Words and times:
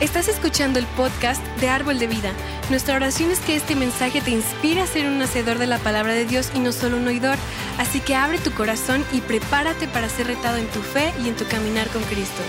Estás 0.00 0.28
escuchando 0.28 0.78
el 0.78 0.86
podcast 0.86 1.44
de 1.58 1.68
Árbol 1.68 1.98
de 1.98 2.06
Vida. 2.06 2.32
Nuestra 2.70 2.94
oración 2.94 3.32
es 3.32 3.40
que 3.40 3.56
este 3.56 3.74
mensaje 3.74 4.20
te 4.20 4.30
inspire 4.30 4.80
a 4.80 4.86
ser 4.86 5.08
un 5.08 5.20
hacedor 5.20 5.58
de 5.58 5.66
la 5.66 5.78
palabra 5.80 6.12
de 6.14 6.24
Dios 6.24 6.52
y 6.54 6.60
no 6.60 6.70
solo 6.70 6.98
un 6.98 7.08
oidor. 7.08 7.36
Así 7.78 7.98
que 7.98 8.14
abre 8.14 8.38
tu 8.38 8.52
corazón 8.52 9.04
y 9.12 9.20
prepárate 9.20 9.88
para 9.88 10.08
ser 10.08 10.28
retado 10.28 10.56
en 10.56 10.68
tu 10.68 10.80
fe 10.82 11.12
y 11.20 11.28
en 11.28 11.34
tu 11.34 11.44
caminar 11.48 11.88
con 11.88 12.00
Cristo. 12.04 12.40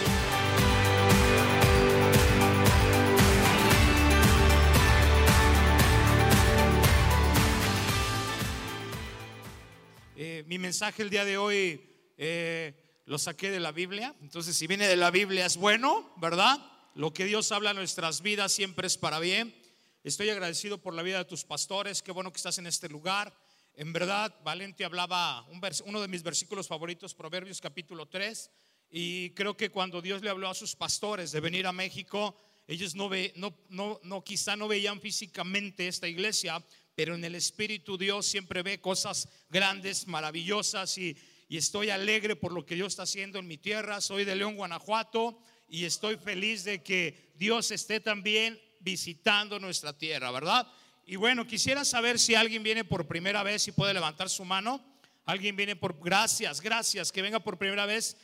Eh, 10.16 10.44
mi 10.46 10.60
mensaje 10.60 11.02
el 11.02 11.10
día 11.10 11.26
de 11.26 11.40
hoy 11.40 11.82
eh, 12.16 12.76
lo 13.08 13.18
saqué 13.18 13.50
de 13.50 13.60
la 13.60 13.72
Biblia. 13.72 14.14
Entonces, 14.22 14.56
si 14.56 14.68
viene 14.68 14.88
de 14.88 14.98
la 14.98 15.10
Biblia 15.10 15.48
es 15.48 15.58
bueno, 15.58 16.14
¿verdad? 16.18 16.60
Lo 17.00 17.14
que 17.14 17.24
Dios 17.24 17.54
habla 17.54 17.70
en 17.70 17.78
nuestras 17.78 18.22
vidas 18.22 18.52
siempre 18.52 18.86
es 18.86 18.98
para 18.98 19.22
bien. 19.22 19.56
Estoy 20.04 20.32
agradecido 20.32 20.80
por 20.80 20.94
la 20.94 21.02
vida 21.02 21.20
de 21.20 21.24
tus 21.24 21.46
pastores. 21.46 22.02
Qué 22.02 22.12
bueno 22.12 22.30
que 22.30 22.36
estás 22.36 22.58
en 22.58 22.68
este 22.68 22.90
lugar. 22.90 23.34
En 23.74 23.94
verdad, 23.94 24.36
Valente 24.44 24.84
hablaba 24.84 25.44
un 25.44 25.62
uno 25.86 26.02
de 26.02 26.10
mis 26.10 26.24
versículos 26.24 26.68
favoritos, 26.68 27.16
Proverbios 27.16 27.62
capítulo 27.62 28.10
3. 28.10 28.52
Y 28.92 29.30
creo 29.30 29.56
que 29.56 29.70
cuando 29.70 30.02
Dios 30.02 30.22
le 30.22 30.30
habló 30.30 30.50
a 30.50 30.54
sus 30.54 30.76
pastores 30.76 31.32
de 31.32 31.40
venir 31.40 31.68
a 31.68 31.72
México, 31.72 32.36
ellos 32.68 32.96
no, 32.96 33.08
ve, 33.08 33.32
no, 33.38 33.56
no, 34.04 34.22
quizá 34.22 34.58
no 34.58 34.68
veían 34.68 35.00
físicamente 35.00 35.88
esta 35.88 36.10
iglesia, 36.10 36.62
pero 36.96 37.16
en 37.16 37.24
el 37.24 37.36
Espíritu 37.36 37.98
Dios 37.98 38.26
siempre 38.26 38.62
ve 38.62 38.82
cosas 38.82 39.30
grandes, 39.50 40.06
maravillosas 40.06 40.98
y, 40.98 41.16
y 41.48 41.56
estoy 41.56 41.92
alegre 41.92 42.36
por 42.36 42.52
lo 42.52 42.66
que 42.66 42.76
Dios 42.76 42.92
está 42.92 43.04
haciendo 43.04 43.40
en 43.40 43.48
mi 43.48 43.58
tierra. 43.58 44.02
Soy 44.02 44.26
de 44.26 44.36
León, 44.36 44.58
Guanajuato 44.58 45.42
y 45.70 45.86
estoy 45.86 46.18
feliz 46.18 46.64
de 46.64 46.82
que 46.82 47.32
Dios 47.36 47.72
esté 47.72 48.00
también 48.00 48.60
visitando 48.80 49.60
nuestra 49.60 49.98
tierra, 49.98 50.32
¿verdad? 50.32 50.68
Y 51.06 51.16
bueno, 51.16 51.46
quisiera 51.48 51.86
saber 51.86 52.20
si 52.20 52.36
alguien 52.36 52.64
viene 52.64 52.84
por 52.84 53.08
primera 53.08 53.44
vez 53.44 53.68
y 53.68 53.72
puede 53.72 53.94
levantar 53.94 54.30
su 54.30 54.46
mano. 54.46 54.84
Alguien 55.26 55.56
viene 55.56 55.76
por 55.76 56.00
gracias, 56.00 56.62
gracias, 56.62 57.12
que 57.12 57.22
venga 57.22 57.40
por 57.40 57.58
primera 57.58 57.86
vez. 57.86 58.18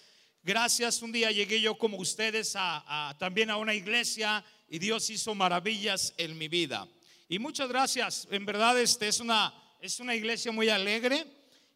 Gracias, 0.43 1.01
un 1.01 1.11
día 1.11 1.31
llegué 1.31 1.61
yo 1.61 1.77
como 1.77 1.97
ustedes 1.97 2.53
a, 2.55 3.15
también 3.19 3.49
a 3.49 3.57
una 3.57 3.73
iglesia 3.73 4.43
y 4.69 4.79
Dios 4.79 5.09
hizo 5.09 5.33
maravillas 5.33 6.13
en 6.17 6.37
mi 6.37 6.47
vida. 6.47 6.87
Y 7.27 7.39
muchas 7.39 7.69
gracias, 7.69 8.27
en 8.29 8.45
verdad 8.45 8.79
este 8.79 9.07
es 9.07 9.19
una, 9.19 9.53
es 9.81 9.99
una 9.99 10.15
iglesia 10.15 10.51
muy 10.51 10.69
alegre 10.69 11.25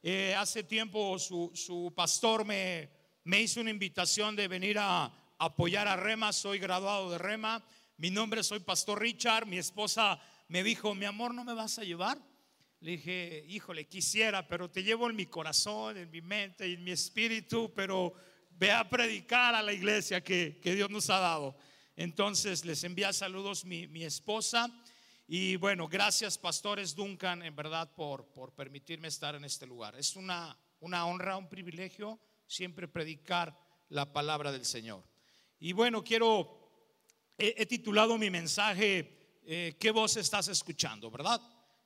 eh, 0.02 0.34
hace 0.38 0.64
tiempo 0.64 1.20
su, 1.20 1.92
pastor 1.94 2.46
me, 2.46 2.90
me, 3.26 3.42
hizo 3.42 3.60
una 3.60 3.70
invitación 3.70 4.34
de 4.34 4.48
venir 4.48 4.78
a, 4.80 5.12
apoyar 5.40 5.88
a 5.88 5.96
Rema. 5.96 6.32
Soy 6.34 6.60
graduado 6.60 7.10
de 7.10 7.18
Rema. 7.18 7.64
Mi 7.98 8.12
nombre 8.12 8.44
soy 8.44 8.60
Pastor 8.60 9.00
Richard. 9.00 9.48
Mi 9.48 9.58
esposa 9.58 10.22
me 10.50 10.64
dijo, 10.64 10.94
mi 10.94 11.06
amor, 11.06 11.34
¿no 11.34 11.44
me 11.44 11.54
vas 11.54 11.80
a 11.80 11.84
llevar? 11.84 12.20
Le 12.82 12.92
dije, 12.92 13.46
híjole, 13.48 13.88
quisiera, 13.88 14.48
pero 14.48 14.70
te 14.70 14.84
llevo 14.84 15.10
en 15.10 15.16
mi 15.16 15.26
corazón, 15.26 15.98
en 15.98 16.12
mi 16.12 16.22
mente 16.22 16.68
y 16.68 16.76
en 16.76 16.84
mi 16.84 16.92
espíritu, 16.92 17.74
pero 17.76 18.14
ve 18.52 18.72
a 18.72 18.88
predicar 18.88 19.56
a 19.56 19.62
la 19.62 19.74
iglesia 19.74 20.24
que, 20.24 20.60
que 20.62 20.76
Dios 20.76 20.90
nos 20.90 21.10
ha 21.10 21.20
dado. 21.20 21.58
Entonces 21.96 22.64
les 22.64 22.84
envía 22.84 23.12
saludos 23.12 23.66
mi, 23.66 23.88
mi 23.88 24.04
esposa 24.04 24.70
y 25.28 25.58
bueno, 25.58 25.88
gracias 25.88 26.38
pastores 26.38 26.96
Duncan, 26.96 27.44
en 27.44 27.56
verdad, 27.56 27.94
por, 27.94 28.28
por 28.28 28.54
permitirme 28.54 29.10
estar 29.10 29.36
en 29.36 29.44
este 29.44 29.68
lugar. 29.68 29.96
Es 29.98 30.16
una, 30.16 30.58
una 30.80 31.06
honra, 31.06 31.38
un 31.38 31.50
privilegio 31.50 32.20
siempre 32.48 32.88
predicar 32.88 33.58
la 33.90 34.12
palabra 34.14 34.52
del 34.52 34.66
Señor. 34.66 35.09
Y 35.60 35.74
bueno, 35.74 36.04
quiero, 36.04 37.36
he, 37.38 37.66
titulado 37.66 38.18
mi 38.18 38.30
mensaje, 38.30 39.40
eh, 39.46 39.76
¿qué 39.80 39.92
voz 39.92 40.18
estás 40.18 40.48
escuchando? 40.48 41.12
¿Verdad? 41.12 41.42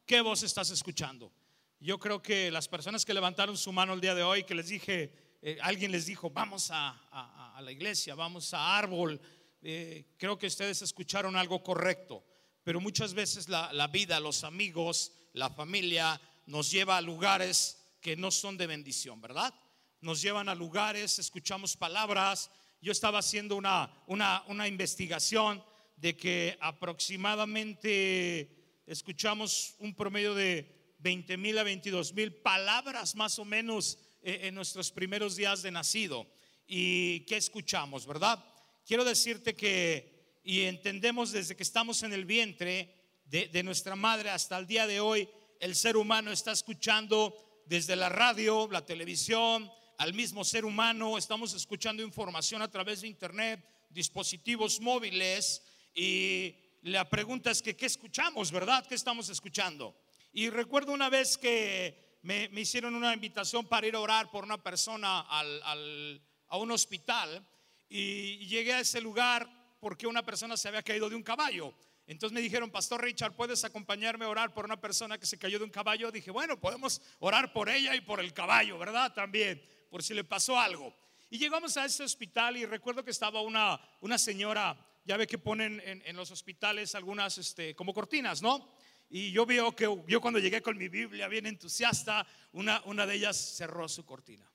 ¿Qué 0.06 0.22
voz 0.22 0.44
estás 0.44 0.69
escuchando? 0.69 1.31
Yo 1.79 2.00
creo 2.00 2.22
que 2.22 2.51
las 2.51 2.67
personas 2.67 3.06
que 3.06 3.13
levantaron 3.13 3.57
su 3.57 3.72
mano 3.72 3.94
el 3.94 4.01
día 4.01 4.16
de 4.16 4.23
hoy, 4.23 4.44
que 4.44 4.56
les 4.56 4.67
dije, 4.67 5.11
eh, 5.41 5.57
alguien 5.61 5.91
les 5.91 6.06
dijo, 6.06 6.29
vamos 6.29 6.69
a, 6.72 7.59
la 7.61 7.72
iglesia, 7.72 8.16
vamos 8.16 8.53
a 8.53 8.78
árbol, 8.78 9.19
eh, 9.61 10.16
creo 10.17 10.38
que 10.38 10.47
ustedes 10.47 10.81
escucharon 10.81 11.35
algo 11.35 11.63
correcto 11.63 12.23
pero 12.63 12.79
muchas 12.79 13.13
veces 13.13 13.50
la, 13.50 13.88
vida, 13.88 14.19
los 14.19 14.44
amigos, 14.44 15.11
la 15.34 15.50
familia 15.50 16.19
nos 16.45 16.72
lleva 16.72 16.97
a 16.97 17.01
lugares 17.01 17.78
que 18.01 18.16
no 18.16 18.31
son 18.31 18.57
de 18.57 18.67
bendición, 18.67 19.19
¿verdad? 19.22 19.53
Nos 20.00 20.22
llevan 20.22 20.50
a 20.50 20.55
lugares, 20.55 21.19
escuchamos 21.19 21.75
palabras. 21.75 22.50
Yo 22.83 22.91
estaba 22.91 23.17
haciendo 23.19 23.55
una, 23.55 23.89
una, 24.07 24.44
una 24.47 24.67
investigación 24.67 25.63
de 25.95 26.17
que 26.17 26.57
aproximadamente 26.59 28.81
escuchamos 28.85 29.75
un 29.79 29.95
promedio 29.95 30.35
de 30.35 30.97
20 30.99 31.38
mil 31.38 31.57
a 31.59 31.63
22 31.63 32.13
mil 32.13 32.33
palabras 32.33 33.16
más 33.16 33.39
o 33.39 33.45
menos 33.45 33.97
eh, 34.22 34.41
en 34.43 34.55
nuestros 34.55 34.91
primeros 34.91 35.38
días 35.38 35.61
de 35.61 35.72
nacido. 35.72 36.27
¿Y 36.67 37.22
qué 37.22 37.38
escuchamos, 37.38 38.05
verdad? 38.05 38.43
Quiero 38.85 39.05
decirte 39.05 39.55
que 39.55 40.41
y 40.43 40.63
entendemos 40.63 41.31
desde 41.31 41.55
que 41.55 41.63
estamos 41.63 42.03
en 42.03 42.11
el 42.11 42.25
vientre 42.25 42.93
de, 43.27 43.63
nuestra 43.63 43.95
madre 43.95 44.29
hasta 44.29 44.57
el 44.57 44.67
día 44.67 44.88
de 44.88 44.99
hoy, 44.99 45.29
el 45.61 45.75
ser 45.75 45.95
humano 45.95 46.33
está 46.33 46.51
escuchando 46.51 47.63
desde 47.66 47.95
la 47.95 48.09
radio, 48.09 48.67
la 48.69 48.85
televisión, 48.85 49.72
al 49.97 50.13
mismo 50.13 50.43
ser 50.43 50.65
humano, 50.65 51.17
estamos 51.17 51.53
escuchando 51.53 52.03
información 52.03 52.61
a 52.61 52.69
través 52.69 53.01
de 53.01 53.07
internet, 53.07 53.63
dispositivos 53.89 54.79
móviles 54.81 55.61
y 55.93 56.55
la 56.83 57.09
pregunta 57.09 57.51
es 57.51 57.61
que, 57.61 57.75
¿qué 57.75 57.85
escuchamos, 57.85 58.51
verdad? 58.51 58.85
¿Qué 58.85 58.95
estamos 58.95 59.29
escuchando? 59.29 59.95
Y 60.33 60.49
recuerdo 60.49 60.91
una 60.91 61.09
vez 61.09 61.37
que 61.37 62.17
me, 62.23 62.49
hicieron 62.55 62.95
una 62.95 63.13
invitación 63.13 63.65
para 63.67 63.87
ir 63.87 63.95
a 63.95 63.99
orar 63.99 64.31
por 64.31 64.43
una 64.43 64.61
persona 64.61 65.25
a 65.29 66.57
un 66.57 66.71
hospital 66.71 67.47
y 67.87 68.45
llegué 68.47 68.73
a 68.73 68.79
ese 68.79 68.99
lugar 68.99 69.47
porque 69.79 70.07
una 70.07 70.25
persona 70.25 70.57
se 70.57 70.67
había 70.67 70.81
caído 70.81 71.09
de 71.09 71.15
un 71.15 71.23
caballo. 71.23 71.73
Entonces 72.05 72.33
me 72.33 72.41
dijeron, 72.41 72.69
Pastor 72.69 73.01
Richard, 73.01 73.33
¿puedes 73.35 73.63
acompañarme 73.63 74.25
a 74.25 74.29
orar 74.29 74.53
por 74.53 74.65
una 74.65 74.79
persona 74.79 75.17
que 75.17 75.25
se 75.25 75.37
cayó 75.37 75.57
de 75.57 75.65
un 75.65 75.69
caballo? 75.69 76.11
Dije, 76.11 76.31
bueno, 76.31 76.59
podemos 76.59 77.01
orar 77.19 77.53
por 77.53 77.69
ella 77.69 77.95
y 77.95 78.01
por 78.01 78.19
el 78.19 78.33
caballo, 78.33 78.77
¿verdad? 78.77 79.13
También, 79.13 79.61
por 79.93 80.01
si 80.01 80.15
le 80.15 80.23
pasó 80.23 80.59
algo. 80.59 80.91
Y 81.29 81.37
llegamos 81.37 81.77
a 81.77 81.85
ese 81.85 82.01
hospital 82.01 82.57
y 82.57 82.65
recuerdo 82.65 83.05
que 83.05 83.11
estaba 83.11 83.41
una, 83.41 83.79
una 84.01 84.17
señora, 84.17 84.75
ya 85.05 85.17
ve 85.17 85.27
que 85.27 85.37
ponen 85.37 85.79
en, 85.85 86.15
los 86.15 86.31
hospitales 86.31 86.95
algunas 86.95 87.37
este, 87.37 87.75
como 87.75 87.93
cortinas, 87.93 88.41
¿no? 88.41 88.73
Y 89.07 89.31
yo 89.31 89.45
veo 89.45 89.75
que 89.75 89.85
yo 90.07 90.19
cuando 90.19 90.39
llegué 90.39 90.63
con 90.63 90.79
mi 90.79 90.87
Biblia 90.87 91.27
bien 91.27 91.45
entusiasta, 91.45 92.25
una, 92.53 92.81
una 92.85 93.05
de 93.05 93.13
ellas 93.13 93.37
cerró 93.37 93.87
su 93.87 94.03
cortina. 94.03 94.51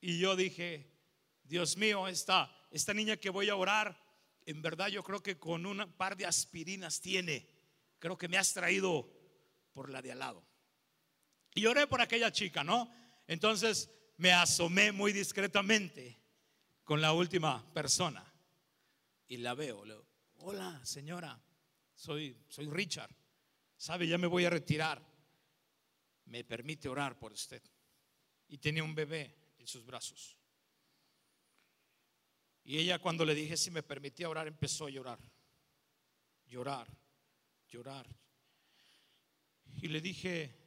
Y 0.00 0.18
yo 0.18 0.36
dije, 0.36 0.90
Dios 1.42 1.76
mío, 1.76 2.08
esta, 2.08 2.50
esta 2.70 2.94
niña 2.94 3.18
que 3.18 3.28
voy 3.28 3.50
a 3.50 3.56
orar, 3.56 4.02
en 4.46 4.62
verdad 4.62 4.88
yo 4.88 5.02
creo 5.02 5.22
que 5.22 5.38
con 5.38 5.66
un 5.66 5.92
par 5.92 6.16
de 6.16 6.24
aspirinas 6.24 7.02
tiene. 7.02 7.46
Creo 7.98 8.16
que 8.16 8.28
me 8.28 8.38
has 8.38 8.54
traído 8.54 9.12
por 9.74 9.90
la 9.90 10.00
de 10.00 10.12
al 10.12 10.20
lado. 10.20 10.53
Y 11.54 11.66
oré 11.66 11.86
por 11.86 12.00
aquella 12.00 12.32
chica, 12.32 12.64
¿no? 12.64 12.92
Entonces 13.26 13.90
me 14.16 14.32
asomé 14.32 14.92
muy 14.92 15.12
discretamente 15.12 16.20
con 16.82 17.00
la 17.00 17.12
última 17.12 17.72
persona 17.72 18.24
y 19.28 19.38
la 19.38 19.54
veo. 19.54 19.84
Le 19.84 19.96
Hola, 20.38 20.84
señora, 20.84 21.40
soy, 21.94 22.36
soy 22.48 22.68
Richard. 22.68 23.14
Sabe, 23.76 24.06
ya 24.06 24.18
me 24.18 24.26
voy 24.26 24.44
a 24.44 24.50
retirar. 24.50 25.02
¿Me 26.26 26.44
permite 26.44 26.88
orar 26.88 27.18
por 27.18 27.32
usted? 27.32 27.62
Y 28.48 28.58
tenía 28.58 28.82
un 28.82 28.94
bebé 28.94 29.34
en 29.58 29.66
sus 29.66 29.84
brazos. 29.84 30.36
Y 32.64 32.78
ella 32.78 32.98
cuando 32.98 33.24
le 33.24 33.34
dije 33.34 33.56
si 33.56 33.70
me 33.70 33.82
permitía 33.82 34.28
orar, 34.28 34.48
empezó 34.48 34.86
a 34.86 34.90
llorar. 34.90 35.18
Llorar, 36.46 36.88
llorar. 37.68 38.06
Y 39.82 39.88
le 39.88 40.00
dije, 40.00 40.63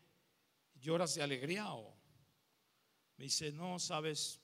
¿lloras 0.88 1.16
de 1.16 1.22
alegría 1.22 1.74
o? 1.74 1.94
Me 3.18 3.26
dice, 3.26 3.52
no, 3.52 3.78
sabes, 3.78 4.40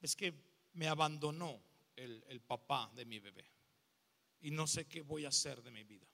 es 0.00 0.16
que 0.16 0.32
me 0.72 0.88
abandonó 0.88 1.62
el, 1.94 2.24
el 2.28 2.40
papá 2.40 2.90
de 2.96 3.04
mi 3.04 3.18
bebé. 3.18 3.44
Y 4.40 4.50
no 4.50 4.66
sé 4.66 4.86
qué 4.86 5.02
voy 5.02 5.26
a 5.26 5.28
hacer 5.28 5.62
de 5.62 5.70
mi 5.70 5.84
vida. 5.84 6.06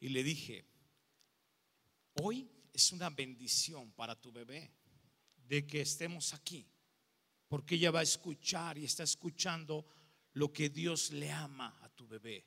Y 0.00 0.10
le 0.10 0.22
dije, 0.22 0.66
hoy 2.22 2.50
es 2.74 2.92
una 2.92 3.08
bendición 3.08 3.90
para 3.92 4.20
tu 4.20 4.30
bebé 4.30 4.70
de 5.48 5.66
que 5.66 5.80
estemos 5.80 6.34
aquí 6.34 6.68
porque 7.48 7.76
ella 7.76 7.90
va 7.90 8.00
a 8.00 8.04
escuchar 8.04 8.76
y 8.76 8.84
está 8.84 9.02
escuchando 9.02 9.86
lo 10.34 10.52
que 10.52 10.68
Dios 10.68 11.10
le 11.10 11.32
ama 11.32 11.80
a 11.82 11.88
tu 11.88 12.06
bebé. 12.06 12.46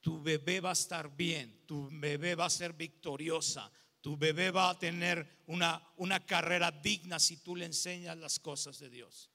Tu 0.00 0.20
bebé 0.22 0.60
va 0.60 0.70
a 0.70 0.72
estar 0.72 1.14
bien, 1.14 1.66
tu 1.66 1.88
bebé 1.92 2.34
va 2.34 2.46
a 2.46 2.50
ser 2.50 2.72
victoriosa, 2.72 3.70
Tu 4.00 4.16
bebé 4.16 4.50
va 4.50 4.70
a 4.70 4.78
tener 4.78 5.42
una, 5.46 5.86
una 5.96 6.24
carrera 6.24 6.70
digna 6.70 7.18
si 7.18 7.36
tú 7.36 7.54
le 7.54 7.66
enseñas 7.66 8.16
las 8.16 8.38
cosas 8.38 8.78
de 8.78 8.88
Dios. 8.88 9.30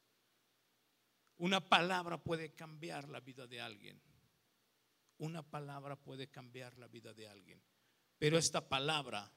Una 1.37 1.59
palabra 1.59 2.17
puede 2.17 2.55
cambiar 2.55 3.07
la 3.09 3.19
vida 3.19 3.45
de 3.45 3.61
alguien. 3.61 4.01
Una 5.19 5.43
palabra 5.43 5.95
puede 5.95 6.27
cambiar 6.27 6.77
la 6.77 6.87
vida 6.87 7.13
de 7.13 7.27
alguien. 7.27 7.61
Pero 8.17 8.37
esta 8.37 8.67
palabra 8.67 9.31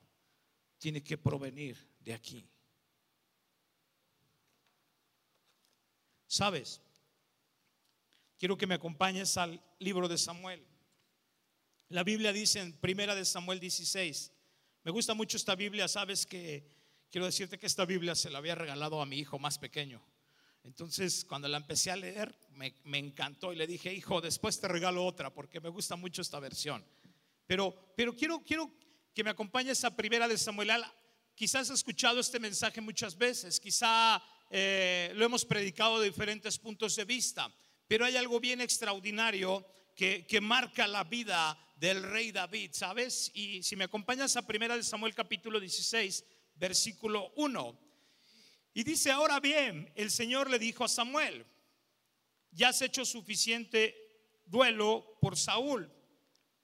tiene 0.78 1.02
que 1.02 1.18
provenir 1.18 1.76
de 2.00 2.14
aquí. 2.14 2.48
¿Sabes? 6.26 6.80
Quiero 8.38 8.56
que 8.56 8.66
me 8.66 8.74
acompañes 8.74 9.36
al 9.36 9.60
libro 9.78 10.08
de 10.08 10.16
Samuel. 10.16 10.64
La 11.90 12.04
Biblia 12.04 12.34
dice 12.34 12.60
en 12.60 12.74
Primera 12.74 13.14
de 13.14 13.24
Samuel 13.24 13.60
16. 13.60 14.30
Me 14.84 14.90
gusta 14.90 15.14
mucho 15.14 15.38
esta 15.38 15.54
Biblia, 15.54 15.88
sabes 15.88 16.26
que 16.26 16.68
quiero 17.10 17.24
decirte 17.24 17.58
que 17.58 17.66
esta 17.66 17.86
Biblia 17.86 18.14
se 18.14 18.28
la 18.28 18.38
había 18.38 18.54
regalado 18.54 19.00
a 19.00 19.06
mi 19.06 19.16
hijo 19.18 19.38
más 19.38 19.58
pequeño. 19.58 20.04
Entonces, 20.64 21.24
cuando 21.24 21.48
la 21.48 21.56
empecé 21.56 21.90
a 21.90 21.96
leer, 21.96 22.38
me, 22.50 22.98
encantó 22.98 23.54
y 23.54 23.56
le 23.56 23.66
dije, 23.66 23.94
hijo, 23.94 24.20
después 24.20 24.60
te 24.60 24.68
regalo 24.68 25.02
otra 25.02 25.32
porque 25.32 25.60
me 25.60 25.70
gusta 25.70 25.96
mucho 25.96 26.20
esta 26.20 26.38
versión. 26.40 26.84
Pero, 27.46 27.94
pero 27.96 28.14
quiero, 28.14 28.44
quiero 28.44 28.70
que 29.14 29.24
me 29.24 29.30
acompañes 29.30 29.82
a 29.84 29.96
Primera 29.96 30.28
de 30.28 30.36
Samuel. 30.36 30.70
Quizás 31.34 31.70
has 31.70 31.78
escuchado 31.78 32.20
este 32.20 32.38
mensaje 32.38 32.82
muchas 32.82 33.16
veces, 33.16 33.58
quizá 33.58 34.22
eh, 34.50 35.10
lo 35.14 35.24
hemos 35.24 35.46
predicado 35.46 36.00
de 36.00 36.08
diferentes 36.08 36.58
puntos 36.58 36.96
de 36.96 37.06
vista, 37.06 37.50
pero 37.86 38.04
hay 38.04 38.16
algo 38.16 38.40
bien 38.40 38.60
extraordinario 38.60 39.66
que, 39.96 40.26
que, 40.26 40.40
marca 40.40 40.86
la 40.86 41.04
vida 41.04 41.58
del 41.78 42.02
rey 42.02 42.32
David, 42.32 42.70
¿sabes? 42.72 43.30
Y 43.34 43.62
si 43.62 43.76
me 43.76 43.84
acompañas 43.84 44.36
a 44.36 44.46
primera 44.46 44.76
de 44.76 44.82
Samuel 44.82 45.14
capítulo 45.14 45.60
16, 45.60 46.24
versículo 46.56 47.32
1. 47.36 47.78
Y 48.74 48.84
dice, 48.84 49.10
ahora 49.10 49.40
bien, 49.40 49.90
el 49.94 50.10
Señor 50.10 50.50
le 50.50 50.58
dijo 50.58 50.84
a 50.84 50.88
Samuel, 50.88 51.46
ya 52.50 52.68
has 52.68 52.82
hecho 52.82 53.04
suficiente 53.04 53.94
duelo 54.44 55.18
por 55.20 55.36
Saúl, 55.36 55.90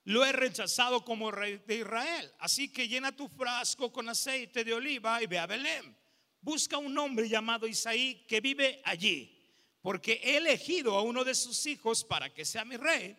lo 0.05 0.25
he 0.25 0.32
rechazado 0.32 1.05
como 1.05 1.31
rey 1.31 1.62
de 1.66 1.76
Israel, 1.76 2.32
así 2.38 2.72
que 2.72 2.88
llena 2.88 3.16
tu 3.16 3.28
frasco 3.28 3.93
con 3.93 4.08
aceite 4.08 4.64
de 4.64 4.75
oliva 4.75 5.22
y 5.22 5.26
ve 5.26 5.38
a 5.38 5.46
Belén 5.46 5.96
busca 6.44 6.76
un 6.76 6.96
hombre 6.99 7.26
llamado 7.26 7.66
Isaí 7.66 8.26
que 8.28 8.40
vive 8.40 8.82
allí, 8.84 9.34
porque 9.81 10.20
he 10.22 10.37
elegido 10.37 10.96
a 10.96 11.02
uno 11.02 11.25
de 11.25 11.34
sus 11.34 11.64
hijos 11.64 12.05
para 12.05 12.32
que 12.32 12.44
sea 12.44 12.66
mi 12.66 12.76
rey. 12.76 13.16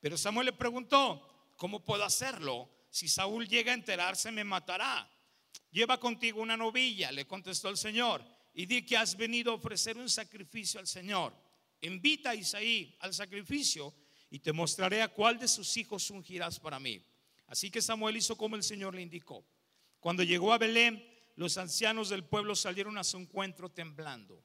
Pero 0.00 0.18
Samuel 0.18 0.46
le 0.46 0.52
preguntó, 0.52 1.33
¿cómo 1.56 1.84
puedo 1.84 2.04
hacerlo? 2.04 2.70
Si 2.90 3.08
Saúl 3.08 3.48
llega 3.48 3.72
a 3.72 3.74
enterarse, 3.74 4.30
me 4.30 4.44
matará. 4.44 5.10
Lleva 5.70 5.98
contigo 5.98 6.40
una 6.40 6.56
novilla, 6.56 7.10
le 7.10 7.26
contestó 7.26 7.68
el 7.68 7.76
Señor, 7.76 8.24
y 8.54 8.66
di 8.66 8.86
que 8.86 8.96
has 8.96 9.16
venido 9.16 9.52
a 9.52 9.56
ofrecer 9.56 9.96
un 9.96 10.08
sacrificio 10.08 10.78
al 10.78 10.86
Señor. 10.86 11.34
Invita 11.80 12.30
a 12.30 12.34
Isaí 12.34 12.96
al 13.00 13.12
sacrificio 13.12 13.92
y 14.30 14.38
te 14.38 14.52
mostraré 14.52 15.02
a 15.02 15.08
cuál 15.08 15.38
de 15.38 15.48
sus 15.48 15.76
hijos 15.76 16.08
ungirás 16.10 16.60
para 16.60 16.78
mí. 16.78 17.04
Así 17.46 17.70
que 17.70 17.82
Samuel 17.82 18.16
hizo 18.16 18.36
como 18.36 18.56
el 18.56 18.62
Señor 18.62 18.94
le 18.94 19.02
indicó. 19.02 19.44
Cuando 20.00 20.22
llegó 20.22 20.52
a 20.52 20.58
Belén, 20.58 21.04
los 21.36 21.58
ancianos 21.58 22.08
del 22.08 22.24
pueblo 22.24 22.54
salieron 22.54 22.96
a 22.96 23.04
su 23.04 23.16
encuentro 23.16 23.70
temblando. 23.70 24.44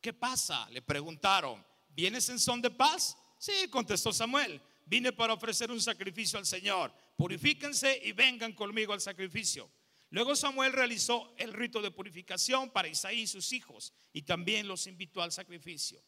¿Qué 0.00 0.12
pasa? 0.12 0.68
Le 0.70 0.82
preguntaron. 0.82 1.64
¿Vienes 1.90 2.28
en 2.30 2.38
son 2.38 2.62
de 2.62 2.70
paz? 2.70 3.16
Sí, 3.38 3.52
contestó 3.70 4.12
Samuel. 4.12 4.60
Vine 4.86 5.12
para 5.12 5.34
ofrecer 5.34 5.70
un 5.70 5.80
sacrificio 5.80 6.38
al 6.38 6.46
Señor. 6.46 6.92
Purifíquense 7.16 8.00
y 8.04 8.12
vengan 8.12 8.52
conmigo 8.52 8.92
al 8.92 9.00
sacrificio. 9.00 9.70
Luego 10.10 10.36
Samuel 10.36 10.72
realizó 10.72 11.34
el 11.38 11.52
rito 11.52 11.80
de 11.80 11.90
purificación 11.90 12.70
para 12.70 12.88
Isaí 12.88 13.20
y 13.20 13.26
sus 13.26 13.52
hijos 13.52 13.94
y 14.12 14.22
también 14.22 14.68
los 14.68 14.86
invitó 14.86 15.22
al 15.22 15.32
sacrificio. 15.32 16.04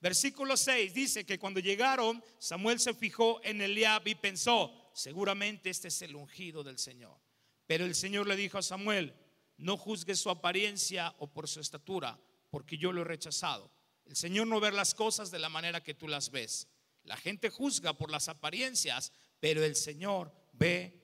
Versículo 0.00 0.56
6 0.56 0.94
dice 0.94 1.26
que 1.26 1.38
cuando 1.38 1.60
llegaron, 1.60 2.24
Samuel 2.38 2.80
se 2.80 2.94
fijó 2.94 3.40
en 3.44 3.60
Eliab 3.60 4.08
y 4.08 4.14
pensó, 4.14 4.90
seguramente 4.94 5.70
este 5.70 5.88
es 5.88 6.02
el 6.02 6.16
ungido 6.16 6.64
del 6.64 6.78
Señor. 6.78 7.20
Pero 7.66 7.84
el 7.84 7.94
Señor 7.94 8.26
le 8.26 8.36
dijo 8.36 8.58
a 8.58 8.62
Samuel, 8.62 9.14
no 9.58 9.76
juzgue 9.76 10.16
su 10.16 10.30
apariencia 10.30 11.14
o 11.18 11.32
por 11.32 11.46
su 11.46 11.60
estatura, 11.60 12.18
porque 12.50 12.78
yo 12.78 12.90
lo 12.90 13.02
he 13.02 13.04
rechazado. 13.04 13.70
El 14.06 14.16
Señor 14.16 14.46
no 14.46 14.60
ve 14.60 14.72
las 14.72 14.94
cosas 14.94 15.30
de 15.30 15.38
la 15.38 15.48
manera 15.48 15.82
que 15.82 15.94
tú 15.94 16.08
las 16.08 16.30
ves. 16.30 16.68
La 17.04 17.16
gente 17.16 17.50
juzga 17.50 17.92
por 17.94 18.10
las 18.10 18.28
apariencias, 18.28 19.12
pero 19.40 19.64
el 19.64 19.74
Señor 19.74 20.32
ve 20.52 21.02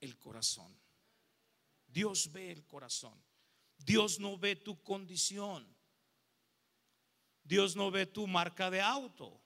el 0.00 0.18
corazón. 0.18 0.76
Dios 1.86 2.32
ve 2.32 2.50
el 2.50 2.66
corazón. 2.66 3.22
Dios 3.78 4.18
no 4.18 4.36
ve 4.36 4.56
tu 4.56 4.82
condición. 4.82 5.64
Dios 7.42 7.76
no 7.76 7.90
ve 7.90 8.06
tu 8.06 8.26
marca 8.26 8.70
de 8.70 8.80
auto. 8.80 9.40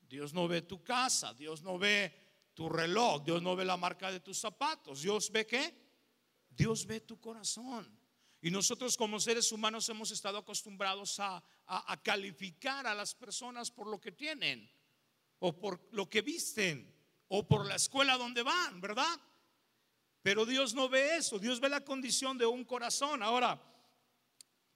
Dios 0.00 0.32
no 0.32 0.48
ve 0.48 0.62
tu 0.62 0.82
casa. 0.82 1.34
Dios 1.34 1.62
no 1.62 1.78
ve 1.78 2.14
tu 2.54 2.68
reloj. 2.68 3.22
Dios 3.24 3.42
no 3.42 3.56
ve 3.56 3.64
la 3.64 3.76
marca 3.76 4.10
de 4.10 4.20
tus 4.20 4.38
zapatos. 4.38 5.02
Dios 5.02 5.30
ve 5.30 5.46
qué? 5.46 5.74
Dios 6.48 6.86
ve 6.86 7.00
tu 7.00 7.20
corazón. 7.20 8.03
Y 8.44 8.50
nosotros 8.50 8.98
como 8.98 9.18
seres 9.20 9.50
humanos 9.52 9.88
hemos 9.88 10.10
estado 10.10 10.36
acostumbrados 10.36 11.18
a, 11.18 11.42
calificar 12.02 12.86
a 12.86 12.94
las 12.94 13.14
personas 13.14 13.70
por 13.70 13.86
lo 13.86 13.98
que 13.98 14.12
tienen, 14.12 14.70
o 15.38 15.58
por 15.58 15.80
lo 15.92 16.10
que 16.10 16.20
visten, 16.20 16.94
o 17.28 17.48
por 17.48 17.64
la 17.64 17.76
escuela 17.76 18.18
donde 18.18 18.42
van, 18.42 18.82
¿verdad? 18.82 19.18
Pero 20.20 20.44
Dios 20.44 20.74
no 20.74 20.90
ve 20.90 21.16
eso, 21.16 21.38
Dios 21.38 21.58
ve 21.58 21.70
la 21.70 21.86
condición 21.86 22.36
de 22.36 22.44
un 22.44 22.66
corazón. 22.66 23.22
Ahora, 23.22 23.58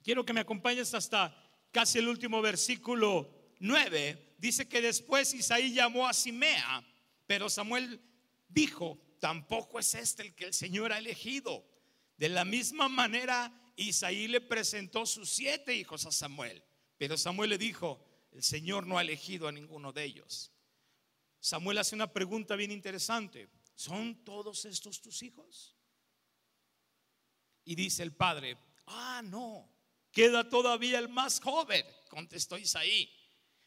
quiero 0.03 0.25
que 0.25 0.33
me 0.33 0.41
acompañes 0.41 0.95
hasta 0.95 1.37
casi 1.71 1.99
el 1.99 2.09
último 2.09 2.41
versículo 2.41 3.53
9. 3.59 4.37
Dice 4.39 4.67
que 4.67 4.81
después 4.81 5.35
Isaí 5.35 5.75
llamó 5.75 6.09
a 6.09 6.15
Simea, 6.15 6.83
pero 7.27 7.51
Samuel 7.51 8.01
dijo, 8.49 8.99
tampoco 9.21 9.79
es 9.79 9.95
este 9.95 10.23
el 10.23 10.35
que 10.35 10.47
el 10.47 10.55
Señor 10.55 10.91
ha 10.91 10.99
elegido. 10.99 11.67
De 12.19 12.29
la 12.29 12.45
misma 12.45 12.89
manera, 12.89 13.53
Isaí 13.77 14.27
le 14.27 14.41
presentó 14.41 15.07
sus 15.07 15.31
siete 15.31 15.75
hijos 15.75 16.05
a 16.05 16.13
Samuel, 16.13 16.63
pero 16.97 17.17
Samuel 17.17 17.51
le 17.51 17.59
dijo, 17.59 18.05
el 18.33 18.43
Señor 18.43 18.87
no 18.87 18.99
ha 18.99 19.03
elegido 19.03 19.47
a 19.47 19.53
ninguno 19.53 19.93
de 19.93 20.05
ellos. 20.05 20.53
Samuel 21.39 21.79
hace 21.79 21.95
una 21.95 22.13
pregunta 22.13 22.57
bien 22.57 22.73
interesante, 22.73 23.49
¿son 23.77 24.25
todos 24.25 24.65
estos 24.65 25.01
tus 25.01 25.23
hijos? 25.23 25.77
Y 27.65 27.77
dice 27.77 28.03
el 28.03 28.13
padre, 28.13 28.59
ah, 28.87 29.23
no, 29.25 29.73
queda 30.11 30.49
todavía 30.49 30.99
el 30.99 31.09
más 31.09 31.39
joven, 31.39 31.87
contestó 32.11 32.59
Isaí, 32.59 33.09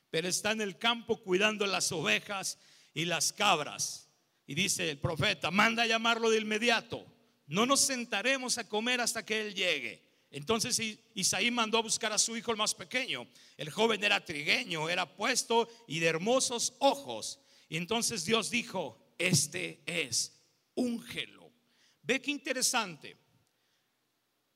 pero 0.10 0.28
está 0.28 0.52
en 0.52 0.60
el 0.60 0.78
campo 0.78 1.24
cuidando 1.24 1.66
las 1.66 1.90
ovejas 1.94 2.60
y 2.94 3.06
las 3.06 3.32
cabras. 3.32 4.10
Y 4.46 4.56
dice 4.56 4.90
el 4.90 5.00
profeta, 5.00 5.52
manda 5.52 5.84
a 5.84 5.88
llamarlo 5.88 6.30
de 6.30 6.40
inmediato. 6.40 7.06
No 7.52 7.66
nos 7.66 7.82
sentaremos 7.82 8.58
a 8.58 8.70
comer 8.70 9.02
hasta 9.02 9.26
que 9.26 9.42
él 9.42 9.54
llegue. 9.54 10.02
Entonces 10.32 10.82
Isaí 11.14 11.52
mandó 11.52 11.80
a 11.80 11.82
buscar 11.82 12.14
a 12.14 12.18
su 12.18 12.38
hijo 12.38 12.50
el 12.52 12.56
más 12.56 12.74
pequeño. 12.74 13.28
El 13.58 13.70
joven 13.70 14.02
era 14.02 14.24
trigueño, 14.24 14.90
era 14.90 15.18
puesto 15.18 15.68
y 15.86 16.00
de 16.00 16.08
hermosos 16.08 16.74
ojos. 16.80 17.42
Y 17.68 17.76
entonces 17.76 18.24
Dios 18.24 18.50
dijo, 18.52 18.98
este 19.18 19.84
es 19.86 20.42
úngelo. 20.76 21.52
Ve 22.02 22.22
qué 22.22 22.32
interesante. 22.32 23.18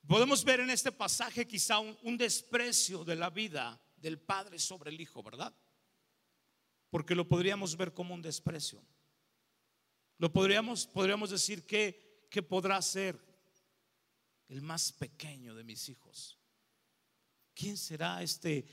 Podemos 0.07 0.45
ver 0.45 0.61
en 0.61 0.69
este 0.69 0.93
pasaje 0.93 1.45
quizá 1.45 1.79
un, 1.79 1.97
un 2.03 2.17
desprecio 2.17 3.03
de 3.03 3.17
la 3.17 3.29
vida 3.29 3.77
del 3.97 4.19
padre 4.19 4.57
sobre 4.57 4.91
el 4.91 5.01
hijo, 5.01 5.21
¿verdad? 5.21 5.53
Porque 6.89 7.13
lo 7.13 7.27
podríamos 7.27 7.75
ver 7.75 7.93
como 7.93 8.13
un 8.13 8.21
desprecio. 8.21 8.81
Lo 10.17 10.31
podríamos, 10.31 10.87
podríamos 10.87 11.29
decir 11.29 11.65
que, 11.65 12.04
que 12.35 12.43
podrá 12.43 12.81
ser 12.81 13.17
el 14.49 14.61
más 14.61 14.91
pequeño 14.91 15.55
de 15.55 15.63
mis 15.63 15.87
hijos. 15.87 16.37
¿Quién 17.53 17.77
será 17.77 18.21
este 18.21 18.65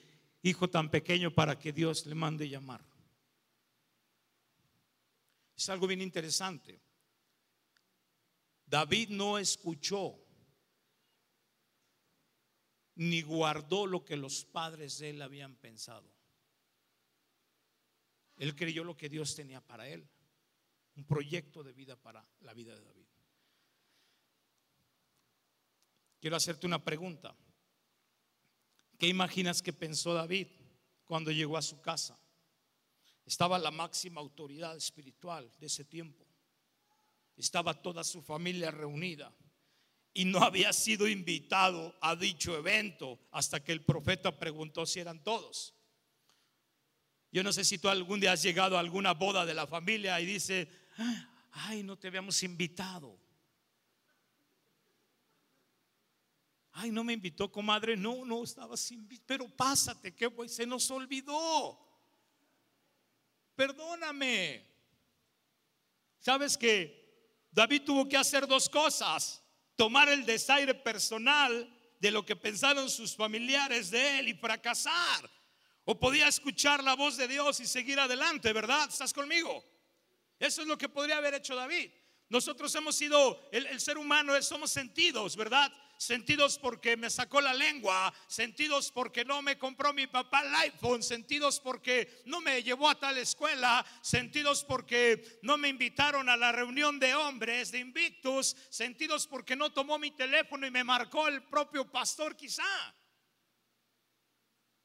hijo 0.43 0.69
tan 0.69 0.91
pequeño 0.91 1.33
para 1.33 1.57
que 1.57 1.73
Dios 1.73 2.05
le 2.07 2.17
mande 2.17 2.49
llamar? 2.49 2.85
Es 5.57 5.69
algo 5.69 5.87
bien 5.87 6.03
interesante. 6.03 6.83
David 8.67 9.11
no 9.11 9.39
escuchó 9.39 10.19
ni 12.97 13.23
guardó 13.23 13.87
lo 13.87 14.05
que 14.05 14.17
los 14.17 14.45
padres 14.45 14.99
de 14.99 15.11
él 15.11 15.23
habían 15.23 15.55
pensado. 15.55 16.13
Él 18.39 18.57
creyó 18.57 18.83
lo 18.83 18.97
que 18.97 19.09
Dios 19.09 19.37
tenía 19.37 19.65
para 19.65 19.89
él 19.89 20.11
un 20.97 21.05
proyecto 21.05 21.63
de 21.63 21.73
vida 21.73 21.95
para 21.95 22.29
la 22.41 22.55
vida 22.55 22.75
de 22.75 22.83
David. 22.83 23.02
Quiero 26.23 26.37
hacerte 26.37 26.69
una 26.69 26.85
pregunta. 26.85 27.35
¿Qué 28.97 29.09
imaginas 29.09 29.61
que 29.61 29.73
pensó 29.73 30.15
David 30.15 30.47
cuando 31.05 31.33
llegó 31.33 31.57
a 31.57 31.63
su 31.63 31.81
casa? 31.81 32.17
Estaba 33.27 33.59
la 33.59 33.73
máxima 33.73 34.21
autoridad 34.21 34.77
espiritual 34.77 35.51
de 35.59 35.67
ese 35.67 35.85
tiempo. 35.85 36.25
estaba 37.37 37.75
toda 37.75 38.05
su 38.05 38.23
familia 38.23 38.71
reunida 38.71 39.35
y 40.15 40.27
no 40.27 40.39
había 40.45 40.73
sido 40.73 41.09
invitado 41.09 41.93
a 42.01 42.15
dicho 42.15 42.57
evento 42.57 43.19
hasta 43.33 43.65
que 43.65 43.73
el 43.73 43.85
profeta 43.85 44.39
preguntó 44.39 44.87
si 44.87 45.01
eran 45.01 45.25
todos. 45.25 45.75
Yo 47.33 47.43
no 47.43 47.53
sé 47.53 47.65
si 47.65 47.79
tú 47.79 47.89
algún 47.89 48.21
día 48.21 48.31
has 48.31 48.43
llegado 48.45 48.77
a 48.77 48.81
alguna 48.81 49.13
boda 49.13 49.45
de 49.45 49.55
la 49.55 49.67
familia 49.67 50.21
y 50.21 50.27
dice, 50.27 50.69
ay, 51.51 51.83
no 51.83 51.99
te 51.99 52.07
habíamos 52.07 52.41
invitado. 52.45 53.19
Ay, 56.73 56.91
no 56.91 57.05
me 57.05 57.13
invitó, 57.13 57.51
comadre. 57.51 57.97
No, 57.97 58.25
no, 58.25 58.43
estabas 58.45 58.91
invitado. 58.91 59.27
Pero 59.27 59.49
pásate, 59.49 60.15
que 60.15 60.31
se 60.49 60.67
nos 60.67 60.91
olvidó. 60.91 61.79
Perdóname. 63.55 64.67
¿Sabes 66.19 66.57
que 66.57 67.47
David 67.51 67.83
tuvo 67.85 68.09
que 68.09 68.17
hacer 68.17 68.47
dos 68.47 68.69
cosas? 68.69 69.43
Tomar 69.77 70.09
el 70.09 70.25
desaire 70.25 70.75
personal 70.75 71.69
de 71.99 72.11
lo 72.11 72.25
que 72.25 72.37
pensaron 72.37 72.89
sus 72.89 73.15
familiares 73.15 73.91
de 73.91 74.21
él 74.21 74.29
y 74.29 74.35
fracasar. 74.35 75.31
O 75.85 75.99
podía 75.99 76.29
escuchar 76.29 76.83
la 76.83 76.95
voz 76.95 77.17
de 77.17 77.29
Dios 77.29 77.61
y 77.61 77.67
seguir 77.67 77.99
adelante, 78.01 78.53
¿verdad? 78.53 78.89
¿Estás 78.89 79.13
conmigo? 79.13 79.65
Eso 80.39 80.63
es 80.63 80.69
lo 80.69 80.79
que 80.79 80.89
podría 80.89 81.19
haber 81.19 81.35
hecho 81.35 81.55
David. 81.55 81.91
Nosotros 82.29 82.75
hemos 82.77 82.97
sido, 82.97 83.49
el, 83.53 83.67
el 83.67 83.81
ser 83.81 83.99
humano 83.99 84.41
somos 84.43 84.71
sentidos, 84.71 85.37
¿verdad? 85.37 85.73
Sentidos 86.03 86.59
porque 86.59 86.97
me 86.97 87.09
sacó 87.09 87.41
la 87.41 87.55
lengua, 87.55 88.13
sentidos 88.27 88.91
porque 88.91 89.25
no 89.25 89.41
me 89.41 89.57
compró 89.57 89.93
mi 89.93 90.09
papá 90.09 90.43
el 90.43 90.53
iPhone, 90.57 91.01
sentidos 91.01 91.61
porque 91.61 92.23
no 92.27 92.41
me 92.41 92.61
llevó 92.63 92.91
a 92.91 92.99
tal 92.99 93.19
escuela, 93.19 93.87
sentidos 94.01 94.65
porque 94.65 95.39
no 95.43 95.57
me 95.57 95.69
invitaron 95.69 96.29
a 96.29 96.37
la 96.37 96.51
reunión 96.51 96.99
de 96.99 97.15
hombres 97.15 97.71
de 97.71 97.79
Invictus, 97.79 98.57
sentidos 98.69 99.29
porque 99.29 99.55
no 99.55 99.73
tomó 99.73 99.97
mi 99.97 100.11
teléfono 100.11 100.67
y 100.67 100.73
me 100.73 100.83
marcó 100.83 101.29
el 101.29 101.45
propio 101.45 101.89
pastor 101.89 102.35
quizá. 102.37 102.65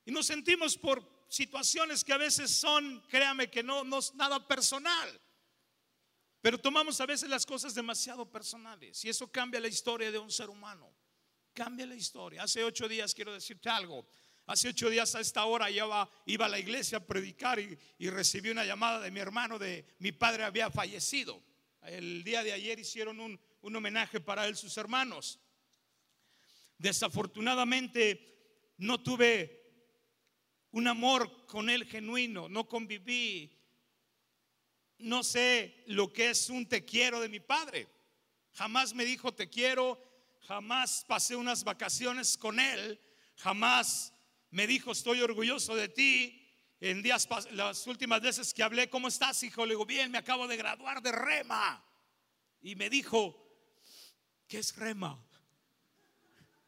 Y 0.06 0.12
nos 0.12 0.28
sentimos 0.28 0.78
por 0.78 1.26
situaciones 1.28 2.04
que 2.04 2.14
a 2.14 2.18
veces 2.18 2.52
son, 2.52 3.04
créame 3.10 3.50
que 3.50 3.64
no, 3.64 3.84
no 3.84 3.98
es 3.98 4.14
nada 4.14 4.48
personal. 4.48 5.20
Pero 6.42 6.60
tomamos 6.60 7.02
a 7.02 7.08
veces 7.08 7.28
las 7.28 7.46
cosas 7.46 7.74
demasiado 7.74 8.32
personales 8.32 9.04
y 9.04 9.10
eso 9.10 9.30
cambia 9.32 9.60
la 9.60 9.68
historia 9.68 10.12
de 10.12 10.20
un 10.20 10.32
ser 10.32 10.52
humano 10.52 10.96
cambia 11.58 11.88
la 11.88 11.96
historia. 11.96 12.44
Hace 12.44 12.64
ocho 12.64 12.88
días 12.88 13.16
quiero 13.16 13.34
decirte 13.34 13.68
algo. 13.68 14.08
Hace 14.46 14.70
ocho 14.70 14.92
días 14.92 15.16
a 15.16 15.22
esta 15.22 15.44
hora 15.46 15.72
iba, 15.72 16.08
iba 16.28 16.46
a 16.46 16.50
la 16.50 16.60
iglesia 16.60 17.00
a 17.00 17.04
predicar 17.04 17.60
y, 17.60 18.10
recibí 18.12 18.52
una 18.52 18.64
llamada 18.64 19.00
de 19.00 19.10
mi 19.10 19.20
hermano 19.20 19.58
de 19.58 19.84
mi 19.98 20.12
padre 20.12 20.44
había 20.44 20.70
fallecido. 20.70 21.42
El 21.82 22.24
día 22.24 22.44
de 22.44 22.54
ayer 22.54 22.78
hicieron 22.78 23.20
un, 23.20 23.40
un 23.62 23.76
homenaje 23.76 24.20
para 24.20 24.46
él 24.46 24.56
sus 24.56 24.78
hermanos. 24.78 25.40
Desafortunadamente 26.78 28.76
no 28.78 29.02
tuve 29.02 29.60
un 30.74 30.88
amor 30.88 31.48
con 31.48 31.72
él 31.72 31.86
genuino, 31.86 32.48
no 32.48 32.68
conviví, 32.68 33.52
no 35.00 35.24
sé 35.24 35.84
lo 35.88 36.14
que 36.14 36.30
es 36.30 36.52
un 36.52 36.68
te 36.68 36.86
quiero 36.86 37.20
de 37.20 37.30
mi 37.30 37.40
padre. 37.40 37.88
Jamás 38.52 38.94
me 38.94 39.06
dijo 39.06 39.34
te 39.34 39.50
quiero, 39.50 40.00
jamás 40.48 41.04
pasé 41.06 41.36
unas 41.36 41.64
vacaciones 41.64 42.38
con 42.38 42.60
él, 42.60 43.00
jamás 43.36 44.14
me 44.50 44.66
dijo 44.66 44.94
estoy 44.94 45.22
orgulloso 45.22 45.76
de 45.76 45.90
ti. 45.90 46.44
En 46.80 47.02
días, 47.02 47.28
las 47.52 47.88
últimas 47.88 48.22
veces 48.22 48.54
que 48.54 48.62
hablé, 48.62 48.88
¿cómo 48.88 49.08
estás, 49.08 49.42
hijo? 49.42 49.66
Le 49.66 49.72
digo, 49.72 49.86
bien, 49.86 50.12
me 50.12 50.20
acabo 50.20 50.48
de 50.48 50.58
graduar 50.58 51.02
de 51.02 51.12
rema. 51.12 51.84
Y 52.62 52.76
me 52.76 52.88
dijo, 52.88 53.36
¿qué 54.48 54.60
es 54.60 54.76
rema? 54.76 55.20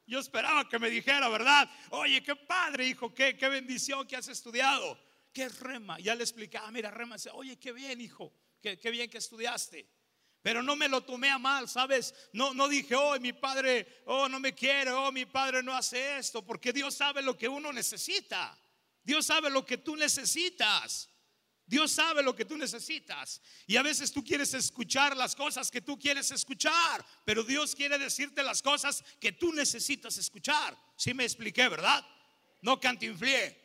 Yo 0.07 0.19
esperaba 0.19 0.67
que 0.67 0.79
me 0.79 0.89
dijera, 0.89 1.29
¿verdad? 1.29 1.69
Oye, 1.91 2.23
qué 2.23 2.35
padre, 2.35 2.87
hijo, 2.87 3.13
qué, 3.13 3.37
qué 3.37 3.49
bendición 3.49 4.07
que 4.07 4.15
has 4.15 4.27
estudiado. 4.27 4.99
¿Qué 5.31 5.43
es 5.43 5.59
rema? 5.59 5.99
Ya 5.99 6.15
le 6.15 6.23
explicaba, 6.23 6.71
mira, 6.71 6.89
rema. 6.89 7.15
Oye, 7.33 7.59
qué 7.59 7.71
bien, 7.71 8.01
hijo, 8.01 8.33
qué, 8.63 8.79
qué 8.79 8.89
bien 8.89 9.11
que 9.11 9.19
estudiaste. 9.19 9.87
Pero 10.41 10.63
no 10.63 10.75
me 10.75 10.87
lo 10.87 11.01
tomé 11.01 11.29
a 11.29 11.37
mal, 11.37 11.67
¿sabes? 11.67 12.13
No, 12.31 12.53
no 12.53 12.67
dije, 12.67 12.95
oh, 12.95 13.19
mi 13.19 13.33
padre, 13.33 14.03
oh, 14.05 14.29
no 14.29 14.39
me 14.39 14.53
quiere, 14.53 14.91
oh, 14.91 15.11
mi 15.11 15.25
padre 15.25 15.61
no 15.61 15.73
hace 15.73 16.17
esto, 16.17 16.45
porque 16.45 16.71
Dios 16.71 16.95
sabe 16.95 17.21
lo 17.21 17.37
que 17.37 17.49
uno 17.49 17.73
necesita. 17.73 18.57
Dios 19.03 19.25
sabe 19.25 19.49
lo 19.49 19.65
que 19.65 19.77
tú 19.77 19.95
necesitas. 19.95 21.09
Dios 21.65 21.91
sabe 21.91 22.23
lo 22.23 22.35
que 22.35 22.45
tú 22.45 22.57
necesitas. 22.57 23.41
Y 23.67 23.75
a 23.75 23.83
veces 23.83 24.11
tú 24.11 24.23
quieres 24.23 24.53
escuchar 24.55 25.15
las 25.15 25.35
cosas 25.35 25.69
que 25.69 25.81
tú 25.81 25.99
quieres 25.99 26.31
escuchar, 26.31 27.05
pero 27.25 27.43
Dios 27.43 27.75
quiere 27.75 27.99
decirte 27.99 28.41
las 28.41 28.63
cosas 28.63 29.03
que 29.19 29.33
tú 29.33 29.53
necesitas 29.53 30.17
escuchar. 30.17 30.75
Si 30.95 31.13
me 31.13 31.25
expliqué, 31.25 31.67
¿verdad? 31.67 32.03
No 32.61 32.79
cantinflié. 32.79 33.55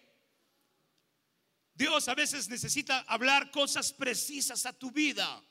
Dios 1.72 2.06
a 2.08 2.14
veces 2.14 2.48
necesita 2.48 3.00
hablar 3.08 3.50
cosas 3.50 3.92
precisas 3.92 4.66
a 4.66 4.72
tu 4.72 4.90
vida. 4.90 5.42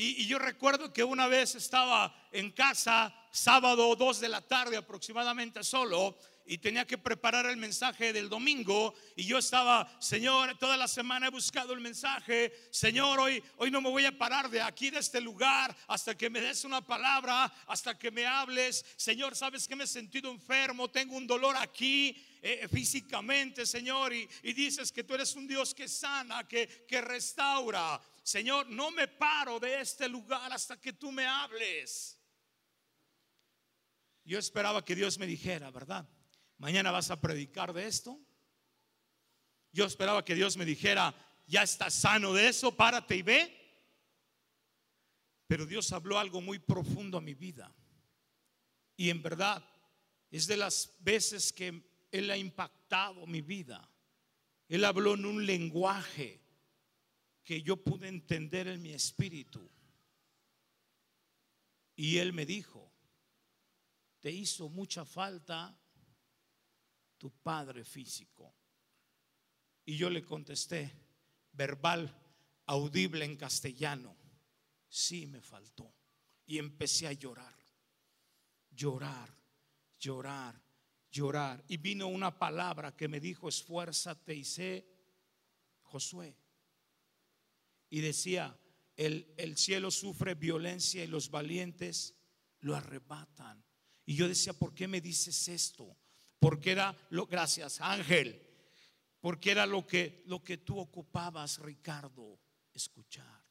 Y, 0.00 0.26
yo 0.26 0.38
recuerdo 0.38 0.92
que 0.92 1.02
una 1.02 1.26
vez 1.26 1.56
estaba 1.56 2.14
en 2.30 2.52
casa, 2.52 3.12
sábado 3.32 3.96
2 3.96 4.20
de 4.20 4.28
la 4.28 4.40
tarde 4.40 4.76
aproximadamente 4.76 5.64
solo, 5.64 6.16
y 6.46 6.58
tenía 6.58 6.86
que 6.86 6.96
preparar 6.96 7.46
el 7.46 7.56
mensaje 7.56 8.12
del 8.12 8.28
domingo 8.28 8.94
y 9.16 9.24
yo 9.24 9.38
estaba, 9.38 9.90
Señor, 10.00 10.56
toda 10.56 10.76
la 10.76 10.86
semana 10.86 11.26
he 11.26 11.30
buscado 11.30 11.72
el 11.72 11.80
mensaje, 11.80 12.52
Señor, 12.70 13.18
hoy, 13.18 13.42
hoy 13.56 13.72
no 13.72 13.80
me 13.80 13.90
voy 13.90 14.06
a 14.06 14.16
parar 14.16 14.48
de 14.48 14.62
aquí, 14.62 14.88
de 14.88 15.00
este 15.00 15.20
lugar, 15.20 15.76
hasta 15.88 16.16
que 16.16 16.30
me 16.30 16.40
des 16.40 16.64
una 16.64 16.80
palabra, 16.80 17.52
hasta 17.66 17.98
que 17.98 18.12
me 18.12 18.24
hables, 18.24 18.86
Señor, 18.96 19.34
sabes 19.34 19.66
que 19.66 19.74
me 19.74 19.82
he 19.82 19.88
sentido 19.88 20.30
enfermo, 20.30 20.88
tengo 20.88 21.16
un 21.16 21.26
dolor 21.26 21.56
aquí, 21.56 22.24
eh, 22.40 22.68
físicamente, 22.72 23.66
Señor, 23.66 24.12
y, 24.12 24.28
dices 24.52 24.92
que 24.92 25.02
tú 25.02 25.14
eres 25.14 25.34
un 25.34 25.48
Dios 25.48 25.74
que 25.74 25.88
sana, 25.88 26.46
que, 26.46 26.86
que 26.86 27.00
restaura. 27.00 28.00
Señor, 28.28 28.68
no 28.68 28.90
me 28.90 29.08
paro 29.08 29.58
de 29.58 29.80
este 29.80 30.06
lugar 30.06 30.52
hasta 30.52 30.78
que 30.78 30.92
tú 30.92 31.10
me 31.10 31.24
hables. 31.24 32.20
Yo 34.22 34.38
esperaba 34.38 34.84
que 34.84 34.94
Dios 34.94 35.16
me 35.16 35.26
dijera, 35.26 35.70
¿verdad? 35.70 36.06
Mañana 36.58 36.90
vas 36.90 37.10
a 37.10 37.22
predicar 37.22 37.72
de 37.72 37.86
esto. 37.86 38.20
Yo 39.72 39.86
esperaba 39.86 40.26
que 40.26 40.34
Dios 40.34 40.58
me 40.58 40.66
dijera, 40.66 41.14
ya 41.46 41.62
estás 41.62 41.94
sano 41.94 42.34
de 42.34 42.48
eso, 42.48 42.76
párate 42.76 43.16
y 43.16 43.22
ve. 43.22 43.50
Pero 45.46 45.64
Dios 45.64 45.90
habló 45.92 46.18
algo 46.18 46.42
muy 46.42 46.58
profundo 46.58 47.16
a 47.16 47.22
mi 47.22 47.32
vida. 47.32 47.74
Y 48.94 49.08
en 49.08 49.22
verdad 49.22 49.66
es 50.30 50.46
de 50.46 50.58
las 50.58 50.94
veces 50.98 51.50
que 51.50 51.82
él 52.12 52.30
ha 52.30 52.36
impactado 52.36 53.26
mi 53.26 53.40
vida. 53.40 53.90
Él 54.68 54.84
habló 54.84 55.14
en 55.14 55.24
un 55.24 55.46
lenguaje 55.46 56.46
que 57.48 57.62
yo 57.62 57.82
pude 57.82 58.08
entender 58.08 58.68
en 58.68 58.82
mi 58.82 58.92
espíritu. 58.92 59.66
Y 61.96 62.18
Él 62.18 62.34
me 62.34 62.44
dijo, 62.44 62.92
te 64.20 64.30
hizo 64.30 64.68
mucha 64.68 65.06
falta 65.06 65.74
tu 67.16 67.30
padre 67.30 67.86
físico. 67.86 68.54
Y 69.86 69.96
yo 69.96 70.10
le 70.10 70.22
contesté, 70.26 70.92
verbal, 71.52 72.14
audible 72.66 73.24
en 73.24 73.38
castellano, 73.38 74.14
sí 74.86 75.26
me 75.26 75.40
faltó. 75.40 75.90
Y 76.44 76.58
empecé 76.58 77.06
a 77.06 77.14
llorar, 77.14 77.56
llorar, 78.70 79.34
llorar 79.98 80.68
llorar. 81.10 81.64
Y 81.68 81.78
vino 81.78 82.08
una 82.08 82.38
palabra 82.38 82.94
que 82.94 83.08
me 83.08 83.18
dijo, 83.18 83.48
esfuérzate 83.48 84.34
y 84.34 84.44
sé, 84.44 84.86
Josué. 85.80 86.36
Y 87.90 88.00
decía, 88.00 88.58
el, 88.96 89.32
el 89.36 89.56
cielo 89.56 89.90
sufre 89.90 90.34
violencia 90.34 91.04
y 91.04 91.06
los 91.06 91.30
valientes 91.30 92.14
lo 92.60 92.74
arrebatan. 92.74 93.64
Y 94.04 94.14
yo 94.14 94.28
decía, 94.28 94.52
¿por 94.52 94.74
qué 94.74 94.88
me 94.88 95.00
dices 95.00 95.48
esto? 95.48 95.96
Porque 96.38 96.72
era 96.72 96.96
lo, 97.10 97.26
gracias 97.26 97.80
Ángel, 97.80 98.40
porque 99.20 99.50
era 99.50 99.66
lo 99.66 99.86
que, 99.86 100.22
lo 100.26 100.42
que 100.42 100.58
tú 100.58 100.78
ocupabas, 100.78 101.58
Ricardo, 101.58 102.40
escuchar. 102.72 103.44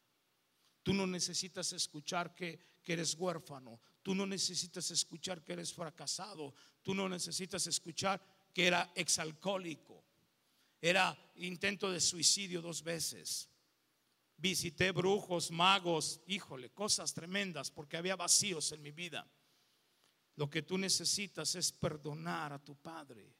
Tú 0.84 0.94
no 0.94 1.06
necesitas 1.06 1.74
escuchar 1.74 2.34
que, 2.34 2.60
que 2.82 2.94
eres 2.94 3.15
huérfano. 3.15 3.82
Tú 4.01 4.15
no 4.15 4.25
necesitas 4.25 4.89
escuchar 4.91 5.44
que 5.44 5.53
eres 5.53 5.74
fracasado. 5.74 6.56
Tú 6.82 6.96
no 6.96 7.10
necesitas 7.10 7.67
escuchar 7.67 8.22
que 8.53 8.67
era 8.67 8.91
exalcohólico. 8.96 10.06
Era 10.79 11.15
intento 11.36 11.91
de 11.91 12.00
suicidio 12.00 12.62
dos 12.62 12.84
veces. 12.84 13.50
Visité 14.38 14.91
brujos, 14.91 15.50
magos, 15.50 16.22
híjole, 16.27 16.70
cosas 16.70 17.13
tremendas 17.13 17.72
porque 17.72 17.98
había 17.98 18.15
vacíos 18.15 18.72
en 18.72 18.84
mi 18.84 18.91
vida. 18.91 19.27
Lo 20.36 20.48
que 20.50 20.62
tú 20.62 20.77
necesitas 20.77 21.56
es 21.56 21.72
perdonar 21.72 22.53
a 22.53 22.63
tu 22.63 22.75
padre. 22.75 23.34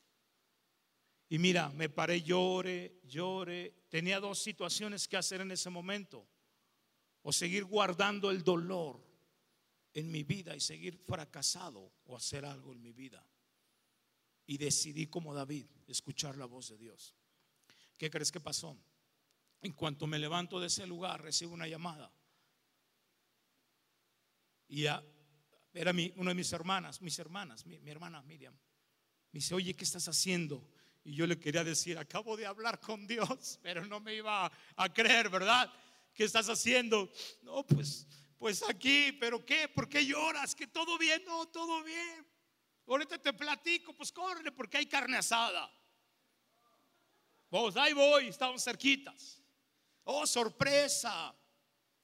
Y 1.30 1.38
mira, 1.38 1.70
me 1.70 1.90
paré, 1.90 2.24
llore, 2.24 3.00
llore. 3.04 3.86
Tenía 3.90 4.20
dos 4.20 4.40
situaciones 4.40 5.08
que 5.08 5.18
hacer 5.18 5.42
en 5.42 5.52
ese 5.52 5.70
momento. 5.70 6.28
o 7.24 7.34
seguir 7.34 7.66
guardando 7.66 8.32
el 8.32 8.42
dolor 8.42 9.06
en 9.94 10.10
mi 10.10 10.24
vida 10.24 10.56
y 10.56 10.62
seguir 10.62 10.98
fracasado 10.98 11.92
o 12.06 12.16
hacer 12.16 12.46
algo 12.46 12.72
en 12.72 12.82
mi 12.82 12.94
vida. 12.94 13.22
Y 14.46 14.58
decidí 14.58 15.08
como 15.08 15.34
David 15.34 15.66
escuchar 15.88 16.38
la 16.38 16.46
voz 16.46 16.70
de 16.70 16.78
Dios. 16.78 17.14
¿Qué 17.98 18.10
crees 18.10 18.32
que 18.32 18.40
pasó? 18.40 18.78
En 19.62 19.74
cuanto 19.74 20.08
me 20.08 20.20
levanto 20.20 20.60
de 20.60 20.68
ese 20.68 20.86
lugar, 20.86 21.22
recibo 21.22 21.54
una 21.54 21.68
llamada. 21.68 22.12
Y 24.68 24.84
era 24.84 25.04
una 26.16 26.32
de 26.32 26.36
mis 26.36 26.52
hermanas, 26.54 27.02
mis 27.02 27.18
hermanas, 27.20 27.66
mi, 27.66 27.80
mi 27.80 27.92
hermana 27.92 28.22
Miriam. 28.22 28.54
Me 29.32 29.40
dice, 29.40 29.56
oye, 29.56 29.74
¿qué 29.74 29.84
estás 29.84 30.08
haciendo? 30.08 30.70
Y 31.04 31.16
yo 31.16 31.26
le 31.26 31.40
quería 31.40 31.64
decir, 31.64 31.98
acabo 31.98 32.36
de 32.36 32.46
hablar 32.46 32.80
con 32.80 33.08
Dios, 33.08 33.60
pero 33.64 33.86
no 33.86 34.00
me 34.00 34.16
iba 34.16 34.52
a 34.76 34.94
creer, 34.94 35.30
¿verdad? 35.30 35.72
¿Qué 36.14 36.24
estás 36.24 36.50
haciendo? 36.50 37.12
No, 37.44 37.66
pues 37.66 38.08
pues 38.38 38.64
aquí, 38.70 39.14
pero 39.14 39.44
¿qué? 39.44 39.68
¿Por 39.68 39.90
qué 39.90 40.06
lloras? 40.06 40.54
Que 40.54 40.68
todo 40.68 40.98
bien, 40.98 41.24
no, 41.26 41.48
todo 41.48 41.84
bien. 41.84 42.26
Ahorita 42.86 43.18
te 43.18 43.34
platico, 43.34 43.94
pues 43.94 44.12
corre 44.12 44.52
porque 44.52 44.78
hay 44.78 44.86
carne 44.86 45.18
asada. 45.18 45.72
Vos, 47.50 47.76
ahí 47.78 47.94
voy, 47.94 48.28
estamos 48.28 48.64
cerquitas. 48.64 49.42
Oh, 50.10 50.26
sorpresa. 50.26 51.36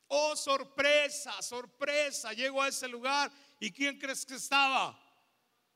Oh, 0.07 0.35
sorpresa, 0.35 1.41
sorpresa. 1.41 2.33
Llego 2.33 2.61
a 2.61 2.67
ese 2.67 2.87
lugar 2.87 3.31
y 3.59 3.71
¿quién 3.71 3.97
crees 3.97 4.25
que 4.25 4.35
estaba? 4.35 4.99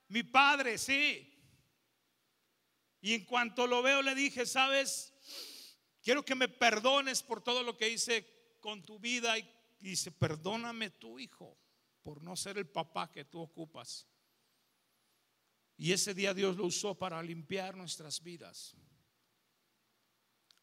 Mi 0.10 0.24
padre, 0.24 0.78
sí. 0.78 1.34
Y 3.00 3.14
en 3.14 3.24
cuanto 3.24 3.66
lo 3.66 3.82
veo 3.82 4.02
le 4.02 4.14
dije, 4.14 4.46
sabes, 4.46 5.14
quiero 6.04 6.24
que 6.26 6.36
me 6.36 6.50
perdones 6.50 7.24
por 7.24 7.42
todo 7.42 7.64
lo 7.64 7.78
que 7.78 7.90
hice 7.90 8.58
con 8.60 8.84
tu 8.84 9.00
vida 9.00 9.38
y 9.38 9.48
dice, 9.80 10.12
perdóname 10.12 10.90
tu 10.90 11.20
hijo 11.20 11.58
por 12.04 12.22
no 12.22 12.36
ser 12.36 12.58
el 12.58 12.68
papá 12.68 13.10
que 13.10 13.24
tú 13.24 13.40
ocupas. 13.40 14.06
Y 15.78 15.94
ese 15.94 16.14
día 16.14 16.34
Dios 16.34 16.58
lo 16.58 16.66
usó 16.66 16.94
para 16.94 17.24
limpiar 17.24 17.78
nuestras 17.78 18.22
vidas. 18.22 18.76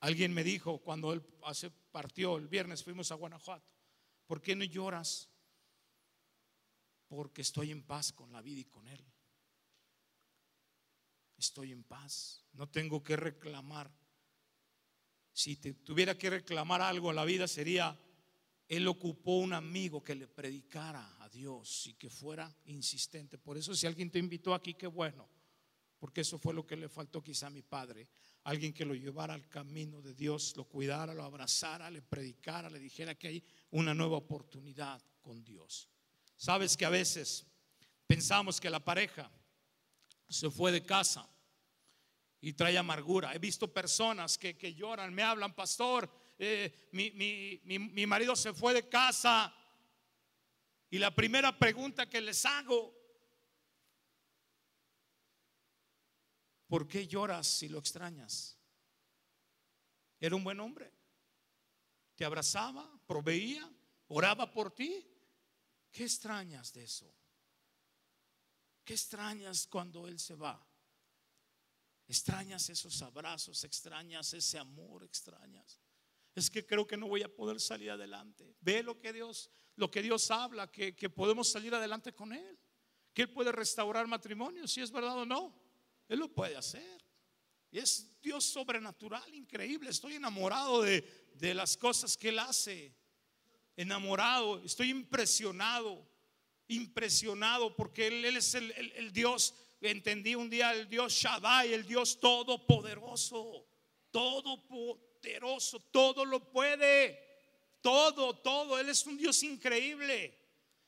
Alguien 0.04 0.34
me 0.34 0.44
dijo 0.44 0.80
cuando 0.80 1.14
él 1.14 1.22
hace, 1.44 1.70
partió 1.70 2.36
el 2.36 2.46
viernes, 2.46 2.84
fuimos 2.84 3.10
a 3.10 3.14
Guanajuato, 3.14 3.72
¿por 4.26 4.42
qué 4.42 4.54
no 4.54 4.62
lloras? 4.62 5.30
Porque 7.08 7.40
estoy 7.40 7.70
en 7.70 7.82
paz 7.82 8.12
con 8.12 8.30
la 8.30 8.42
vida 8.42 8.60
y 8.60 8.64
con 8.66 8.86
él. 8.86 9.02
Estoy 11.38 11.72
en 11.72 11.84
paz, 11.84 12.44
no 12.52 12.68
tengo 12.68 13.02
que 13.02 13.16
reclamar. 13.16 13.90
Si 15.32 15.56
te, 15.56 15.72
tuviera 15.72 16.18
que 16.18 16.28
reclamar 16.28 16.82
algo 16.82 17.08
en 17.08 17.16
la 17.16 17.24
vida 17.24 17.48
sería 17.48 17.98
él 18.68 18.86
ocupó 18.88 19.38
un 19.38 19.54
amigo 19.54 20.04
que 20.04 20.14
le 20.14 20.28
predicara 20.28 21.16
a 21.18 21.30
Dios 21.30 21.86
y 21.86 21.94
que 21.94 22.10
fuera 22.10 22.54
insistente. 22.66 23.38
Por 23.38 23.56
eso 23.56 23.74
si 23.74 23.86
alguien 23.86 24.10
te 24.10 24.18
invitó 24.18 24.52
aquí, 24.52 24.74
qué 24.74 24.86
bueno, 24.86 25.26
porque 25.98 26.20
eso 26.20 26.38
fue 26.38 26.52
lo 26.52 26.66
que 26.66 26.76
le 26.76 26.90
faltó 26.90 27.22
quizá 27.22 27.46
a 27.46 27.50
mi 27.50 27.62
padre. 27.62 28.06
Alguien 28.44 28.72
que 28.72 28.84
lo 28.84 28.94
llevara 28.94 29.34
al 29.34 29.48
camino 29.48 30.00
de 30.00 30.14
Dios, 30.14 30.54
lo 30.56 30.64
cuidara, 30.64 31.14
lo 31.14 31.24
abrazara, 31.24 31.90
le 31.90 32.02
predicara, 32.02 32.70
le 32.70 32.78
dijera 32.78 33.14
que 33.14 33.28
hay 33.28 33.44
una 33.70 33.94
nueva 33.94 34.18
oportunidad 34.18 35.02
con 35.20 35.42
Dios. 35.42 35.88
Sabes 36.36 36.76
que 36.76 36.84
a 36.84 36.90
veces 36.90 37.46
pensamos 38.06 38.60
que 38.60 38.70
la 38.70 38.84
pareja 38.84 39.30
se 40.28 40.50
fue 40.50 40.72
de 40.72 40.84
casa 40.84 41.28
y 42.40 42.52
trae 42.52 42.76
amargura. 42.76 43.34
He 43.34 43.38
visto 43.38 43.72
personas 43.72 44.36
que, 44.36 44.56
que 44.56 44.74
lloran, 44.74 45.14
me 45.14 45.22
hablan, 45.22 45.54
pastor, 45.54 46.10
eh, 46.38 46.88
mi, 46.92 48.06
marido 48.06 48.34
se 48.34 48.52
fue 48.52 48.74
de 48.74 48.88
casa 48.88 49.54
y 50.90 50.98
la 50.98 51.14
primera 51.14 51.56
pregunta 51.56 52.08
que 52.08 52.20
les 52.20 52.44
hago, 52.44 52.92
¿por 56.74 56.88
qué 56.88 57.06
lloras 57.06 57.46
si 57.46 57.68
lo 57.68 57.78
extrañas? 57.78 58.58
Era 60.18 60.34
un 60.34 60.42
buen 60.42 60.58
hombre, 60.58 60.92
te 62.16 62.24
abrazaba, 62.24 62.98
proveía, 63.06 63.64
oraba 64.08 64.50
por 64.50 64.74
ti. 64.74 65.06
¿Qué 65.92 66.02
extrañas 66.02 66.72
de 66.72 66.82
eso? 66.82 67.14
¿Qué 68.84 68.94
extrañas 68.94 69.68
cuando 69.68 70.08
Él 70.08 70.18
se 70.18 70.34
va? 70.34 70.60
Extrañas 72.08 72.68
esos 72.68 73.00
abrazos, 73.02 73.62
extrañas 73.62 74.34
ese 74.34 74.58
amor, 74.58 75.04
extrañas 75.04 75.80
es 76.34 76.50
que 76.50 76.66
creo 76.66 76.88
que 76.88 76.96
no 76.96 77.06
voy 77.06 77.22
a 77.22 77.32
poder 77.32 77.60
salir 77.60 77.92
adelante. 77.92 78.56
Ve 78.60 78.82
lo 78.82 78.98
que 78.98 79.12
Dios, 79.12 79.48
lo 79.76 79.92
que 79.92 80.02
Dios 80.02 80.28
habla, 80.32 80.72
que, 80.72 80.92
podemos 81.08 81.52
salir 81.52 81.72
adelante 81.72 82.12
con 82.12 82.32
Él, 82.32 82.58
que 83.12 83.22
Él 83.22 83.30
puede 83.30 83.52
restaurar 83.52 84.08
matrimonio, 84.08 84.66
si 84.66 84.80
es 84.80 84.90
verdad 84.90 85.18
o 85.18 85.24
no. 85.24 85.63
Él 86.08 86.18
lo 86.18 86.28
puede 86.28 86.56
hacer. 86.56 87.02
Es 87.70 88.20
Dios 88.22 88.44
sobrenatural, 88.44 89.34
increíble. 89.34 89.90
Estoy 89.90 90.14
enamorado 90.14 90.82
de, 90.82 91.02
de 91.34 91.54
las 91.54 91.76
cosas 91.76 92.16
que 92.16 92.28
Él 92.28 92.38
hace. 92.38 92.94
Enamorado, 93.76 94.62
estoy 94.62 94.90
impresionado, 94.90 96.06
impresionado 96.68 97.74
porque 97.74 98.06
Él, 98.06 98.24
es 98.36 98.54
el, 98.54 98.70
el 98.72 99.12
Dios, 99.12 99.54
entendí 99.80 100.34
un 100.36 100.48
día 100.48 100.72
el 100.72 100.88
Dios 100.88 101.12
Shaddai, 101.12 101.72
el 101.72 101.84
Dios 101.84 102.20
todopoderoso, 102.20 103.66
todopoderoso 104.12 105.14
todo 105.90 106.24
lo 106.24 106.50
puede, 106.50 107.18
todo, 107.80 108.34
todo. 108.36 108.78
Él 108.78 108.88
es 108.88 109.06
un 109.06 109.16
Dios 109.16 109.42
increíble. 109.42 110.38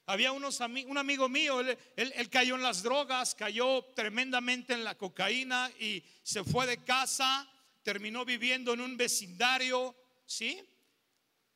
Había 0.07 0.33
unos, 0.33 0.61
un 0.61 0.99
amigo 0.99 1.29
mío, 1.29 1.61
él, 1.61 1.77
él, 1.97 2.31
cayó 2.31 2.55
en 2.55 2.63
las 2.63 2.83
drogas, 2.83 3.35
cayó 3.35 3.83
tremendamente 3.95 4.73
en 4.73 4.85
la 4.85 4.97
cocaína 4.97 5.71
y 5.81 6.05
se 6.23 6.45
fue 6.45 6.67
de 6.67 6.85
casa, 6.85 7.49
terminó 7.83 8.25
viviendo 8.25 8.73
en 8.73 8.81
un 8.81 8.97
vecindario, 8.97 9.97
¿sí? 10.25 10.63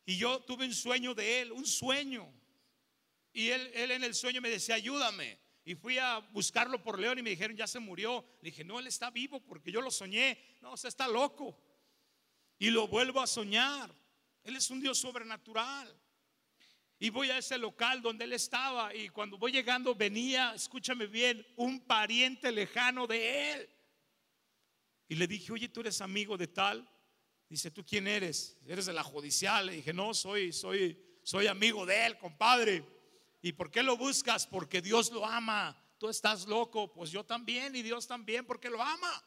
Y 0.05 0.17
yo 0.17 0.41
tuve 0.41 0.65
un 0.65 0.75
sueño 0.75 1.15
de 1.15 1.43
él, 1.43 1.53
un 1.53 1.65
sueño. 1.65 2.29
Y 3.33 3.51
él, 3.51 3.71
él 3.73 3.93
en 3.93 4.03
el 4.03 4.15
sueño 4.15 4.41
me 4.41 4.51
decía, 4.51 4.75
ayúdame. 4.75 5.39
Y 5.65 5.77
fui 5.77 5.99
a 5.99 6.19
buscarlo 6.19 6.83
por 6.83 6.99
León 6.99 7.19
y 7.21 7.23
me 7.23 7.31
dijeron, 7.31 7.57
ya 7.57 7.69
se 7.69 7.79
murió. 7.79 8.25
Le 8.43 8.51
dije, 8.51 8.65
no, 8.65 8.81
él 8.81 8.89
está 8.89 9.11
vivo 9.11 9.41
porque 9.41 9.71
yo 9.71 9.81
lo 9.81 9.93
soñé. 9.93 10.57
No, 10.61 10.77
sea, 10.77 10.89
está 10.89 11.07
loco 11.07 11.57
y 12.61 12.71
lo 12.71 12.87
vuelvo 12.87 13.21
a 13.21 13.27
soñar. 13.27 13.93
Él 14.45 14.55
es 14.55 14.71
un 14.71 14.81
Dios 14.81 14.99
sobrenatural. 14.99 15.97
Y 17.03 17.09
voy 17.09 17.31
a 17.31 17.39
ese 17.39 17.57
local 17.57 18.03
donde 18.03 18.25
él 18.25 18.35
estaba 18.35 18.95
y 18.95 19.09
cuando 19.09 19.39
voy 19.39 19.53
llegando 19.53 19.95
venía, 19.95 20.53
escúchame 20.55 21.07
bien, 21.07 21.47
un 21.57 21.81
pariente 21.81 22.53
lejano 22.53 23.07
de 23.07 23.53
él. 23.53 23.71
Y 25.09 25.15
le 25.15 25.27
dije, 25.27 25.51
oye, 25.51 25.71
tú 25.71 25.81
eres 25.81 26.03
amigo 26.03 26.37
de 26.37 26.47
tal. 26.47 26.87
Dice, 27.49 27.71
¿tú 27.71 27.87
quién 27.87 28.07
eres? 28.07 28.59
Eres 28.67 28.85
de 28.85 28.93
la 28.93 29.03
judicial. 29.03 29.65
Le 29.65 29.73
dije, 29.73 29.95
no, 29.95 30.13
soy, 30.13 30.53
soy, 30.53 31.03
soy 31.23 31.47
amigo 31.47 31.87
de 31.87 32.05
él, 32.05 32.19
compadre. 32.19 32.85
¿Y 33.41 33.53
por 33.53 33.71
qué 33.71 33.83
lo 33.83 33.97
buscas? 33.97 34.47
Porque 34.47 34.83
Dios 34.83 35.11
lo 35.11 35.25
ama. 35.25 35.83
Tú 35.97 36.11
estás 36.11 36.47
loco, 36.47 36.93
pues 36.93 37.11
yo 37.11 37.25
también 37.25 37.75
y 37.75 37.81
Dios 37.81 38.07
también, 38.07 38.45
porque 38.45 38.69
lo 38.69 38.83
ama. 38.83 39.25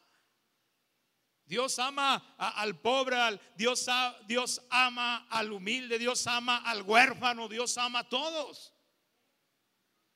Dios 1.46 1.78
ama 1.78 2.34
al 2.38 2.80
pobre, 2.80 3.16
Dios, 3.56 3.86
Dios 4.26 4.62
ama 4.70 5.26
al 5.28 5.52
humilde, 5.52 5.98
Dios 5.98 6.26
ama 6.26 6.58
al 6.58 6.82
huérfano, 6.82 7.48
Dios 7.48 7.76
ama 7.76 8.00
a 8.00 8.08
todos. 8.08 8.72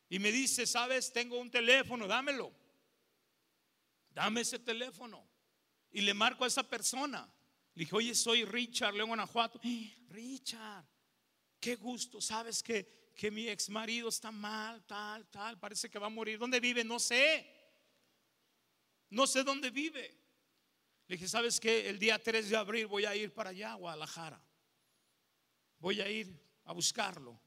Y 0.08 0.18
me 0.18 0.32
dice, 0.32 0.66
sabes, 0.66 1.12
tengo 1.12 1.38
un 1.38 1.50
teléfono, 1.50 2.06
dámelo. 2.06 2.50
Dame 4.10 4.40
ese 4.40 4.58
teléfono. 4.58 5.28
Y 5.90 6.00
le 6.00 6.14
marco 6.14 6.44
a 6.44 6.46
esa 6.46 6.62
persona. 6.62 7.30
Le 7.74 7.84
dije, 7.84 7.94
oye, 7.94 8.14
soy 8.14 8.44
Richard, 8.44 8.94
León 8.94 9.08
Guanajuato. 9.08 9.60
Richard, 10.08 10.86
qué 11.60 11.76
gusto, 11.76 12.20
sabes 12.22 12.62
que, 12.62 13.12
que 13.14 13.30
mi 13.30 13.48
ex 13.48 13.68
marido 13.68 14.08
está 14.08 14.30
mal, 14.30 14.84
tal, 14.86 15.28
tal, 15.28 15.58
parece 15.58 15.90
que 15.90 15.98
va 15.98 16.06
a 16.06 16.10
morir. 16.10 16.38
¿Dónde 16.38 16.58
vive? 16.58 16.84
No 16.84 16.98
sé. 16.98 17.46
No 19.10 19.26
sé 19.26 19.44
dónde 19.44 19.70
vive. 19.70 20.27
Le 21.08 21.16
dije, 21.16 21.26
¿sabes 21.26 21.58
qué? 21.58 21.88
El 21.88 21.98
día 21.98 22.22
3 22.22 22.50
de 22.50 22.56
abril 22.56 22.86
voy 22.86 23.06
a 23.06 23.16
ir 23.16 23.32
para 23.32 23.50
allá, 23.50 23.72
Guadalajara. 23.74 24.44
Voy 25.78 26.02
a 26.02 26.10
ir 26.10 26.38
a 26.64 26.74
buscarlo. 26.74 27.40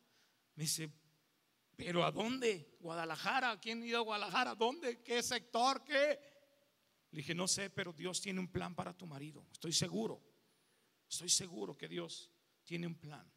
Me 0.56 0.64
dice, 0.64 0.92
¿pero 1.76 2.04
a 2.04 2.12
dónde? 2.12 2.76
¿Guadalajara? 2.80 3.60
¿Quién 3.60 3.84
ha 3.84 3.86
ido 3.86 4.00
a 4.00 4.02
Guadalajara? 4.02 4.56
¿Dónde? 4.56 5.04
¿Qué 5.04 5.22
sector? 5.22 5.84
¿Qué? 5.84 6.20
Le 7.12 7.18
dije, 7.18 7.36
no 7.36 7.48
sé, 7.48 7.70
pero 7.70 7.94
Dios 7.94 8.20
tiene 8.20 8.40
un 8.40 8.48
plan 8.48 8.74
para 8.74 8.98
tu 8.98 9.06
marido. 9.06 9.46
Estoy 9.52 9.74
seguro. 9.74 10.24
Estoy 11.08 11.30
seguro 11.30 11.78
que 11.78 11.88
Dios 11.88 12.32
tiene 12.64 12.88
un 12.88 12.96
plan. 12.96 13.32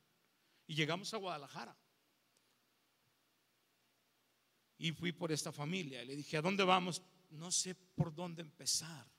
Y 0.66 0.74
llegamos 0.74 1.12
a 1.12 1.18
Guadalajara. 1.18 1.76
Y 4.78 4.92
fui 4.92 5.12
por 5.12 5.32
esta 5.32 5.52
familia. 5.52 6.02
Y 6.02 6.06
le 6.06 6.16
dije, 6.16 6.38
¿a 6.38 6.42
dónde 6.42 6.64
vamos? 6.64 7.02
No 7.28 7.50
sé 7.50 7.74
por 7.74 8.14
dónde 8.14 8.40
empezar. 8.40 9.13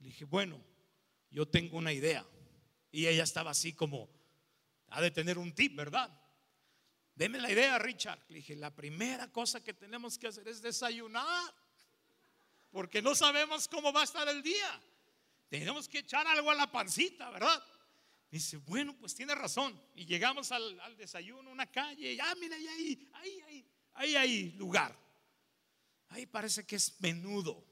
Le 0.00 0.08
dije, 0.08 0.24
bueno, 0.24 0.62
yo 1.30 1.46
tengo 1.46 1.76
una 1.78 1.92
idea. 1.92 2.26
Y 2.90 3.06
ella 3.06 3.22
estaba 3.22 3.52
así 3.52 3.72
como, 3.72 4.08
ha 4.88 5.00
de 5.00 5.10
tener 5.10 5.38
un 5.38 5.54
tip, 5.54 5.76
¿verdad? 5.76 6.10
Deme 7.14 7.38
la 7.38 7.50
idea, 7.50 7.78
Richard. 7.78 8.18
Le 8.28 8.36
dije, 8.36 8.56
la 8.56 8.74
primera 8.74 9.30
cosa 9.30 9.62
que 9.62 9.74
tenemos 9.74 10.18
que 10.18 10.28
hacer 10.28 10.48
es 10.48 10.62
desayunar, 10.62 11.54
porque 12.70 13.02
no 13.02 13.14
sabemos 13.14 13.68
cómo 13.68 13.92
va 13.92 14.00
a 14.00 14.04
estar 14.04 14.26
el 14.28 14.42
día. 14.42 14.80
Tenemos 15.48 15.88
que 15.88 15.98
echar 15.98 16.26
algo 16.26 16.50
a 16.50 16.54
la 16.54 16.70
pancita, 16.70 17.30
¿verdad? 17.30 17.62
Dice, 18.30 18.56
bueno, 18.58 18.96
pues 18.96 19.14
tiene 19.14 19.34
razón. 19.34 19.80
Y 19.94 20.06
llegamos 20.06 20.50
al, 20.52 20.96
desayuno, 20.96 21.50
una 21.50 21.70
calle, 21.70 22.14
y 22.14 22.20
ah, 22.20 22.34
mira, 22.38 22.56
ahí, 22.56 23.10
ahí, 23.14 23.40
ahí, 23.42 23.66
ahí 23.94 24.16
hay 24.16 24.52
lugar. 24.52 24.96
Ahí 26.08 26.26
parece 26.26 26.64
que 26.64 26.76
es 26.76 27.00
menudo. 27.00 27.69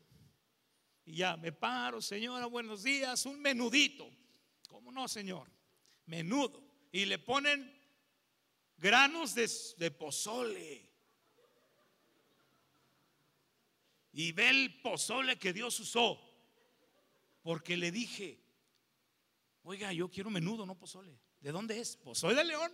Y 1.09 1.17
ya 1.17 1.39
me 1.39 1.53
paro, 1.53 2.03
señora, 2.03 2.45
buenos 2.45 2.83
días, 2.83 3.25
un 3.25 3.41
menudito. 3.41 4.11
¿Cómo 4.69 4.93
no, 4.93 5.09
señor? 5.09 5.51
Menudo. 6.05 6.63
Y 6.93 7.07
le 7.07 7.19
ponen 7.19 7.75
granos 8.77 9.35
de, 9.35 9.91
pozole. 9.91 10.87
Y 14.13 14.33
ve 14.33 14.51
el 14.51 14.83
pozole 14.83 15.39
que 15.39 15.55
Dios 15.55 15.81
usó. 15.81 16.21
Porque 17.41 17.79
le 17.79 17.91
dije, 17.91 18.45
oiga, 19.63 19.91
yo 19.95 20.11
quiero 20.11 20.29
menudo, 20.29 20.67
no 20.67 20.79
pozole. 20.79 21.19
¿De 21.41 21.51
dónde 21.53 21.81
es? 21.81 21.97
Pues 21.97 22.19
soy 22.19 22.35
de 22.35 22.45
León. 22.45 22.71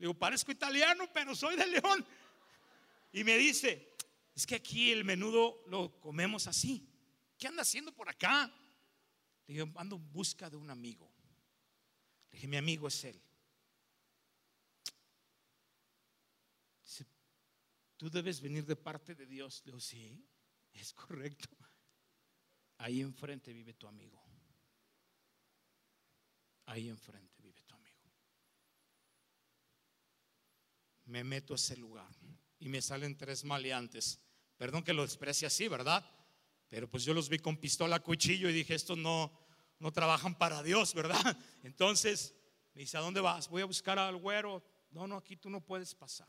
Digo, 0.00 0.14
parezco 0.14 0.50
italiano, 0.50 1.08
pero 1.14 1.36
soy 1.36 1.54
de 1.54 1.68
León. 1.68 2.04
Y 3.12 3.22
me 3.22 3.36
dice, 3.36 3.94
es 4.34 4.44
que 4.44 4.56
aquí 4.56 4.90
el 4.90 5.04
menudo 5.04 5.62
lo 5.68 6.00
comemos 6.00 6.48
así. 6.48 6.90
¿Qué 7.44 7.48
anda 7.48 7.60
haciendo 7.60 7.92
por 7.92 8.08
acá? 8.08 8.50
Le 9.46 9.52
dije, 9.52 9.70
ando 9.76 9.96
en 9.96 10.10
busca 10.10 10.48
de 10.48 10.56
un 10.56 10.70
amigo. 10.70 11.12
Le 12.30 12.36
dije, 12.36 12.48
mi 12.48 12.56
amigo 12.56 12.88
es 12.88 13.04
él. 13.04 13.22
Dice, 16.82 17.04
tú 17.98 18.08
debes 18.08 18.40
venir 18.40 18.64
de 18.64 18.76
parte 18.76 19.14
de 19.14 19.26
Dios. 19.26 19.60
Le 19.66 19.72
digo, 19.72 19.78
sí, 19.78 20.26
es 20.72 20.94
correcto. 20.94 21.54
Ahí 22.78 23.02
enfrente 23.02 23.52
vive 23.52 23.74
tu 23.74 23.86
amigo. 23.86 24.24
Ahí 26.64 26.88
enfrente 26.88 27.42
vive 27.42 27.62
tu 27.64 27.74
amigo. 27.74 28.10
Me 31.04 31.22
meto 31.22 31.52
a 31.52 31.56
ese 31.56 31.76
lugar 31.76 32.08
y 32.58 32.70
me 32.70 32.80
salen 32.80 33.18
tres 33.18 33.44
maleantes. 33.44 34.18
Perdón 34.56 34.82
que 34.82 34.94
lo 34.94 35.04
exprese 35.04 35.44
así, 35.44 35.68
¿verdad? 35.68 36.10
Pero 36.74 36.90
pues 36.90 37.04
yo 37.04 37.14
los 37.14 37.28
vi 37.28 37.38
con 37.38 37.56
pistola, 37.56 38.00
cuchillo 38.00 38.50
y 38.50 38.52
dije, 38.52 38.74
estos 38.74 38.98
no, 38.98 39.32
no 39.78 39.92
trabajan 39.92 40.36
para 40.36 40.60
Dios, 40.60 40.92
¿verdad? 40.92 41.38
Entonces 41.62 42.34
me 42.74 42.80
dice, 42.80 42.96
¿a 42.96 43.00
dónde 43.00 43.20
vas? 43.20 43.48
Voy 43.48 43.62
a 43.62 43.64
buscar 43.64 43.96
al 43.96 44.16
güero. 44.16 44.60
No, 44.90 45.06
no, 45.06 45.18
aquí 45.18 45.36
tú 45.36 45.48
no 45.48 45.60
puedes 45.60 45.94
pasar. 45.94 46.26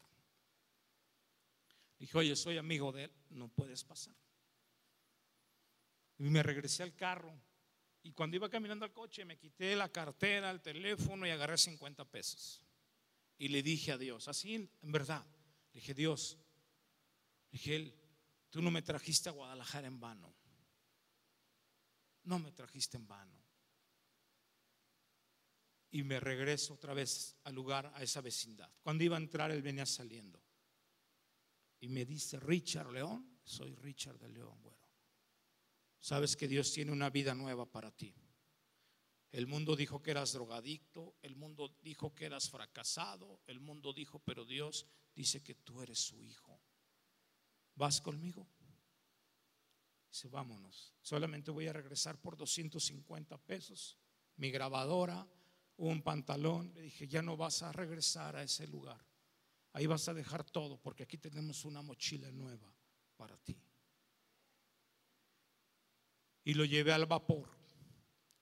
Dije, 1.97 2.15
oye, 2.15 2.35
soy 2.35 2.59
amigo 2.59 2.91
de 2.91 3.05
él, 3.05 3.11
no 3.31 3.47
puedes 3.47 3.83
pasar. 3.83 4.15
Y 6.19 6.25
me 6.25 6.43
regresé 6.43 6.83
al 6.83 6.93
carro. 6.93 7.33
Y 8.03 8.11
cuando 8.11 8.35
iba 8.35 8.47
caminando 8.47 8.85
al 8.85 8.93
coche, 8.93 9.25
me 9.25 9.39
quité 9.39 9.75
la 9.75 9.91
cartera, 9.91 10.51
el 10.51 10.61
teléfono 10.61 11.25
y 11.25 11.31
agarré 11.31 11.57
50 11.57 12.05
pesos. 12.05 12.61
Y 13.39 13.47
le 13.47 13.63
dije 13.63 13.93
a 13.93 13.97
Dios, 13.97 14.27
así 14.27 14.53
en 14.53 14.69
verdad, 14.83 15.25
le 15.73 15.79
dije, 15.79 15.95
Dios, 15.95 16.37
dije, 17.49 17.77
él, 17.77 18.04
tú 18.55 18.61
no 18.61 18.71
me 18.71 18.81
trajiste 18.81 19.27
a 19.27 19.33
Guadalajara 19.33 19.85
en 19.85 19.99
vano. 19.99 20.33
No 22.23 22.39
me 22.39 22.53
trajiste 22.53 22.95
en 22.95 23.05
vano. 23.05 23.43
Y 25.91 26.03
me 26.03 26.21
regreso 26.21 26.75
otra 26.75 26.93
vez 26.93 27.35
al 27.43 27.53
lugar, 27.53 27.91
a 27.93 28.01
esa 28.01 28.21
vecindad. 28.21 28.71
Cuando 28.81 29.03
iba 29.03 29.17
a 29.17 29.19
entrar, 29.19 29.51
él 29.51 29.61
venía 29.61 29.85
saliendo. 29.85 30.41
Y 31.81 31.89
me 31.89 32.05
dice, 32.05 32.39
Richard 32.39 32.93
León, 32.93 33.41
soy 33.43 33.75
Richard 33.75 34.19
de 34.19 34.29
León, 34.29 34.57
güero. 34.63 34.87
Sabes 35.99 36.37
que 36.37 36.47
Dios 36.47 36.71
tiene 36.71 36.93
una 36.93 37.09
vida 37.09 37.35
nueva 37.35 37.69
para 37.69 37.91
ti. 37.91 38.15
El 39.33 39.47
mundo 39.47 39.75
dijo 39.75 40.01
que 40.01 40.11
eras 40.11 40.31
drogadicto, 40.31 41.17
el 41.23 41.35
mundo 41.35 41.75
dijo 41.81 42.15
que 42.15 42.23
eras 42.23 42.49
fracasado, 42.49 43.41
el 43.47 43.59
mundo 43.59 43.91
dijo, 43.91 44.19
pero 44.19 44.45
Dios 44.45 44.85
dice 45.13 45.43
que 45.43 45.55
tú 45.55 45.81
eres 45.81 45.99
su 45.99 46.23
hijo. 46.23 46.64
¿Vas 47.75 48.01
conmigo? 48.01 48.47
Dice, 50.09 50.29
vámonos. 50.29 50.93
Solamente 51.01 51.51
voy 51.51 51.67
a 51.67 51.73
regresar 51.73 52.17
por 52.17 52.37
250 52.37 53.37
pesos, 53.39 53.97
mi 54.37 54.49
grabadora, 54.49 55.27
un 55.77 56.01
pantalón. 56.01 56.73
Le 56.73 56.83
dije, 56.83 57.07
ya 57.07 57.21
no 57.21 57.35
vas 57.35 57.61
a 57.63 57.71
regresar 57.71 58.35
a 58.35 58.43
ese 58.43 58.67
lugar. 58.67 59.05
Ahí 59.73 59.87
vas 59.87 60.07
a 60.07 60.13
dejar 60.13 60.43
todo 60.43 60.77
porque 60.77 61.03
aquí 61.03 61.17
tenemos 61.17 61.65
una 61.65 61.81
mochila 61.81 62.31
nueva 62.31 62.73
para 63.17 63.37
ti. 63.37 63.57
Y 66.45 66.53
lo 66.53 66.63
llevé 66.63 66.93
al 66.93 67.05
vapor. 67.05 67.49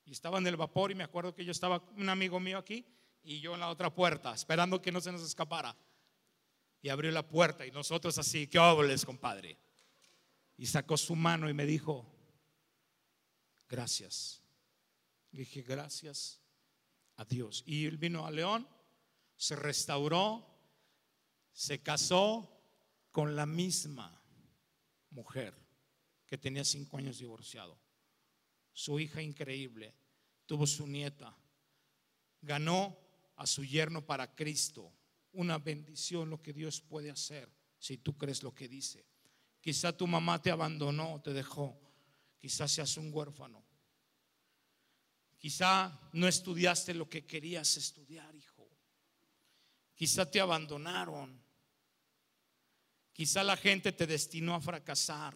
Y 0.04 0.12
estaba 0.12 0.38
en 0.38 0.46
el 0.46 0.56
vapor 0.56 0.92
y 0.92 0.94
me 0.94 1.02
acuerdo 1.02 1.34
que 1.34 1.44
yo 1.44 1.50
estaba 1.50 1.82
un 1.96 2.08
amigo 2.08 2.38
mío 2.38 2.58
aquí 2.58 2.86
y 3.22 3.40
yo 3.40 3.54
en 3.54 3.60
la 3.60 3.70
otra 3.70 3.92
puerta, 3.92 4.32
esperando 4.34 4.80
que 4.80 4.92
no 4.92 5.00
se 5.00 5.10
nos 5.10 5.22
escapara. 5.22 5.76
Y 6.84 6.90
abrió 6.90 7.10
la 7.12 7.26
puerta 7.26 7.64
y 7.64 7.70
nosotros 7.70 8.18
así, 8.18 8.46
¿qué 8.46 8.58
óboles, 8.58 9.06
compadre? 9.06 9.56
Y 10.58 10.66
sacó 10.66 10.98
su 10.98 11.16
mano 11.16 11.48
y 11.48 11.54
me 11.54 11.64
dijo, 11.64 12.06
gracias. 13.66 14.42
dije, 15.30 15.62
gracias 15.62 16.42
a 17.16 17.24
Dios. 17.24 17.64
Y 17.64 17.86
él 17.86 17.96
vino 17.96 18.26
a 18.26 18.30
León, 18.30 18.68
se 19.34 19.56
restauró, 19.56 20.46
se 21.54 21.82
casó 21.82 22.54
con 23.10 23.34
la 23.34 23.46
misma 23.46 24.22
mujer 25.08 25.56
que 26.26 26.36
tenía 26.36 26.66
cinco 26.66 26.98
años 26.98 27.16
divorciado. 27.16 27.80
Su 28.74 29.00
hija 29.00 29.22
increíble, 29.22 29.94
tuvo 30.44 30.66
su 30.66 30.86
nieta, 30.86 31.34
ganó 32.42 32.94
a 33.36 33.46
su 33.46 33.64
yerno 33.64 34.04
para 34.04 34.34
Cristo. 34.34 34.92
Una 35.34 35.58
bendición 35.58 36.30
lo 36.30 36.40
que 36.42 36.52
Dios 36.52 36.80
puede 36.80 37.10
hacer 37.10 37.48
si 37.78 37.98
tú 37.98 38.16
crees 38.16 38.42
lo 38.42 38.54
que 38.54 38.68
dice. 38.68 39.04
Quizá 39.60 39.96
tu 39.96 40.06
mamá 40.06 40.40
te 40.40 40.50
abandonó, 40.50 41.20
te 41.22 41.32
dejó. 41.32 41.78
Quizá 42.38 42.68
seas 42.68 42.96
un 42.96 43.12
huérfano. 43.12 43.64
Quizá 45.38 46.00
no 46.12 46.26
estudiaste 46.26 46.94
lo 46.94 47.08
que 47.08 47.26
querías 47.26 47.76
estudiar, 47.76 48.34
hijo. 48.34 48.68
Quizá 49.94 50.30
te 50.30 50.40
abandonaron. 50.40 51.42
Quizá 53.12 53.44
la 53.44 53.56
gente 53.56 53.92
te 53.92 54.06
destinó 54.06 54.54
a 54.54 54.60
fracasar. 54.60 55.34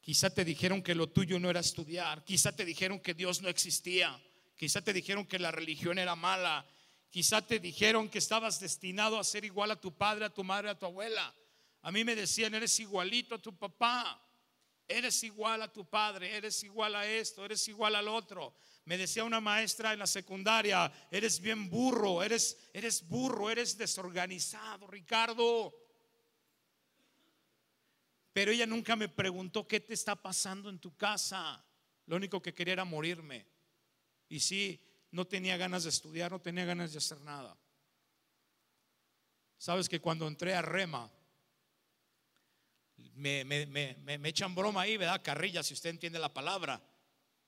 Quizá 0.00 0.30
te 0.30 0.44
dijeron 0.44 0.82
que 0.82 0.94
lo 0.94 1.08
tuyo 1.08 1.38
no 1.38 1.48
era 1.48 1.60
estudiar. 1.60 2.24
Quizá 2.24 2.52
te 2.54 2.64
dijeron 2.64 3.00
que 3.00 3.14
Dios 3.14 3.42
no 3.42 3.48
existía. 3.48 4.20
Quizá 4.56 4.82
te 4.82 4.92
dijeron 4.92 5.26
que 5.26 5.38
la 5.38 5.50
religión 5.50 5.98
era 5.98 6.14
mala. 6.14 6.66
Quizá 7.12 7.46
te 7.46 7.58
dijeron 7.58 8.08
que 8.08 8.16
estabas 8.16 8.58
destinado 8.58 9.18
a 9.18 9.24
ser 9.24 9.44
igual 9.44 9.70
a 9.70 9.78
tu 9.78 9.92
padre, 9.92 10.24
a 10.24 10.30
tu 10.32 10.42
madre, 10.42 10.70
a 10.70 10.78
tu 10.78 10.86
abuela. 10.86 11.34
A 11.82 11.92
mí 11.92 12.04
me 12.04 12.14
decían, 12.14 12.54
eres 12.54 12.80
igualito 12.80 13.34
a 13.34 13.38
tu 13.38 13.54
papá, 13.54 14.18
eres 14.88 15.22
igual 15.22 15.60
a 15.60 15.70
tu 15.70 15.84
padre, 15.84 16.34
eres 16.34 16.64
igual 16.64 16.94
a 16.96 17.06
esto, 17.06 17.44
eres 17.44 17.68
igual 17.68 17.96
al 17.96 18.08
otro. 18.08 18.54
Me 18.86 18.96
decía 18.96 19.24
una 19.24 19.42
maestra 19.42 19.92
en 19.92 19.98
la 19.98 20.06
secundaria, 20.06 20.90
eres 21.10 21.38
bien 21.38 21.68
burro, 21.68 22.22
eres, 22.22 22.70
eres 22.72 23.06
burro, 23.06 23.50
eres 23.50 23.76
desorganizado, 23.76 24.86
Ricardo. 24.86 25.74
Pero 28.32 28.52
ella 28.52 28.64
nunca 28.64 28.96
me 28.96 29.10
preguntó 29.10 29.68
qué 29.68 29.80
te 29.80 29.92
está 29.92 30.16
pasando 30.16 30.70
en 30.70 30.78
tu 30.78 30.96
casa. 30.96 31.62
Lo 32.06 32.16
único 32.16 32.40
que 32.40 32.54
quería 32.54 32.72
era 32.72 32.86
morirme. 32.86 33.44
Y 34.30 34.40
sí, 34.40 34.82
no 35.12 35.26
tenía 35.26 35.56
ganas 35.56 35.84
de 35.84 35.90
estudiar, 35.90 36.32
no 36.32 36.40
tenía 36.40 36.64
ganas 36.64 36.92
de 36.92 36.98
hacer 36.98 37.20
nada. 37.20 37.56
Sabes 39.58 39.88
que 39.88 40.00
cuando 40.00 40.26
entré 40.26 40.54
a 40.54 40.62
Rema, 40.62 41.08
me, 43.14 43.44
me, 43.44 44.28
echan 44.28 44.54
broma 44.54 44.82
ahí, 44.82 44.96
¿verdad? 44.96 45.22
Carrilla, 45.22 45.62
si 45.62 45.74
usted 45.74 45.90
entiende 45.90 46.18
la 46.18 46.32
palabra. 46.32 46.82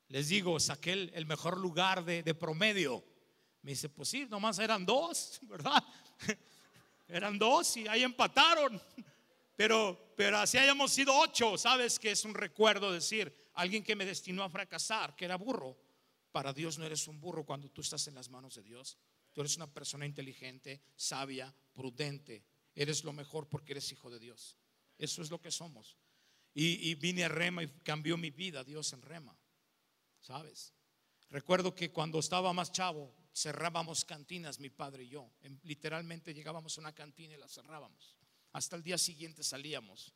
Les 0.09 0.29
digo, 0.29 0.61
saqué 0.61 0.93
el, 0.93 1.27
mejor 1.27 1.59
lugar 1.59 2.05
de, 2.05 2.23
de, 2.23 2.35
promedio. 2.35 3.03
Me 3.63 3.73
dice, 3.73 3.89
pues 3.89 4.11
sí, 4.11 4.27
nomás 4.29 4.59
eran 4.59 4.85
dos, 4.85 5.41
¿verdad? 5.49 5.83
eran 7.09 7.39
dos 7.39 7.77
y 7.79 7.89
ahí 7.89 8.03
empataron. 8.03 8.81
Pero, 9.57 10.13
pero 10.17 10.39
así 10.39 10.59
hayamos 10.59 10.91
sido 10.91 11.17
ocho, 11.17 11.57
¿sabes? 11.57 12.01
Que 12.01 12.11
es 12.11 12.25
un 12.25 12.35
recuerdo 12.35 12.91
decir, 12.91 13.33
alguien 13.55 13.85
que 13.85 13.95
me 13.95 14.05
destinó 14.05 14.43
a 14.43 14.51
fracasar, 14.51 15.15
que 15.15 15.27
era 15.27 15.37
burro. 15.37 15.79
Para 16.35 16.53
Dios 16.53 16.79
no 16.79 16.85
eres 16.85 17.07
un 17.07 17.21
burro 17.21 17.47
cuando 17.47 17.71
tú 17.71 17.81
estás 17.81 18.09
en 18.09 18.17
las 18.17 18.29
manos 18.29 18.57
de 18.57 18.65
Dios. 18.65 18.99
Tú 19.33 19.41
eres 19.41 19.55
una 19.55 19.73
persona 19.73 20.05
inteligente, 20.05 20.83
sabia, 20.97 21.55
prudente. 21.73 22.45
Eres 22.75 23.05
lo 23.05 23.13
mejor 23.13 23.49
porque 23.49 23.71
eres 23.71 23.93
hijo 23.93 24.11
de 24.11 24.19
Dios. 24.19 24.59
Eso 24.99 25.23
es 25.23 25.31
lo 25.31 25.41
que 25.41 25.53
somos. 25.53 25.97
Y, 26.53 26.93
vine 26.97 27.23
a 27.23 27.29
Rema 27.29 27.63
y 27.63 27.69
cambió 27.85 28.17
mi 28.17 28.31
vida 28.31 28.65
Dios 28.65 28.93
en 28.95 29.03
Rema. 29.03 29.39
¿Sabes? 30.19 30.75
Recuerdo 31.31 31.73
que 31.73 31.93
cuando 31.93 32.19
estaba 32.19 32.53
más 32.53 32.73
chavo, 32.73 33.15
cerrábamos 33.33 34.05
cantinas, 34.05 34.59
mi 34.59 34.71
padre 34.71 35.05
y 35.05 35.11
yo. 35.11 35.31
Literalmente 35.63 36.35
llegábamos 36.35 36.77
a 36.77 36.81
una 36.81 36.97
cantina 36.97 37.35
y 37.35 37.39
la 37.39 37.47
cerrábamos. 37.47 38.17
Hasta 38.51 38.75
el 38.75 38.83
día 38.83 38.99
siguiente 38.99 39.45
salíamos. 39.45 40.13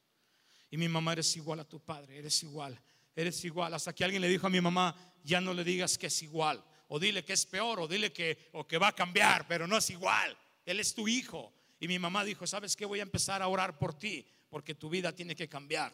Y 0.69 0.79
mi 0.79 0.89
mamá, 0.89 1.13
eres 1.13 1.37
igual 1.37 1.61
a 1.61 1.65
tu 1.65 1.79
padre, 1.79 2.19
eres 2.19 2.43
igual, 2.43 2.83
eres 3.21 3.45
igual. 3.45 3.75
Hasta 3.75 3.93
que 3.93 4.05
alguien 4.05 4.23
le 4.23 4.29
dijo 4.29 4.47
a 4.47 4.51
mi 4.51 4.61
mamá, 4.61 4.95
ya 5.25 5.41
no 5.41 5.53
le 5.53 5.65
digas 5.65 5.99
que 5.99 6.07
es 6.07 6.23
igual. 6.23 6.65
O 6.89 6.99
dile 6.99 7.25
que 7.25 7.33
es 7.33 7.45
peor, 7.47 7.81
o 7.81 7.89
dile 7.89 8.13
que, 8.13 8.51
o 8.53 8.67
que 8.67 8.79
va 8.79 8.89
a 8.89 8.95
cambiar, 8.95 9.47
pero 9.47 9.67
no 9.67 9.77
es 9.77 9.91
igual. 9.91 10.37
Él 10.65 10.81
es 10.81 10.95
tu 10.95 11.09
hijo. 11.09 11.53
Y 11.81 11.89
mi 11.89 11.99
mamá 11.99 12.25
dijo, 12.25 12.47
¿sabes 12.47 12.77
qué? 12.77 12.87
Voy 12.87 13.01
a 13.01 13.03
empezar 13.03 13.43
a 13.43 13.49
orar 13.49 13.79
por 13.79 13.95
ti, 13.95 14.27
porque 14.49 14.75
tu 14.75 14.89
vida 14.89 15.13
tiene 15.13 15.35
que 15.35 15.49
cambiar 15.49 15.93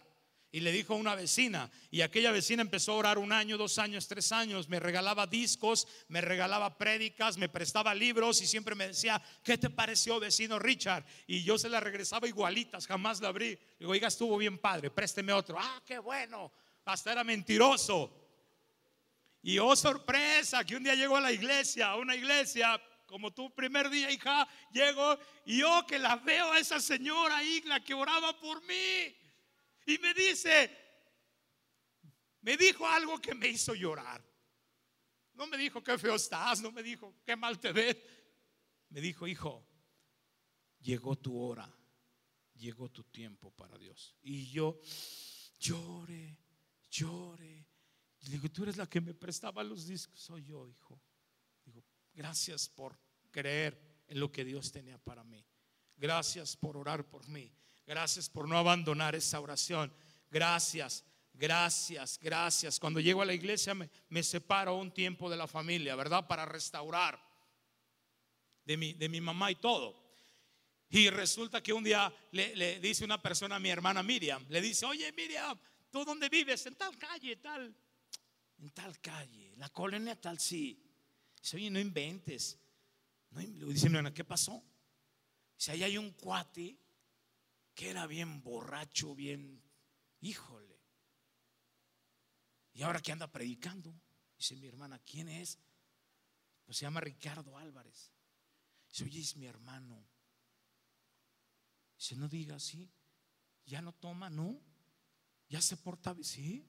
y 0.54 0.60
le 0.60 0.70
dijo 0.70 0.94
a 0.94 0.96
una 0.96 1.16
vecina, 1.16 1.68
y 1.90 2.02
aquella 2.02 2.30
vecina 2.30 2.62
empezó 2.62 2.92
a 2.92 2.94
orar 2.94 3.18
un 3.18 3.32
año, 3.32 3.58
dos 3.58 3.76
años, 3.80 4.06
tres 4.06 4.30
años, 4.30 4.68
me 4.68 4.78
regalaba 4.78 5.26
discos, 5.26 5.88
me 6.06 6.20
regalaba 6.20 6.78
prédicas, 6.78 7.36
me 7.36 7.48
prestaba 7.48 7.92
libros 7.92 8.40
y 8.40 8.46
siempre 8.46 8.76
me 8.76 8.86
decía, 8.86 9.20
¿qué 9.42 9.58
te 9.58 9.68
pareció 9.68 10.20
vecino 10.20 10.60
Richard? 10.60 11.04
Y 11.26 11.42
yo 11.42 11.58
se 11.58 11.68
la 11.68 11.80
regresaba 11.80 12.28
igualitas, 12.28 12.86
jamás 12.86 13.20
la 13.20 13.30
abrí. 13.30 13.58
Digo, 13.80 13.90
oiga, 13.90 14.06
estuvo 14.06 14.36
bien 14.36 14.58
padre, 14.58 14.92
présteme 14.92 15.32
otro. 15.32 15.56
Ah, 15.58 15.82
qué 15.84 15.98
bueno, 15.98 16.52
hasta 16.84 17.12
era 17.12 17.24
mentiroso. 17.24 18.20
Y 19.42 19.58
oh 19.58 19.76
sorpresa, 19.76 20.64
que 20.64 20.76
un 20.76 20.84
día 20.84 20.94
llego 20.94 21.16
a 21.16 21.20
la 21.20 21.32
iglesia, 21.32 21.90
a 21.90 21.96
una 21.96 22.16
iglesia, 22.16 22.80
como 23.06 23.32
tu 23.32 23.54
primer 23.54 23.90
día, 23.90 24.10
hija, 24.10 24.48
llego 24.72 25.18
y 25.44 25.58
yo 25.58 25.84
que 25.86 25.98
la 25.98 26.16
veo 26.16 26.52
a 26.52 26.58
esa 26.58 26.80
señora 26.80 27.38
ahí, 27.38 27.60
la 27.66 27.82
que 27.82 27.94
oraba 27.94 28.38
por 28.38 28.62
mí. 28.64 29.16
Y 29.86 29.98
me 29.98 30.14
dice, 30.14 30.70
me 32.40 32.56
dijo 32.56 32.86
algo 32.86 33.20
que 33.20 33.34
me 33.34 33.48
hizo 33.48 33.74
llorar. 33.74 34.24
No 35.34 35.46
me 35.46 35.56
dijo 35.56 35.82
qué 35.82 35.98
feo 35.98 36.14
estás, 36.14 36.60
no 36.60 36.70
me 36.70 36.82
dijo 36.82 37.16
qué 37.24 37.36
mal 37.36 37.58
te 37.58 37.72
ves. 37.72 37.96
Me 38.88 39.00
dijo, 39.00 39.26
hijo, 39.26 39.66
llegó 40.80 41.16
tu 41.16 41.38
hora, 41.38 41.68
llegó 42.54 42.88
tu 42.90 43.04
tiempo 43.04 43.50
para 43.50 43.76
Dios. 43.76 44.16
Y 44.22 44.50
yo 44.50 44.80
lloré, 45.58 46.38
lloré. 46.94 47.66
Y 48.20 48.30
digo, 48.30 48.48
tú 48.50 48.62
eres 48.62 48.76
la 48.76 48.88
que 48.88 49.00
me 49.00 49.14
prestaba 49.14 49.62
los 49.62 49.86
discos, 49.86 50.18
soy 50.20 50.44
yo, 50.44 50.68
hijo. 50.68 51.00
Digo, 51.64 51.84
gracias 52.12 52.68
por 52.68 52.98
creer 53.30 54.02
en 54.06 54.20
lo 54.20 54.30
que 54.30 54.44
Dios 54.44 54.70
tenía 54.72 54.98
para 54.98 55.24
mí. 55.24 55.44
Gracias 55.96 56.56
por 56.56 56.76
orar 56.76 57.08
por 57.08 57.28
mí. 57.28 57.52
Gracias 57.86 58.30
por 58.30 58.48
no 58.48 58.56
abandonar 58.56 59.14
esa 59.14 59.40
oración. 59.40 59.92
Gracias, 60.30 61.04
gracias, 61.32 62.18
gracias. 62.20 62.80
Cuando 62.80 63.00
llego 63.00 63.22
a 63.22 63.26
la 63.26 63.34
iglesia 63.34 63.74
me, 63.74 64.22
separo 64.22 64.76
un 64.76 64.92
tiempo 64.92 65.28
de 65.28 65.36
la 65.36 65.46
familia, 65.46 65.94
¿verdad? 65.96 66.26
Para 66.26 66.46
restaurar 66.46 67.20
de 68.64 68.76
mi, 68.76 68.94
de 68.94 69.08
mi 69.08 69.20
mamá 69.20 69.50
y 69.50 69.56
todo. 69.56 70.02
Y 70.88 71.10
resulta 71.10 71.62
que 71.62 71.72
un 71.72 71.84
día 71.84 72.12
le, 72.30 72.80
dice 72.80 73.04
una 73.04 73.20
persona 73.20 73.56
a 73.56 73.60
mi 73.60 73.68
hermana 73.68 74.02
Miriam, 74.02 74.44
le 74.48 74.60
dice, 74.60 74.86
oye 74.86 75.10
Miriam, 75.12 75.58
¿tú 75.94 76.04
dónde 76.04 76.28
vives? 76.28 76.66
En 76.66 76.74
tal 76.74 76.98
calle, 76.98 77.36
tal, 77.36 77.72
en 78.58 78.70
tal 78.70 79.00
calle, 79.00 79.54
la 79.58 79.68
colonia 79.68 80.20
tal, 80.20 80.40
sí. 80.40 80.76
Dice, 81.40 81.56
oye, 81.56 81.70
no 81.70 81.78
inventes. 81.78 82.58
No, 83.30 83.40
dice, 83.68 83.88
¿qué 84.12 84.24
pasó? 84.24 84.60
Si 85.56 85.70
ahí 85.70 85.84
hay 85.84 85.96
un 85.96 86.10
cuate 86.14 86.76
que 87.76 87.90
era 87.90 88.08
bien 88.08 88.42
borracho, 88.42 89.14
bien, 89.14 89.62
híjole. 90.20 90.80
Y 92.72 92.82
ahora 92.82 93.00
que 93.00 93.12
anda 93.12 93.30
predicando, 93.30 93.94
dice 94.36 94.56
mi 94.56 94.66
hermana, 94.66 94.98
¿quién 94.98 95.28
es? 95.28 95.60
Pues 96.64 96.76
se 96.76 96.86
llama 96.86 97.02
Ricardo 97.02 97.56
Álvarez. 97.56 98.10
Dice, 98.88 99.04
oye, 99.04 99.20
es 99.20 99.36
mi 99.36 99.46
hermano. 99.46 100.04
Dice, 101.96 102.16
no 102.16 102.28
diga 102.28 102.56
así, 102.56 102.90
ya 103.64 103.80
no 103.80 103.92
toma, 103.92 104.28
no, 104.28 104.60
ya 105.54 105.60
se 105.60 105.76
porta, 105.76 106.16
sí. 106.20 106.68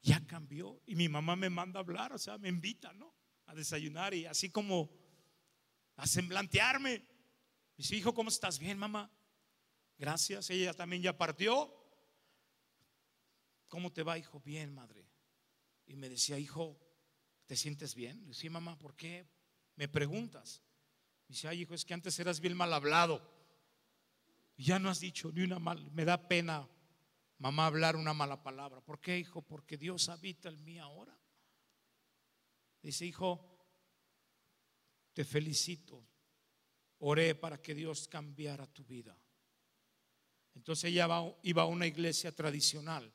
Ya 0.00 0.26
cambió. 0.26 0.80
Y 0.86 0.94
mi 0.94 1.10
mamá 1.10 1.36
me 1.36 1.50
manda 1.50 1.78
a 1.78 1.82
hablar, 1.82 2.14
o 2.14 2.18
sea, 2.18 2.38
me 2.38 2.48
invita, 2.48 2.90
¿no? 2.94 3.14
A 3.44 3.54
desayunar 3.54 4.14
y 4.14 4.24
así 4.24 4.48
como 4.48 4.90
a 5.96 6.06
semblantearme. 6.06 7.04
Dice, 7.76 7.96
hijo, 7.96 8.14
¿cómo 8.14 8.30
estás? 8.30 8.58
Bien, 8.58 8.78
mamá. 8.78 9.10
Gracias. 9.98 10.48
Ella 10.48 10.72
también 10.72 11.02
ya 11.02 11.18
partió. 11.18 11.70
¿Cómo 13.68 13.92
te 13.92 14.02
va, 14.02 14.16
hijo? 14.16 14.40
Bien, 14.40 14.72
madre. 14.72 15.06
Y 15.84 15.96
me 15.96 16.08
decía, 16.08 16.38
hijo, 16.38 16.80
¿te 17.44 17.56
sientes 17.56 17.94
bien? 17.94 18.22
Le 18.22 18.28
decía, 18.28 18.50
mamá, 18.50 18.78
¿por 18.78 18.96
qué 18.96 19.28
me 19.76 19.86
preguntas? 19.86 20.62
Dice, 21.28 21.46
ay, 21.46 21.60
hijo, 21.60 21.74
es 21.74 21.84
que 21.84 21.92
antes 21.92 22.18
eras 22.18 22.40
bien 22.40 22.56
mal 22.56 22.72
hablado. 22.72 23.33
Ya 24.56 24.78
no 24.78 24.88
has 24.88 25.00
dicho 25.00 25.32
ni 25.32 25.42
una 25.42 25.58
mal. 25.58 25.90
Me 25.92 26.04
da 26.04 26.28
pena, 26.28 26.68
mamá, 27.38 27.66
hablar 27.66 27.96
una 27.96 28.14
mala 28.14 28.42
palabra. 28.42 28.80
¿Por 28.80 29.00
qué, 29.00 29.18
hijo? 29.18 29.42
Porque 29.42 29.76
Dios 29.76 30.08
habita 30.08 30.48
en 30.48 30.62
mí 30.64 30.78
ahora. 30.78 31.18
Dice, 32.82 33.06
hijo, 33.06 33.58
te 35.12 35.24
felicito 35.24 36.06
oré 37.06 37.34
para 37.34 37.60
que 37.60 37.74
Dios 37.74 38.08
cambiara 38.08 38.66
tu 38.66 38.84
vida. 38.84 39.16
Entonces 40.54 40.84
ella 40.84 41.06
iba 41.42 41.62
a 41.62 41.66
una 41.66 41.86
iglesia 41.86 42.32
tradicional. 42.32 43.12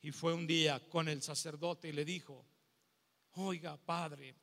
Y 0.00 0.12
fue 0.12 0.32
un 0.32 0.46
día 0.46 0.88
con 0.88 1.08
el 1.08 1.22
sacerdote 1.22 1.88
y 1.88 1.92
le 1.92 2.04
dijo, 2.04 2.46
oiga, 3.32 3.76
padre, 3.76 4.36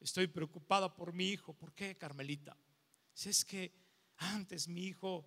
estoy 0.00 0.26
preocupada 0.26 0.94
por 0.94 1.12
mi 1.12 1.28
hijo. 1.28 1.54
¿Por 1.54 1.72
qué, 1.72 1.96
Carmelita? 1.96 2.56
Si 3.14 3.30
es 3.30 3.44
que 3.44 3.72
antes 4.18 4.68
mi 4.68 4.84
hijo, 4.84 5.26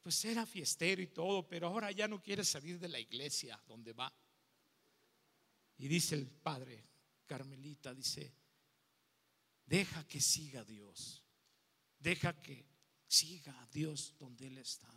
pues 0.00 0.24
era 0.24 0.46
fiestero 0.46 1.02
y 1.02 1.08
todo, 1.08 1.46
pero 1.46 1.68
ahora 1.68 1.90
ya 1.92 2.08
no 2.08 2.22
quiere 2.22 2.44
salir 2.44 2.78
de 2.78 2.88
la 2.88 2.98
iglesia 2.98 3.60
donde 3.66 3.92
va. 3.92 4.12
Y 5.76 5.88
dice 5.88 6.14
el 6.14 6.26
padre, 6.26 6.84
Carmelita, 7.26 7.94
dice, 7.94 8.32
Deja 9.66 10.06
que 10.06 10.20
siga 10.20 10.64
Dios. 10.64 11.22
Deja 11.98 12.40
que 12.40 12.66
siga 13.06 13.58
a 13.60 13.66
Dios 13.68 14.14
donde 14.18 14.46
Él 14.46 14.58
está. 14.58 14.88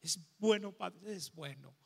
Es 0.00 0.18
bueno, 0.38 0.72
Padre, 0.72 1.14
es 1.14 1.32
bueno. 1.32 1.76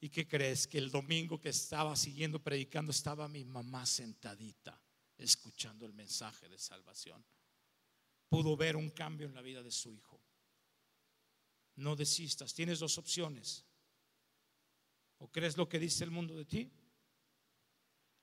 ¿Y 0.00 0.08
qué 0.08 0.26
crees? 0.26 0.66
Que 0.66 0.78
el 0.78 0.90
domingo 0.90 1.40
que 1.40 1.50
estaba 1.50 1.94
siguiendo 1.94 2.42
predicando 2.42 2.90
estaba 2.90 3.28
mi 3.28 3.44
mamá 3.44 3.86
sentadita, 3.86 4.80
escuchando 5.16 5.86
el 5.86 5.92
mensaje 5.92 6.48
de 6.48 6.58
salvación. 6.58 7.24
Pudo 8.32 8.56
ver 8.56 8.76
un 8.76 8.88
cambio 8.88 9.26
en 9.26 9.34
la 9.34 9.42
vida 9.42 9.62
de 9.62 9.70
su 9.70 9.92
hijo. 9.92 10.18
No 11.76 11.94
desistas, 11.94 12.54
tienes 12.54 12.78
dos 12.78 12.96
opciones. 12.96 13.66
O 15.18 15.30
crees 15.30 15.58
lo 15.58 15.68
que 15.68 15.78
dice 15.78 16.04
el 16.04 16.10
mundo 16.10 16.34
de 16.34 16.46
ti, 16.46 16.72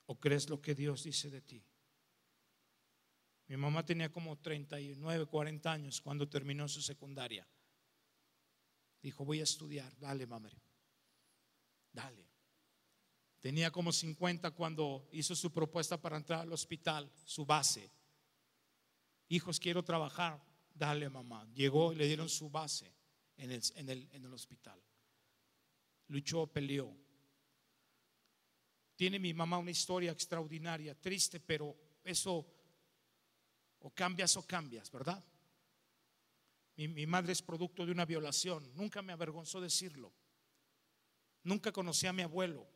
o 0.08 0.20
crees 0.20 0.50
lo 0.50 0.60
que 0.60 0.74
Dios 0.74 1.04
dice 1.04 1.30
de 1.30 1.42
ti. 1.42 1.64
Mi 3.50 3.56
mamá 3.56 3.86
tenía 3.86 4.12
como 4.12 4.36
39, 4.40 5.28
40 5.28 5.72
años 5.72 6.02
cuando 6.02 6.28
terminó 6.28 6.68
su 6.68 6.82
secundaria. 6.82 7.48
Dijo, 9.04 9.24
voy 9.24 9.42
a 9.42 9.44
estudiar. 9.44 9.96
Dale, 10.00 10.26
mamá. 10.26 10.50
Dale. 11.92 12.28
Tenía 13.40 13.70
como 13.70 13.92
50 13.92 14.50
cuando 14.56 15.08
hizo 15.12 15.36
su 15.36 15.54
propuesta 15.54 16.02
para 16.02 16.18
entrar 16.18 16.40
al 16.40 16.52
hospital, 16.52 17.12
su 17.26 17.46
base. 17.46 17.92
Hijos, 19.30 19.60
quiero 19.60 19.84
trabajar. 19.84 20.44
Dale, 20.74 21.10
mamá. 21.10 21.48
Llegó 21.54 21.94
y 21.94 21.96
le 21.96 22.08
dieron 22.08 22.28
su 22.28 22.50
base 22.50 22.92
en 23.38 23.52
el, 23.52 24.34
hospital. 24.34 24.82
Luchó, 26.08 26.48
peleó. 26.48 26.96
Tiene 28.96 29.20
mi 29.20 29.34
mamá 29.34 29.58
una 29.58 29.72
historia 29.72 30.12
extraordinaria, 30.12 31.00
triste, 31.00 31.40
pero 31.40 31.76
eso 32.04 32.46
o 33.82 33.92
cambias 33.92 34.36
o 34.36 34.46
cambias, 34.46 34.92
¿verdad? 34.92 35.24
Mi, 36.76 37.06
madre 37.06 37.34
es 37.34 37.42
producto 37.42 37.86
de 37.86 37.92
una 37.92 38.06
violación. 38.06 38.72
Nunca 38.76 39.02
me 39.02 39.14
avergonzó 39.14 39.62
decirlo. 39.62 40.14
Nunca 41.44 41.72
conocí 41.72 42.08
a 42.08 42.14
mi 42.14 42.24
abuelo. 42.24 42.68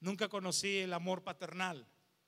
Nunca 0.00 0.28
conocí 0.28 0.78
el 0.78 0.92
amor 0.92 1.22
paternal. 1.22 1.86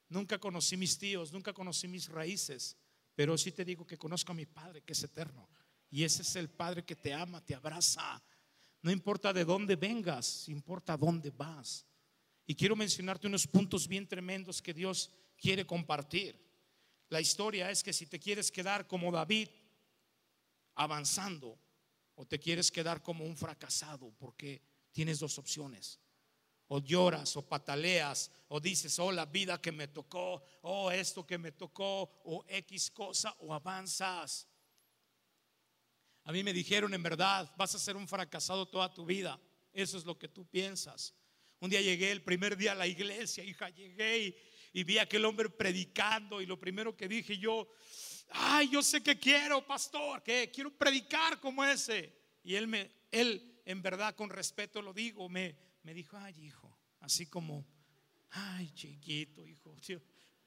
Nunca 0.08 0.38
conocí 0.38 0.76
mis 0.76 0.98
tíos. 0.98 1.32
Nunca 1.32 1.52
conocí 1.52 1.86
mis 1.88 2.08
raíces. 2.08 2.76
Pero 3.16 3.36
sí 3.36 3.50
te 3.50 3.64
digo 3.64 3.86
que 3.86 3.96
conozco 3.96 4.30
a 4.30 4.34
mi 4.34 4.46
Padre, 4.46 4.82
que 4.82 4.92
es 4.92 5.02
eterno. 5.02 5.48
Y 5.90 6.04
ese 6.04 6.22
es 6.22 6.36
el 6.36 6.50
Padre 6.50 6.84
que 6.84 6.94
te 6.94 7.12
ama, 7.12 7.44
te 7.44 7.54
abraza. 7.54 8.22
No 8.82 8.92
importa 8.92 9.32
de 9.32 9.44
dónde 9.44 9.74
vengas, 9.74 10.48
importa 10.48 10.96
dónde 10.96 11.30
vas. 11.30 11.86
Y 12.46 12.54
quiero 12.54 12.76
mencionarte 12.76 13.26
unos 13.26 13.46
puntos 13.46 13.88
bien 13.88 14.06
tremendos 14.06 14.60
que 14.60 14.74
Dios 14.74 15.10
quiere 15.36 15.66
compartir. 15.66 16.38
La 17.08 17.20
historia 17.20 17.70
es 17.70 17.82
que 17.82 17.94
si 17.94 18.06
te 18.06 18.20
quieres 18.20 18.52
quedar 18.52 18.86
como 18.86 19.10
David 19.10 19.48
avanzando 20.74 21.58
o 22.16 22.26
te 22.26 22.38
quieres 22.38 22.70
quedar 22.70 23.02
como 23.02 23.24
un 23.24 23.36
fracasado, 23.36 24.12
porque 24.18 24.60
tienes 24.92 25.18
dos 25.18 25.38
opciones. 25.38 25.98
O 26.68 26.80
lloras, 26.80 27.36
o 27.36 27.42
pataleas, 27.46 28.30
o 28.48 28.60
dices, 28.60 28.98
oh, 28.98 29.12
la 29.12 29.26
vida 29.26 29.60
que 29.60 29.72
me 29.72 29.88
tocó, 29.88 30.42
oh, 30.62 30.90
esto 30.90 31.26
que 31.26 31.38
me 31.38 31.52
tocó, 31.52 32.02
o 32.24 32.44
X 32.48 32.90
cosa, 32.90 33.34
o 33.40 33.54
avanzas. 33.54 34.48
A 36.24 36.32
mí 36.32 36.42
me 36.42 36.52
dijeron, 36.52 36.92
en 36.92 37.02
verdad, 37.02 37.52
vas 37.56 37.74
a 37.74 37.78
ser 37.78 37.96
un 37.96 38.08
fracasado 38.08 38.66
toda 38.66 38.92
tu 38.92 39.04
vida. 39.04 39.40
Eso 39.72 39.96
es 39.96 40.04
lo 40.04 40.18
que 40.18 40.28
tú 40.28 40.44
piensas. 40.46 41.14
Un 41.60 41.70
día 41.70 41.80
llegué, 41.80 42.10
el 42.10 42.22
primer 42.22 42.56
día 42.56 42.72
a 42.72 42.74
la 42.74 42.86
iglesia, 42.86 43.44
hija, 43.44 43.70
llegué 43.70 44.36
y, 44.72 44.84
vi 44.84 44.98
a 44.98 45.02
aquel 45.02 45.24
hombre 45.24 45.48
predicando 45.48 46.42
y 46.42 46.46
lo 46.46 46.60
primero 46.60 46.94
que 46.94 47.08
dije 47.08 47.38
yo, 47.38 47.66
ay, 48.28 48.68
yo 48.68 48.82
sé 48.82 49.02
que 49.02 49.18
quiero, 49.18 49.66
pastor, 49.66 50.22
que 50.22 50.50
quiero 50.52 50.76
predicar 50.76 51.40
como 51.40 51.64
ese. 51.64 52.12
Y 52.42 52.56
él 52.56 52.66
me, 52.66 52.90
él 53.10 53.62
en 53.64 53.80
verdad 53.80 54.14
con 54.14 54.28
respeto 54.28 54.82
lo 54.82 54.92
digo, 54.92 55.28
me, 55.28 55.56
me 55.86 55.94
dijo, 55.94 56.16
ay, 56.16 56.34
hijo, 56.44 56.76
así 56.98 57.26
como, 57.26 57.64
ay, 58.30 58.72
chiquito, 58.74 59.46
hijo. 59.46 59.72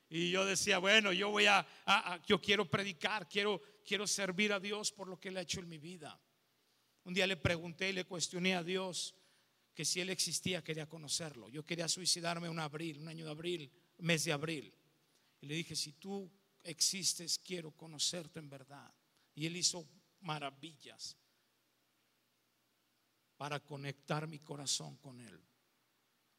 Y 0.10 0.32
yo 0.32 0.44
decía, 0.44 0.80
bueno, 0.80 1.14
yo 1.14 1.30
voy 1.30 1.46
a, 1.46 1.66
yo 2.28 2.42
quiero 2.42 2.70
predicar, 2.70 3.30
quiero, 3.30 3.62
quiero 3.86 4.06
servir 4.06 4.52
a 4.52 4.60
Dios 4.60 4.92
por 4.92 5.08
lo 5.08 5.18
que 5.18 5.30
Él 5.30 5.38
ha 5.38 5.42
hecho 5.42 5.62
en 5.62 5.70
mi 5.70 5.78
vida. 5.78 6.20
Un 7.06 7.14
día 7.14 7.26
le 7.26 7.38
pregunté 7.38 7.90
y 7.90 7.94
le 7.94 8.04
cuestioné 8.04 8.54
a 8.54 8.64
Dios 8.64 9.16
que 9.74 9.86
si 9.86 10.02
Él 10.02 10.10
existía 10.10 10.62
quería 10.62 10.90
conocerlo. 10.90 11.48
Yo 11.48 11.66
quería 11.66 11.88
suicidarme 11.88 12.50
un 12.50 12.60
abril, 12.60 13.00
un 13.00 13.08
año 13.08 13.24
de 13.24 13.32
abril, 13.32 13.72
mes 14.00 14.26
de 14.26 14.34
abril. 14.34 14.74
Y 15.40 15.46
le 15.46 15.56
dije, 15.56 15.74
si 15.74 15.94
tú 15.94 16.30
existes, 16.64 17.40
quiero 17.40 17.72
conocerte 17.72 18.40
en 18.40 18.50
verdad. 18.50 18.94
Y 19.36 19.46
Él 19.46 19.56
hizo 19.56 19.88
maravillas 20.20 21.16
para 23.40 23.62
conectar 23.62 24.28
mi 24.28 24.40
corazón 24.40 24.98
con 24.98 25.22
Él. 25.22 25.40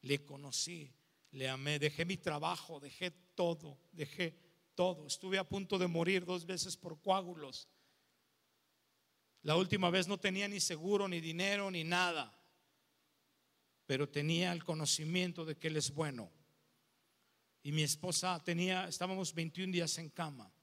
Le 0.01 0.23
conocí, 0.23 0.93
le 1.31 1.49
amé, 1.49 1.79
dejé 1.79 2.05
mi 2.05 2.17
trabajo, 2.17 2.79
dejé 2.79 3.09
todo, 3.33 3.79
dejé 3.91 4.37
todo. 4.75 5.07
Estuve 5.07 5.39
a 5.39 5.43
punto 5.43 5.79
de 5.79 5.87
morir 5.87 6.23
dos 6.23 6.45
veces 6.45 6.77
por 6.77 7.01
coágulos. 7.01 7.67
La 9.41 9.55
última 9.55 9.89
vez 9.89 10.07
no 10.07 10.19
tenía 10.19 10.47
ni 10.47 10.59
seguro, 10.59 11.07
ni 11.07 11.19
dinero, 11.19 11.71
ni 11.71 11.83
nada, 11.83 12.39
pero 13.87 14.07
tenía 14.07 14.53
el 14.53 14.63
conocimiento 14.63 15.43
de 15.43 15.57
que 15.57 15.69
Él 15.69 15.77
es 15.77 15.91
bueno. 15.91 16.31
Y 17.63 17.71
mi 17.71 17.81
esposa 17.81 18.39
tenía, 18.43 18.87
estábamos 18.87 19.33
21 19.33 19.73
días 19.73 19.97
en 19.97 20.11
cama. 20.11 20.53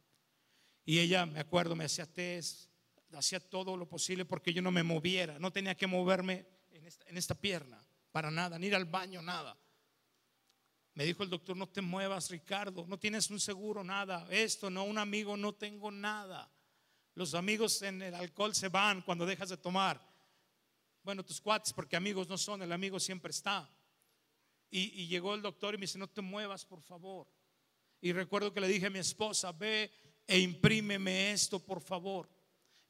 Y 0.85 1.01
ella, 1.01 1.27
me 1.27 1.41
acuerdo, 1.41 1.75
me 1.75 1.87
hacía 1.87 2.07
test, 2.07 2.68
hacía 3.17 3.41
todo 3.41 3.77
lo 3.77 3.89
posible 3.89 4.25
porque 4.25 4.53
yo 4.53 4.63
no 4.63 4.71
me 4.71 4.83
moviera, 4.83 5.39
no 5.39 5.53
tenía 5.53 5.75
que 5.75 5.87
moverme 5.87 6.47
en 7.07 7.17
esta, 7.17 7.35
pierna, 7.35 7.85
para 8.13 8.31
nada, 8.31 8.59
ni 8.59 8.67
ir 8.67 8.75
al 8.75 8.85
baño, 8.85 9.23
nada. 9.23 9.57
Me 10.95 11.05
dijo 11.05 11.23
el 11.23 11.31
doctor, 11.31 11.57
no 11.57 11.69
te 11.69 11.81
muevas, 11.81 12.31
Ricardo, 12.31 12.85
no 12.87 12.99
tienes 12.99 13.31
un 13.31 13.39
seguro, 13.39 13.85
nada. 13.85 14.27
Esto, 14.31 14.69
no, 14.69 14.85
un 14.85 14.99
amigo, 14.99 15.37
no 15.37 15.55
tengo 15.55 15.91
nada. 15.91 16.51
Los 17.15 17.35
amigos 17.35 17.83
en 17.83 18.03
el 18.03 18.15
alcohol 18.15 18.55
se 18.55 18.69
van 18.69 19.03
cuando 19.03 19.25
dejas 19.25 19.49
de 19.49 19.57
tomar. 19.57 20.05
Bueno, 21.03 21.25
tus 21.25 21.41
cuates, 21.41 21.73
porque 21.73 21.97
amigos 21.97 22.29
no 22.29 22.37
son, 22.37 22.63
el 22.63 22.73
amigo 22.73 22.99
siempre 22.99 23.31
está. 23.31 23.71
Y, 24.71 25.03
y 25.03 25.07
llegó 25.07 25.35
el 25.35 25.43
doctor 25.43 25.75
y 25.75 25.79
me 25.79 25.83
dice, 25.83 25.99
no 25.99 26.09
te 26.09 26.21
muevas, 26.21 26.65
por 26.65 26.83
favor. 26.83 27.29
Y 28.01 28.13
recuerdo 28.13 28.53
que 28.53 28.61
le 28.61 28.69
dije 28.69 28.87
a 28.87 28.91
mi 28.91 28.99
esposa, 28.99 29.53
ve 29.53 29.91
e 30.27 30.39
imprímeme 30.39 31.33
esto, 31.33 31.59
por 31.59 31.81
favor. 31.81 32.29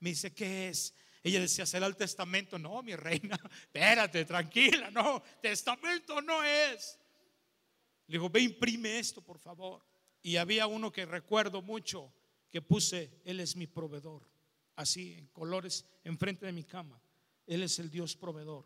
Me 0.00 0.10
dice, 0.10 0.32
¿qué 0.32 0.68
es? 0.68 0.94
Ella 1.22 1.40
decía, 1.40 1.66
¿será 1.66 1.86
el 1.86 1.96
testamento? 1.96 2.58
No, 2.58 2.82
mi 2.82 2.94
reina, 2.94 3.38
espérate, 3.62 4.24
tranquila, 4.24 4.90
no, 4.90 5.22
testamento 5.42 6.20
no 6.20 6.42
es. 6.42 6.98
Le 8.06 8.14
digo, 8.14 8.30
ve, 8.30 8.40
imprime 8.40 8.98
esto, 8.98 9.20
por 9.20 9.38
favor. 9.38 9.84
Y 10.22 10.36
había 10.36 10.66
uno 10.66 10.90
que 10.90 11.04
recuerdo 11.04 11.62
mucho 11.62 12.12
que 12.48 12.62
puse, 12.62 13.20
Él 13.24 13.40
es 13.40 13.56
mi 13.56 13.66
proveedor, 13.66 14.26
así, 14.76 15.14
en 15.14 15.26
colores, 15.28 15.84
enfrente 16.04 16.46
de 16.46 16.52
mi 16.52 16.64
cama. 16.64 17.00
Él 17.46 17.62
es 17.62 17.78
el 17.78 17.90
Dios 17.90 18.16
proveedor. 18.16 18.64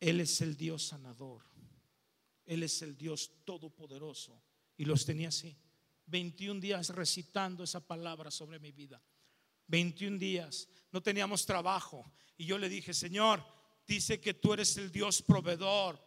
Él 0.00 0.20
es 0.20 0.40
el 0.40 0.56
Dios 0.56 0.88
sanador. 0.88 1.42
Él 2.44 2.62
es 2.62 2.82
el 2.82 2.96
Dios 2.96 3.32
todopoderoso. 3.44 4.42
Y 4.76 4.84
los 4.84 5.04
tenía 5.06 5.28
así. 5.28 5.56
21 6.06 6.60
días 6.60 6.90
recitando 6.90 7.64
esa 7.64 7.80
palabra 7.80 8.30
sobre 8.30 8.58
mi 8.58 8.72
vida. 8.72 9.00
21 9.66 10.18
días, 10.18 10.68
no 10.92 11.02
teníamos 11.02 11.46
trabajo. 11.46 12.04
Y 12.36 12.46
yo 12.46 12.58
le 12.58 12.68
dije, 12.68 12.92
Señor, 12.94 13.44
dice 13.86 14.20
que 14.20 14.34
tú 14.34 14.52
eres 14.52 14.76
el 14.76 14.90
Dios 14.90 15.22
proveedor. 15.22 16.00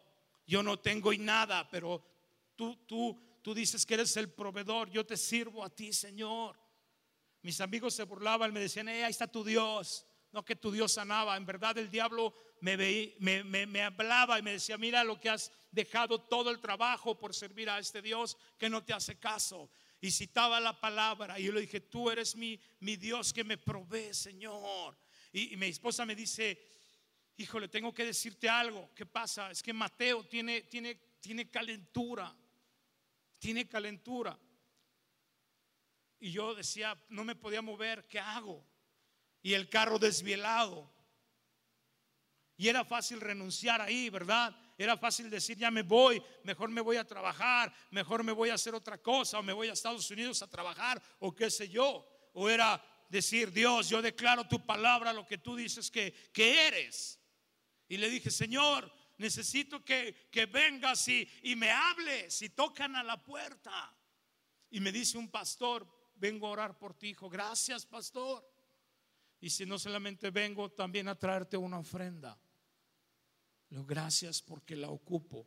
Yo 0.45 0.63
no 0.63 0.79
tengo 0.79 1.11
y 1.13 1.17
nada, 1.17 1.69
pero 1.69 2.03
tú, 2.55 2.75
tú, 2.85 3.19
tú 3.41 3.53
dices 3.53 3.85
que 3.85 3.95
eres 3.95 4.15
el 4.17 4.29
proveedor. 4.29 4.89
Yo 4.89 5.05
te 5.05 5.17
sirvo 5.17 5.63
a 5.63 5.69
ti, 5.69 5.93
Señor. 5.93 6.57
Mis 7.41 7.61
amigos 7.61 7.93
se 7.93 8.03
burlaban, 8.03 8.53
me 8.53 8.59
decían, 8.59 8.87
ahí 8.87 9.03
está 9.03 9.27
tu 9.27 9.43
Dios. 9.43 10.05
No 10.31 10.43
que 10.43 10.55
tu 10.55 10.71
Dios 10.71 10.91
sanaba. 10.93 11.37
En 11.37 11.45
verdad 11.45 11.77
el 11.77 11.89
diablo 11.89 12.33
me, 12.59 12.77
me, 13.19 13.83
hablaba 13.83 14.39
y 14.39 14.41
me 14.41 14.51
decía, 14.51 14.77
mira 14.77 15.03
lo 15.03 15.19
que 15.19 15.29
has 15.29 15.51
dejado 15.71 16.19
todo 16.19 16.51
el 16.51 16.59
trabajo 16.59 17.17
por 17.17 17.33
servir 17.33 17.69
a 17.69 17.79
este 17.79 18.01
Dios 18.01 18.37
que 18.57 18.69
no 18.69 18.83
te 18.83 18.93
hace 18.93 19.17
caso 19.17 19.69
y 19.99 20.11
citaba 20.11 20.59
la 20.59 20.79
palabra. 20.79 21.39
Y 21.39 21.45
yo 21.45 21.51
le 21.51 21.61
dije, 21.61 21.81
tú 21.81 22.09
eres 22.09 22.35
mi, 22.35 22.59
mi 22.79 22.95
Dios 22.95 23.33
que 23.33 23.43
me 23.43 23.57
provee, 23.57 24.13
Señor. 24.13 24.97
Y, 25.31 25.55
mi 25.57 25.67
esposa 25.67 26.05
me 26.05 26.15
dice, 26.15 26.59
hijo, 27.37 27.59
le 27.59 27.67
tengo 27.67 27.93
que 27.93 28.05
decirte 28.05 28.47
algo. 28.49 28.91
¿Qué 28.95 29.05
pasa? 29.05 29.51
Es 29.51 29.63
que 29.63 29.73
Mateo 29.73 30.25
tiene, 30.25 30.61
tiene, 30.63 30.95
tiene 31.19 31.49
calentura. 31.49 32.35
Tiene 33.39 33.67
calentura. 33.67 34.37
Y 36.19 36.31
yo 36.31 36.55
decía, 36.55 36.99
no 37.09 37.23
me 37.23 37.35
podía 37.35 37.61
mover, 37.61 38.07
¿qué 38.07 38.19
hago? 38.19 38.65
Y 39.41 39.53
el 39.53 39.69
carro 39.69 39.99
desvielado. 39.99 40.91
Y 42.55 42.67
era 42.67 42.83
fácil 42.83 43.21
renunciar 43.21 43.81
ahí, 43.81 44.09
¿verdad? 44.09 44.55
Era 44.77 44.95
fácil 44.95 45.29
decir, 45.29 45.57
ya 45.57 45.71
me 45.71 45.81
voy, 45.81 46.21
mejor 46.43 46.69
me 46.69 46.81
voy 46.81 46.97
a 46.97 47.03
trabajar, 47.03 47.73
mejor 47.89 48.23
me 48.23 48.31
voy 48.31 48.49
a 48.49 48.53
hacer 48.53 48.75
otra 48.75 48.99
cosa, 48.99 49.39
o 49.39 49.43
me 49.43 49.53
voy 49.53 49.69
a 49.69 49.73
Estados 49.73 50.09
Unidos 50.11 50.43
a 50.43 50.49
trabajar, 50.49 51.01
o 51.19 51.33
qué 51.33 51.49
sé 51.49 51.67
yo. 51.67 52.07
O 52.33 52.47
era 52.47 52.83
decir, 53.09 53.51
Dios, 53.51 53.89
yo 53.89 54.01
declaro 54.03 54.47
tu 54.47 54.63
palabra, 54.63 55.13
lo 55.13 55.25
que 55.25 55.39
tú 55.39 55.55
dices 55.55 55.89
que, 55.89 56.13
que 56.31 56.67
eres. 56.67 57.19
Y 57.87 57.97
le 57.97 58.07
dije, 58.07 58.29
Señor, 58.29 58.91
necesito 59.17 59.83
que, 59.83 60.29
que 60.31 60.45
vengas 60.45 61.07
y, 61.07 61.27
y 61.41 61.55
me 61.55 61.71
hables 61.71 62.39
y 62.43 62.49
tocan 62.49 62.95
a 62.95 63.03
la 63.03 63.23
puerta. 63.23 63.95
Y 64.69 64.79
me 64.79 64.91
dice 64.91 65.17
un 65.17 65.31
pastor, 65.31 65.87
vengo 66.13 66.45
a 66.45 66.51
orar 66.51 66.77
por 66.77 66.93
ti, 66.93 67.09
hijo. 67.09 67.29
Gracias, 67.29 67.83
pastor. 67.83 68.47
Y 69.39 69.49
si 69.49 69.65
no 69.65 69.79
solamente 69.79 70.29
vengo 70.29 70.71
también 70.71 71.07
a 71.07 71.15
traerte 71.17 71.57
una 71.57 71.79
ofrenda. 71.79 72.39
Lo 73.69 73.85
gracias 73.85 74.41
porque 74.41 74.75
la 74.75 74.89
ocupo. 74.89 75.45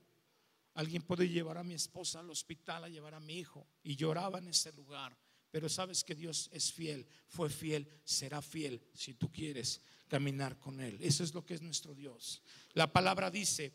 Alguien 0.74 1.02
puede 1.02 1.28
llevar 1.28 1.59
a 1.59 1.64
mi 1.64 1.74
esposa 1.74 2.20
al 2.20 2.30
hospital, 2.30 2.85
a 2.85 2.88
llevar 2.88 3.14
a 3.14 3.20
mi 3.20 3.38
hijo. 3.38 3.66
Y 3.83 3.96
lloraba 3.96 4.38
en 4.38 4.48
ese 4.48 4.72
lugar. 4.72 5.16
Pero 5.50 5.68
sabes 5.68 6.04
que 6.04 6.14
Dios 6.14 6.48
es 6.52 6.72
fiel, 6.72 7.06
fue 7.26 7.50
fiel, 7.50 7.88
será 8.04 8.40
fiel 8.40 8.80
si 8.94 9.14
tú 9.14 9.30
quieres 9.33 9.80
caminar 10.09 10.59
con 10.59 10.80
Él. 10.80 10.98
Eso 11.00 11.24
es 11.24 11.35
lo 11.35 11.44
que 11.44 11.54
es 11.54 11.62
nuestro 11.62 11.94
Dios. 11.94 12.42
La 12.72 12.92
palabra 12.92 13.30
dice, 13.30 13.72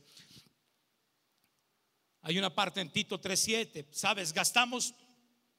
hay 2.21 2.37
una 2.37 2.53
parte 2.53 2.79
en 2.81 2.91
Tito 2.91 3.19
3.7, 3.19 3.87
sabes, 3.91 4.31
gastamos 4.31 4.93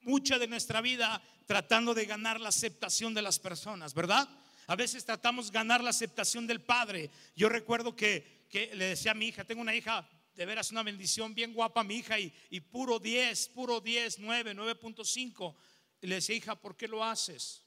mucha 0.01 0.39
de 0.39 0.47
nuestra 0.47 0.81
vida 0.81 1.23
tratando 1.47 1.95
de 1.95 2.07
ganar 2.07 2.41
la 2.41 2.49
aceptación 2.49 3.13
de 3.15 3.23
las 3.23 3.39
personas, 3.39 3.93
¿verdad? 3.93 4.29
A 4.67 4.75
veces 4.75 5.05
tratamos 5.05 5.47
de 5.47 5.53
ganar 5.53 5.83
la 5.83 5.91
aceptación 5.91 6.47
del 6.47 6.61
Padre. 6.61 7.11
Yo 7.37 7.49
recuerdo 7.49 7.95
que 7.95 8.36
que 8.49 8.75
le 8.75 8.87
decía 8.87 9.13
a 9.13 9.15
mi 9.15 9.29
hija, 9.29 9.45
tengo 9.45 9.61
una 9.61 9.75
hija, 9.75 10.09
de 10.35 10.47
veras 10.47 10.71
una 10.71 10.83
bendición, 10.83 11.35
bien 11.35 11.55
guapa 11.55 11.83
mi 11.83 11.97
hija 11.97 12.19
y, 12.19 12.61
puro 12.61 12.99
10, 12.99 13.49
puro 13.49 13.81
10, 13.81 14.19
9, 14.19 14.55
9.5. 14.55 15.57
Y 16.03 16.07
le 16.07 16.17
decía, 16.17 16.37
hija, 16.37 16.55
¿por 16.61 16.77
qué 16.77 16.87
lo 16.87 17.03
haces? 17.03 17.65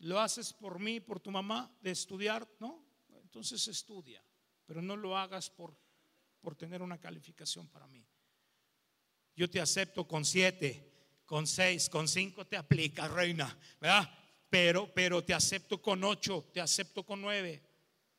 ¿Lo 0.00 0.20
haces 0.20 0.52
por 0.52 0.78
mí, 0.78 1.00
por 1.00 1.18
tu 1.20 1.30
mamá, 1.30 1.74
de 1.80 1.92
estudiar? 1.92 2.46
No, 2.60 2.84
entonces 3.22 3.66
estudia, 3.68 4.22
pero 4.66 4.82
no 4.82 4.96
lo 4.96 5.16
hagas 5.16 5.48
por, 5.48 5.74
por 6.40 6.54
tener 6.56 6.82
una 6.82 7.00
calificación 7.00 7.68
para 7.68 7.86
mí. 7.86 8.06
Yo 9.34 9.48
te 9.48 9.60
acepto 9.60 10.06
con 10.06 10.26
7, 10.26 11.22
con 11.24 11.46
6, 11.46 11.88
con 11.88 12.06
5 12.06 12.46
te 12.46 12.58
aplica, 12.58 13.08
reina, 13.08 13.58
¿verdad? 13.80 14.12
Pero, 14.50 14.92
pero 14.92 15.24
te 15.24 15.32
acepto 15.32 15.80
con 15.80 16.04
8, 16.04 16.50
te 16.52 16.60
acepto 16.60 17.06
con 17.06 17.22
9 17.22 17.71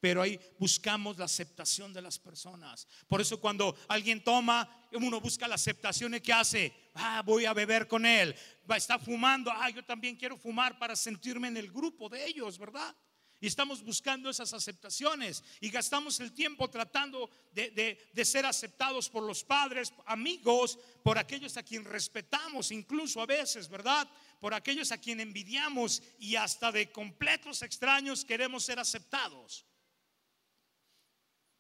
pero 0.04 0.22
ahí 0.22 0.38
buscamos 0.60 1.18
la 1.18 1.24
aceptación 1.24 1.94
de 1.94 2.02
las 2.02 2.20
personas. 2.20 2.86
Por 3.08 3.22
eso 3.22 3.40
cuando 3.40 3.74
alguien 3.88 4.22
toma, 4.22 4.70
uno 4.92 5.22
busca 5.22 5.48
la 5.48 5.56
aceptación 5.56 6.14
y 6.14 6.20
¿qué 6.20 6.34
hace? 6.34 6.74
Ah, 6.94 7.24
voy 7.26 7.46
a 7.46 7.54
beber 7.54 7.88
con 7.88 8.06
él. 8.06 8.36
Está 8.76 9.00
fumando, 9.00 9.50
ah, 9.50 9.70
yo 9.70 9.82
también 9.86 10.18
quiero 10.18 10.36
fumar 10.36 10.78
para 10.78 10.98
sentirme 10.98 11.48
en 11.48 11.56
el 11.56 11.72
grupo 11.72 12.10
de 12.10 12.26
ellos, 12.26 12.58
¿verdad? 12.58 12.94
Y 13.40 13.48
estamos 13.48 13.82
buscando 13.82 14.30
esas 14.30 14.54
aceptaciones 14.54 15.42
y 15.62 15.70
gastamos 15.70 16.20
el 16.20 16.34
tiempo 16.34 16.70
tratando 16.70 17.30
de, 17.54 17.72
de, 18.14 18.26
ser 18.26 18.46
aceptados 18.46 19.08
por 19.10 19.24
los 19.24 19.46
padres, 19.46 19.94
amigos, 20.06 20.78
por 21.02 21.18
aquellos 21.18 21.56
a 21.56 21.64
quien 21.64 21.86
respetamos, 21.86 22.72
incluso 22.72 23.22
a 23.22 23.26
veces, 23.26 23.70
¿verdad? 23.70 24.06
Por 24.42 24.54
aquellos 24.54 24.92
a 24.92 24.98
quien 24.98 25.22
envidiamos 25.22 26.04
y 26.20 26.36
hasta 26.36 26.74
de 26.74 26.92
completos 26.92 27.62
extraños 27.62 28.26
queremos 28.26 28.66
ser 28.66 28.80
aceptados. 28.80 29.66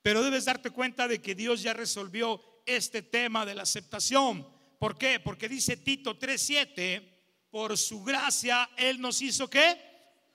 Pero 0.04 0.22
debes 0.22 0.46
darte 0.46 0.70
cuenta 0.70 1.08
de 1.08 1.22
que 1.22 1.34
Dios 1.34 1.64
ya 1.64 1.74
resolvió 1.74 2.40
este 2.66 3.02
tema 3.02 3.46
de 3.46 3.56
la 3.56 3.64
aceptación. 3.64 4.48
¿Por 4.78 4.98
qué? 4.98 5.20
Porque 5.20 5.50
dice 5.50 5.78
Tito 5.78 6.20
3:7, 6.20 7.10
por 7.50 7.78
su 7.78 8.04
gracia 8.04 8.70
Él 8.78 9.00
nos 9.00 9.22
hizo 9.22 9.50
que 9.50 9.80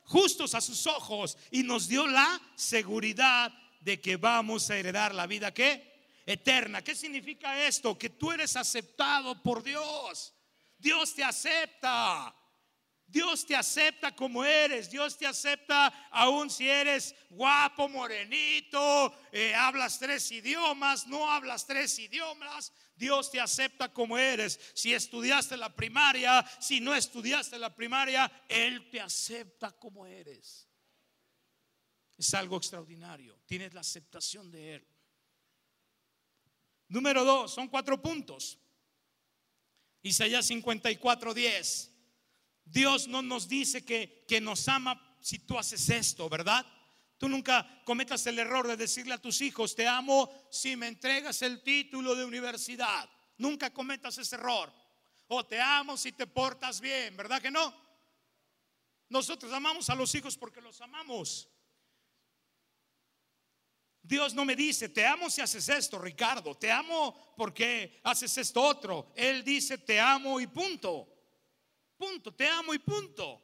justos 0.00 0.54
a 0.54 0.62
sus 0.62 0.86
ojos 0.86 1.36
y 1.50 1.62
nos 1.62 1.86
dio 1.86 2.06
la 2.06 2.40
seguridad 2.56 3.52
de 3.80 4.00
que 4.00 4.16
vamos 4.16 4.70
a 4.70 4.78
heredar 4.78 5.14
la 5.14 5.26
vida 5.26 5.52
que 5.52 6.22
eterna. 6.24 6.82
¿Qué 6.82 6.94
significa 6.94 7.66
esto? 7.66 7.98
Que 7.98 8.10
tú 8.10 8.32
eres 8.32 8.56
aceptado 8.56 9.42
por 9.42 9.62
Dios. 9.62 10.34
Dios 10.78 11.14
te 11.14 11.22
acepta. 11.22 12.34
Dios 13.09 13.46
te 13.46 13.56
acepta 13.56 14.14
como 14.14 14.44
eres. 14.44 14.90
Dios 14.90 15.16
te 15.16 15.26
acepta 15.26 15.86
aún 16.11 16.50
si 16.50 16.68
eres 16.68 17.14
guapo, 17.30 17.88
morenito, 17.88 19.14
eh, 19.32 19.54
hablas 19.54 19.98
tres 19.98 20.30
idiomas, 20.30 21.06
no 21.06 21.30
hablas 21.30 21.66
tres 21.66 21.98
idiomas. 21.98 22.70
Dios 22.94 23.30
te 23.30 23.40
acepta 23.40 23.92
como 23.92 24.18
eres. 24.18 24.61
Si 24.74 24.92
estudiaste 24.92 25.56
la 25.56 25.74
primaria, 25.74 26.44
si 26.61 26.80
no 26.80 26.94
estudiaste 26.94 27.59
la 27.59 27.74
primaria, 27.74 28.30
Él 28.46 28.90
te 28.90 29.00
acepta 29.00 29.72
como 29.72 30.04
eres. 30.06 30.68
Es 32.18 32.34
algo 32.34 32.59
extraordinario. 32.59 33.40
Tienes 33.46 33.72
la 33.72 33.80
aceptación 33.80 34.50
de 34.50 34.74
Él. 34.74 34.88
Número 36.88 37.24
dos, 37.24 37.54
son 37.54 37.68
cuatro 37.68 38.02
puntos. 38.02 38.59
Isaías 40.02 40.46
54, 40.46 41.32
10. 41.32 41.97
Dios 42.70 43.08
no 43.08 43.22
nos 43.22 43.48
dice 43.48 43.84
que, 43.84 44.24
que 44.28 44.40
nos 44.40 44.68
ama 44.68 45.16
si 45.20 45.38
tú 45.38 45.58
haces 45.58 45.88
esto, 45.88 46.28
¿verdad? 46.28 46.64
Tú 47.18 47.28
nunca 47.28 47.82
cometas 47.84 48.26
el 48.26 48.38
error 48.38 48.68
de 48.68 48.76
decirle 48.76 49.14
a 49.14 49.20
tus 49.20 49.40
hijos, 49.40 49.74
te 49.74 49.86
amo 49.86 50.30
si 50.50 50.76
me 50.76 50.86
entregas 50.86 51.42
el 51.42 51.62
título 51.62 52.14
de 52.14 52.24
universidad. 52.24 53.08
Nunca 53.38 53.72
cometas 53.72 54.18
ese 54.18 54.36
error. 54.36 54.72
O 55.26 55.44
te 55.44 55.60
amo 55.60 55.96
si 55.96 56.12
te 56.12 56.26
portas 56.26 56.80
bien, 56.80 57.16
¿verdad 57.16 57.42
que 57.42 57.50
no? 57.50 57.74
Nosotros 59.08 59.52
amamos 59.52 59.90
a 59.90 59.94
los 59.94 60.14
hijos 60.14 60.36
porque 60.36 60.60
los 60.60 60.80
amamos. 60.80 61.48
Dios 64.00 64.32
no 64.32 64.44
me 64.44 64.56
dice, 64.56 64.88
te 64.88 65.04
amo 65.04 65.28
si 65.28 65.40
haces 65.40 65.68
esto, 65.68 65.98
Ricardo, 65.98 66.54
te 66.54 66.70
amo 66.70 67.34
porque 67.36 68.00
haces 68.04 68.38
esto 68.38 68.62
otro. 68.62 69.12
Él 69.14 69.44
dice, 69.44 69.78
te 69.78 69.98
amo 69.98 70.40
y 70.40 70.46
punto. 70.46 71.17
Punto, 71.99 72.32
te 72.32 72.49
amo 72.49 72.72
y 72.72 72.78
punto. 72.78 73.42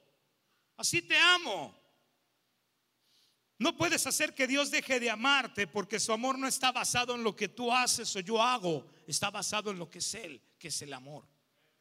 Así 0.76 1.02
te 1.02 1.18
amo. 1.18 1.76
No 3.58 3.76
puedes 3.76 4.06
hacer 4.06 4.34
que 4.34 4.46
Dios 4.46 4.70
deje 4.70 5.00
de 5.00 5.10
amarte 5.10 5.66
porque 5.66 6.00
su 6.00 6.12
amor 6.12 6.38
no 6.38 6.46
está 6.46 6.72
basado 6.72 7.14
en 7.14 7.22
lo 7.22 7.36
que 7.36 7.48
tú 7.48 7.70
haces 7.72 8.14
o 8.16 8.20
yo 8.20 8.42
hago, 8.42 8.90
está 9.06 9.30
basado 9.30 9.70
en 9.70 9.78
lo 9.78 9.90
que 9.90 9.98
es 9.98 10.14
Él, 10.14 10.42
que 10.58 10.68
es 10.68 10.82
el 10.82 10.92
amor. 10.92 11.26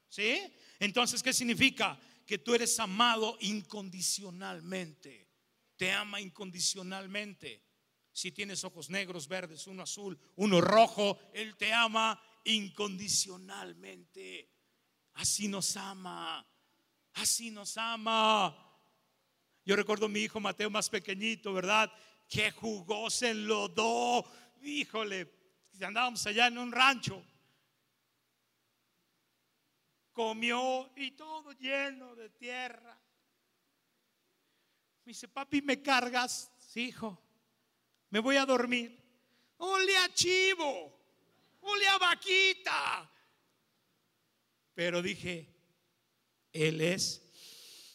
¿Sí? 0.08 0.40
Entonces, 0.80 1.22
¿qué 1.24 1.34
significa? 1.34 2.00
Que 2.26 2.38
tú 2.38 2.54
eres 2.54 2.80
amado 2.80 3.38
incondicionalmente. 3.42 5.28
Te 5.76 5.92
ama 5.92 6.22
incondicionalmente. 6.22 7.64
Si 8.12 8.32
tienes 8.32 8.64
ojos 8.64 8.92
negros, 8.92 9.28
verdes, 9.28 9.66
uno 9.66 9.82
azul, 9.84 10.20
uno 10.36 10.62
rojo, 10.62 11.18
Él 11.34 11.58
te 11.58 11.74
ama 11.74 12.22
incondicionalmente. 12.44 14.52
Así 15.14 15.48
nos 15.48 15.76
ama. 15.76 16.46
Así 17.16 17.52
nos 17.52 17.78
ama. 17.78 18.56
Yo 19.66 19.76
recuerdo 19.76 20.08
a 20.08 20.10
mi 20.10 20.22
hijo 20.22 20.40
Mateo 20.40 20.70
más 20.70 20.90
pequeñito, 20.90 21.54
¿verdad? 21.54 21.92
Que 22.28 22.52
jugó, 22.52 23.10
se 23.10 23.32
enlodó. 23.32 24.26
Híjole, 24.62 25.32
andábamos 25.82 26.26
allá 26.26 26.48
en 26.48 26.58
un 26.58 26.72
rancho. 26.72 27.24
Comió 30.12 30.92
y 30.96 31.12
todo 31.12 31.52
lleno 31.54 32.16
de 32.16 32.30
tierra. 32.30 33.00
Me 35.06 35.12
dice, 35.12 35.28
papi, 35.28 35.62
¿me 35.62 35.82
cargas? 35.82 36.52
Sí, 36.58 36.88
hijo. 36.88 37.20
Me 38.10 38.20
voy 38.20 38.38
a 38.38 38.46
dormir. 38.46 38.98
Ole 39.58 39.98
a 39.98 40.14
chivo. 40.14 40.94
Ole 41.62 41.88
a 41.88 41.98
vaquita. 41.98 43.10
Pero 44.74 45.02
dije, 45.02 45.53
él 46.54 46.82
es 46.82 47.24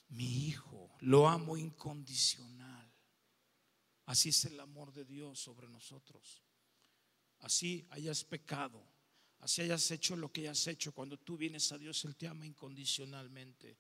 mi 0.08 0.46
hijo, 0.46 0.90
lo 1.00 1.28
amo 1.28 1.56
incondicional. 1.56 2.92
Así 4.06 4.30
es 4.30 4.44
el 4.46 4.58
amor 4.58 4.92
de 4.92 5.04
Dios 5.04 5.38
sobre 5.38 5.68
nosotros. 5.68 6.42
Así 7.40 7.86
hayas 7.90 8.24
pecado, 8.24 8.82
así 9.38 9.62
hayas 9.62 9.90
hecho 9.90 10.16
lo 10.16 10.32
que 10.32 10.42
hayas 10.42 10.66
hecho. 10.66 10.92
Cuando 10.92 11.18
tú 11.18 11.36
vienes 11.36 11.70
a 11.72 11.78
Dios, 11.78 12.04
Él 12.04 12.16
te 12.16 12.26
ama 12.26 12.46
incondicionalmente. 12.46 13.78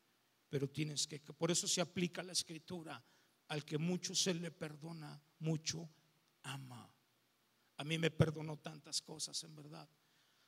Pero 0.48 0.68
tienes 0.68 1.06
que, 1.06 1.18
por 1.18 1.50
eso 1.50 1.66
se 1.66 1.80
aplica 1.80 2.22
la 2.22 2.32
escritura. 2.32 3.02
Al 3.48 3.64
que 3.64 3.78
mucho 3.78 4.14
se 4.14 4.34
le 4.34 4.50
perdona, 4.50 5.20
mucho 5.40 5.88
ama. 6.42 6.92
A 7.78 7.84
mí 7.84 7.96
me 7.98 8.10
perdonó 8.10 8.58
tantas 8.58 9.00
cosas, 9.00 9.42
en 9.44 9.56
verdad. 9.56 9.88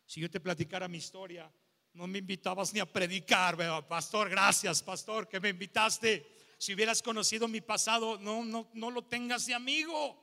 Si 0.05 0.21
yo 0.21 0.31
te 0.31 0.41
platicara 0.41 0.89
mi 0.89 0.99
historia, 0.99 1.51
no 1.93 2.07
me 2.07 2.19
invitabas 2.19 2.73
ni 2.73 2.81
a 2.81 2.87
predicar, 2.87 3.57
pastor, 3.89 4.29
gracias, 4.29 4.83
pastor, 4.83 5.29
que 5.29 5.41
me 5.41 5.49
invitaste. 5.49 6.39
Si 6.59 6.75
hubieras 6.75 7.03
conocido 7.03 7.49
mi 7.49 7.61
pasado, 7.61 8.19
no, 8.19 8.45
no, 8.45 8.69
no 8.75 8.91
lo 8.91 9.03
tengas 9.03 9.47
de 9.47 9.55
amigo. 9.55 10.21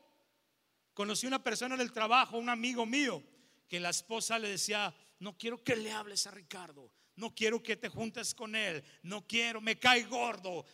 Conocí 0.93 1.27
una 1.27 1.43
persona 1.43 1.75
en 1.75 1.81
el 1.81 1.91
trabajo, 1.91 2.37
un 2.37 2.49
amigo 2.49 2.85
mío, 2.85 3.21
que 3.67 3.79
la 3.79 3.89
esposa 3.89 4.39
le 4.39 4.49
decía, 4.49 4.93
no 5.19 5.37
quiero 5.37 5.63
que 5.63 5.75
le 5.75 5.91
hables 5.91 6.25
a 6.27 6.31
Ricardo, 6.31 6.91
no 7.15 7.33
quiero 7.35 7.61
que 7.61 7.75
te 7.75 7.89
juntes 7.89 8.33
con 8.33 8.55
él, 8.55 8.83
no 9.03 9.27
quiero, 9.27 9.61
me 9.61 9.77
cae 9.77 10.03
gordo, 10.03 10.65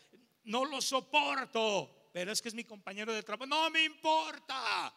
no 0.43 0.65
lo 0.65 0.81
soporto, 0.81 2.09
pero 2.13 2.31
es 2.31 2.41
que 2.41 2.49
es 2.49 2.55
mi 2.55 2.63
compañero 2.63 3.13
de 3.13 3.23
trabajo, 3.23 3.47
no 3.47 3.69
me 3.69 3.83
importa. 3.83 4.93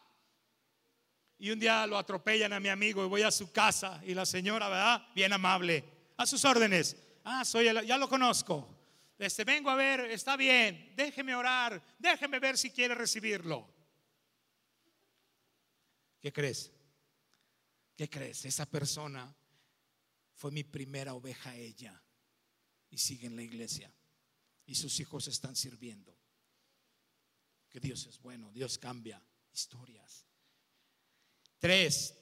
Y 1.39 1.51
un 1.51 1.59
día 1.59 1.85
lo 1.85 1.97
atropellan 1.97 2.53
a 2.53 2.59
mi 2.59 2.69
amigo 2.69 3.03
y 3.05 3.07
voy 3.07 3.21
a 3.21 3.31
su 3.31 3.51
casa 3.51 4.01
y 4.05 4.13
la 4.13 4.25
señora, 4.25 4.69
¿verdad? 4.69 5.07
Bien 5.13 5.31
amable, 5.33 5.83
a 6.17 6.25
sus 6.25 6.43
órdenes. 6.45 6.95
Ah, 7.23 7.45
soy 7.45 7.65
ya 7.65 7.97
lo 7.97 8.09
conozco. 8.09 8.75
Este, 9.17 9.43
vengo 9.43 9.69
a 9.69 9.75
ver, 9.75 10.01
está 10.11 10.37
bien, 10.37 10.93
déjeme 10.95 11.33
orar, 11.33 11.81
déjeme 11.97 12.39
ver 12.39 12.57
si 12.57 12.69
quiere 12.69 12.93
recibirlo. 12.93 13.67
¿Qué 16.19 16.31
crees? 16.31 16.71
¿Qué 17.95 18.09
crees? 18.09 18.45
Esa 18.45 18.67
persona 18.67 19.35
fue 20.35 20.51
mi 20.51 20.63
primera 20.63 21.15
oveja 21.15 21.55
ella 21.55 21.99
y 22.91 22.97
sigue 22.99 23.25
en 23.25 23.35
la 23.35 23.41
iglesia 23.41 23.91
y 24.67 24.75
sus 24.75 24.99
hijos 24.99 25.27
están 25.27 25.55
sirviendo. 25.55 26.15
Que 27.69 27.79
Dios 27.79 28.05
es 28.05 28.19
bueno, 28.19 28.51
Dios 28.51 28.77
cambia 28.77 29.21
historias. 29.51 30.26
3. 31.59 32.13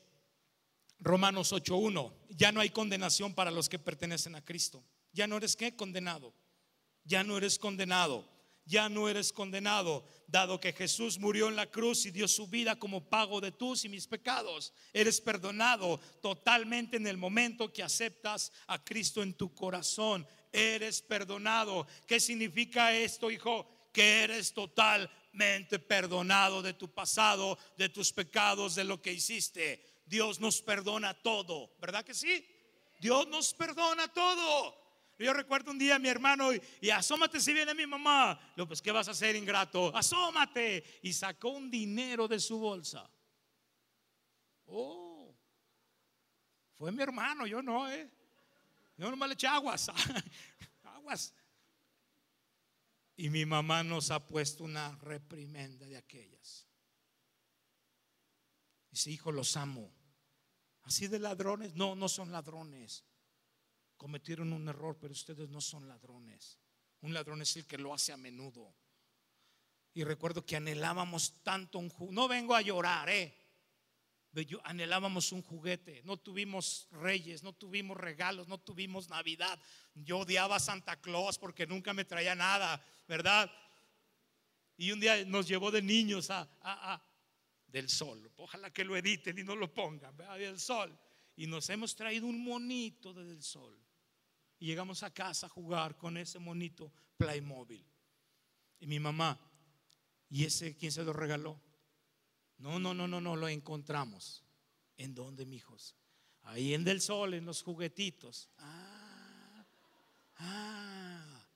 Romanos 0.99 1.51
8.1. 1.53 2.13
Ya 2.29 2.51
no 2.51 2.61
hay 2.61 2.69
condenación 2.69 3.33
para 3.33 3.51
los 3.51 3.69
que 3.69 3.79
pertenecen 3.79 4.35
a 4.35 4.43
Cristo. 4.43 4.83
Ya 5.11 5.27
no 5.27 5.37
eres 5.37 5.55
qué? 5.55 5.75
Condenado. 5.75 6.33
Ya 7.03 7.23
no 7.23 7.37
eres 7.37 7.59
condenado. 7.59 8.27
Ya 8.67 8.89
no 8.89 9.07
eres 9.07 9.31
condenado, 9.31 10.03
dado 10.27 10.59
que 10.59 10.73
Jesús 10.73 11.19
murió 11.19 11.49
en 11.49 11.55
la 11.55 11.69
cruz 11.69 12.07
y 12.07 12.11
dio 12.11 12.27
su 12.27 12.47
vida 12.47 12.79
como 12.79 13.07
pago 13.07 13.39
de 13.39 13.51
tus 13.51 13.85
y 13.85 13.89
mis 13.89 14.07
pecados. 14.07 14.73
Eres 14.91 15.21
perdonado 15.21 15.99
totalmente 16.19 16.97
en 16.97 17.05
el 17.05 17.15
momento 17.15 17.71
que 17.71 17.83
aceptas 17.83 18.51
a 18.65 18.83
Cristo 18.83 19.21
en 19.21 19.35
tu 19.35 19.53
corazón. 19.53 20.27
Eres 20.51 21.03
perdonado. 21.03 21.85
¿Qué 22.07 22.19
significa 22.19 22.91
esto, 22.91 23.29
hijo? 23.29 23.69
Que 23.93 24.23
eres 24.23 24.51
total 24.51 25.11
perdonado 25.87 26.61
de 26.61 26.73
tu 26.73 26.93
pasado, 26.93 27.57
de 27.77 27.89
tus 27.89 28.11
pecados, 28.11 28.75
de 28.75 28.83
lo 28.83 29.01
que 29.01 29.13
hiciste. 29.13 29.83
Dios 30.05 30.39
nos 30.39 30.61
perdona 30.61 31.13
todo, 31.13 31.75
¿verdad 31.79 32.05
que 32.05 32.13
sí? 32.13 32.45
Dios 32.99 33.27
nos 33.27 33.53
perdona 33.53 34.07
todo. 34.07 34.85
Yo 35.17 35.33
recuerdo 35.33 35.71
un 35.71 35.79
día 35.79 35.95
a 35.95 35.99
mi 35.99 36.09
hermano 36.09 36.51
y, 36.53 36.89
asómate 36.89 37.39
si 37.39 37.53
viene 37.53 37.73
mi 37.73 37.85
mamá. 37.85 38.37
Lo 38.55 38.67
pues, 38.67 38.81
¿qué 38.81 38.91
vas 38.91 39.07
a 39.07 39.11
hacer, 39.11 39.35
ingrato? 39.35 39.95
Asómate. 39.95 40.83
Y 41.03 41.13
sacó 41.13 41.49
un 41.49 41.71
dinero 41.71 42.27
de 42.27 42.39
su 42.39 42.59
bolsa. 42.59 43.09
Oh, 44.65 45.33
fue 46.77 46.91
mi 46.91 47.01
hermano, 47.01 47.47
yo 47.47 47.61
no, 47.61 47.89
¿eh? 47.89 48.09
Yo 48.97 49.09
nomás 49.09 49.29
le 49.29 49.33
eché 49.35 49.47
aguas. 49.47 49.89
aguas. 50.83 51.33
Y 53.17 53.29
mi 53.29 53.45
mamá 53.45 53.83
nos 53.83 54.11
ha 54.11 54.25
puesto 54.25 54.63
una 54.63 54.95
reprimenda 54.97 55.87
de 55.87 55.97
aquellas. 55.97 56.67
Dice, 58.91 59.11
hijo, 59.11 59.31
los 59.31 59.55
amo. 59.55 59.93
Así 60.83 61.07
de 61.07 61.19
ladrones. 61.19 61.75
No, 61.75 61.95
no 61.95 62.09
son 62.09 62.31
ladrones. 62.31 63.05
Cometieron 63.97 64.53
un 64.53 64.67
error, 64.67 64.97
pero 64.99 65.13
ustedes 65.13 65.49
no 65.49 65.61
son 65.61 65.87
ladrones. 65.87 66.59
Un 67.01 67.13
ladrón 67.13 67.41
es 67.41 67.55
el 67.55 67.65
que 67.65 67.77
lo 67.77 67.93
hace 67.93 68.11
a 68.11 68.17
menudo. 68.17 68.75
Y 69.93 70.03
recuerdo 70.03 70.45
que 70.45 70.57
anhelábamos 70.57 71.41
tanto 71.41 71.79
un 71.79 71.89
juguete. 71.89 72.15
No 72.15 72.27
vengo 72.27 72.53
a 72.53 72.61
llorar, 72.61 73.09
eh. 73.09 73.44
Yo, 74.43 74.59
anhelábamos 74.65 75.31
un 75.31 75.41
juguete. 75.41 76.01
No 76.03 76.17
tuvimos 76.17 76.87
reyes, 76.91 77.43
no 77.43 77.53
tuvimos 77.53 77.97
regalos, 77.97 78.47
no 78.47 78.57
tuvimos 78.57 79.09
Navidad. 79.09 79.59
Yo 79.93 80.19
odiaba 80.19 80.57
a 80.57 80.59
Santa 80.59 80.99
Claus 80.99 81.37
porque 81.37 81.65
nunca 81.65 81.93
me 81.93 82.05
traía 82.05 82.35
nada, 82.35 82.83
¿verdad? 83.07 83.51
Y 84.77 84.91
un 84.91 84.99
día 84.99 85.23
nos 85.25 85.47
llevó 85.47 85.71
de 85.71 85.81
niños 85.81 86.29
a, 86.29 87.01
del 87.67 87.89
sol. 87.89 88.31
Ojalá 88.37 88.71
que 88.71 88.83
lo 88.83 88.97
editen 88.97 89.37
y 89.39 89.43
no 89.43 89.55
lo 89.55 89.73
pongan, 89.73 90.15
del 90.17 90.59
sol. 90.59 90.97
Y 91.37 91.47
nos 91.47 91.69
hemos 91.69 91.95
traído 91.95 92.27
un 92.27 92.43
monito 92.43 93.13
del 93.13 93.41
sol. 93.41 93.79
Y 94.59 94.67
llegamos 94.67 95.03
a 95.03 95.13
casa 95.13 95.47
a 95.47 95.49
jugar 95.49 95.97
con 95.97 96.17
ese 96.17 96.39
monito 96.39 96.91
Playmobil. 97.17 97.85
Y 98.79 98.87
mi 98.87 98.99
mamá, 98.99 99.39
¿y 100.29 100.45
ese 100.45 100.75
quién 100.75 100.91
se 100.91 101.03
lo 101.03 101.13
regaló? 101.13 101.59
No, 102.65 102.79
no, 102.79 102.95
no, 102.95 103.07
no, 103.07 103.21
no, 103.21 103.35
lo 103.35 103.47
encontramos. 103.47 104.43
¿En 104.97 105.13
dónde, 105.13 105.45
mijos? 105.45 105.95
Ahí 106.41 106.73
en 106.73 106.83
del 106.83 106.99
sol, 106.99 107.35
en 107.35 107.45
los 107.45 107.61
juguetitos. 107.61 108.49
Ah, 108.57 109.63
ah, 110.37 111.47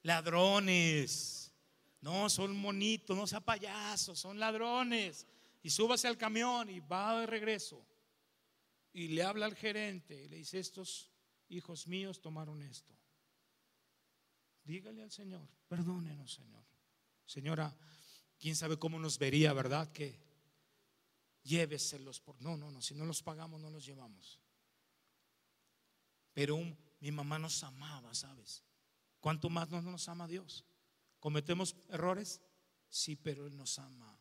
ladrones. 0.00 1.52
No, 2.00 2.30
son 2.30 2.56
monitos, 2.56 3.14
no 3.14 3.26
sea 3.26 3.40
payasos, 3.40 4.18
son 4.18 4.38
ladrones 4.38 5.26
y 5.62 5.68
súbase 5.68 6.08
al 6.08 6.16
camión 6.16 6.70
y 6.70 6.80
va 6.80 7.20
de 7.20 7.26
regreso. 7.26 7.86
Y 8.94 9.08
le 9.08 9.24
habla 9.24 9.44
al 9.44 9.56
gerente 9.56 10.24
y 10.24 10.28
le 10.28 10.36
dice, 10.36 10.58
estos 10.58 11.12
hijos 11.50 11.86
míos 11.86 12.22
tomaron 12.22 12.62
esto. 12.62 12.96
Dígale 14.64 15.02
al 15.02 15.10
Señor, 15.10 15.46
perdónenos 15.68 16.32
Señor. 16.32 16.64
Señora, 17.26 17.76
quién 18.38 18.56
sabe 18.56 18.78
cómo 18.78 18.98
nos 18.98 19.18
vería, 19.18 19.52
¿verdad? 19.52 19.92
Que 19.92 20.25
lléveselos 21.46 22.20
por... 22.20 22.40
No, 22.42 22.56
no, 22.56 22.70
no, 22.70 22.82
si 22.82 22.94
no 22.94 23.06
los 23.06 23.22
pagamos 23.22 23.60
no 23.60 23.70
los 23.70 23.84
llevamos. 23.86 24.40
Pero 26.34 26.58
mi 27.00 27.10
mamá 27.10 27.38
nos 27.38 27.62
amaba, 27.62 28.12
¿sabes? 28.14 28.62
¿Cuánto 29.20 29.48
más 29.48 29.70
no 29.70 29.80
nos 29.80 30.08
ama 30.08 30.26
Dios? 30.26 30.64
¿Cometemos 31.20 31.76
errores? 31.88 32.40
Sí, 32.88 33.16
pero 33.16 33.46
Él 33.46 33.56
nos 33.56 33.78
ama. 33.78 34.18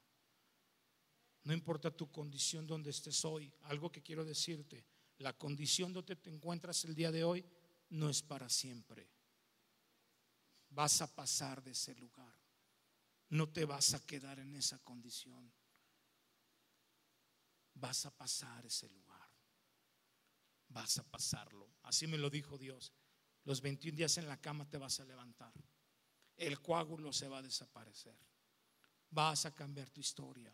No 1.43 1.53
importa 1.53 1.91
tu 1.91 2.11
condición 2.11 2.65
donde 2.65 2.89
estés 2.89 3.23
hoy, 3.25 3.53
algo 3.63 3.91
que 3.91 4.01
quiero 4.01 4.25
decirte, 4.25 4.85
la 5.17 5.33
condición 5.33 5.93
donde 5.93 6.15
te 6.15 6.29
encuentras 6.29 6.85
el 6.85 6.95
día 6.95 7.11
de 7.11 7.23
hoy 7.23 7.45
no 7.89 8.09
es 8.09 8.21
para 8.21 8.49
siempre. 8.49 9.07
Vas 10.69 11.01
a 11.01 11.13
pasar 11.13 11.63
de 11.63 11.71
ese 11.71 11.95
lugar. 11.95 12.33
No 13.29 13.49
te 13.49 13.65
vas 13.65 13.93
a 13.93 14.05
quedar 14.05 14.39
en 14.39 14.55
esa 14.55 14.79
condición. 14.79 15.51
Vas 17.75 18.05
a 18.05 18.11
pasar 18.11 18.65
ese 18.65 18.89
lugar. 18.89 19.29
Vas 20.69 20.97
a 20.97 21.03
pasarlo. 21.03 21.69
Así 21.83 22.07
me 22.07 22.17
lo 22.17 22.29
dijo 22.29 22.57
Dios. 22.57 22.91
Los 23.43 23.61
21 23.61 23.95
días 23.95 24.17
en 24.17 24.27
la 24.27 24.41
cama 24.41 24.67
te 24.69 24.77
vas 24.77 24.99
a 24.99 25.05
levantar. 25.05 25.53
El 26.35 26.59
coágulo 26.61 27.13
se 27.13 27.27
va 27.27 27.37
a 27.37 27.41
desaparecer. 27.41 28.17
Vas 29.11 29.45
a 29.45 29.53
cambiar 29.53 29.89
tu 29.89 30.01
historia 30.01 30.53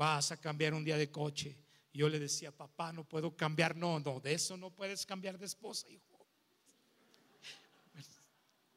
vas 0.00 0.32
a 0.32 0.38
cambiar 0.38 0.72
un 0.72 0.82
día 0.82 0.96
de 0.96 1.10
coche. 1.10 1.54
yo 1.92 2.08
le 2.08 2.18
decía, 2.18 2.50
papá, 2.50 2.90
no 2.90 3.04
puedo 3.04 3.36
cambiar. 3.36 3.76
No, 3.76 4.00
no, 4.00 4.18
de 4.18 4.32
eso 4.32 4.56
no 4.56 4.70
puedes 4.70 5.04
cambiar 5.04 5.36
de 5.36 5.44
esposa, 5.44 5.90
hijo. 5.90 6.26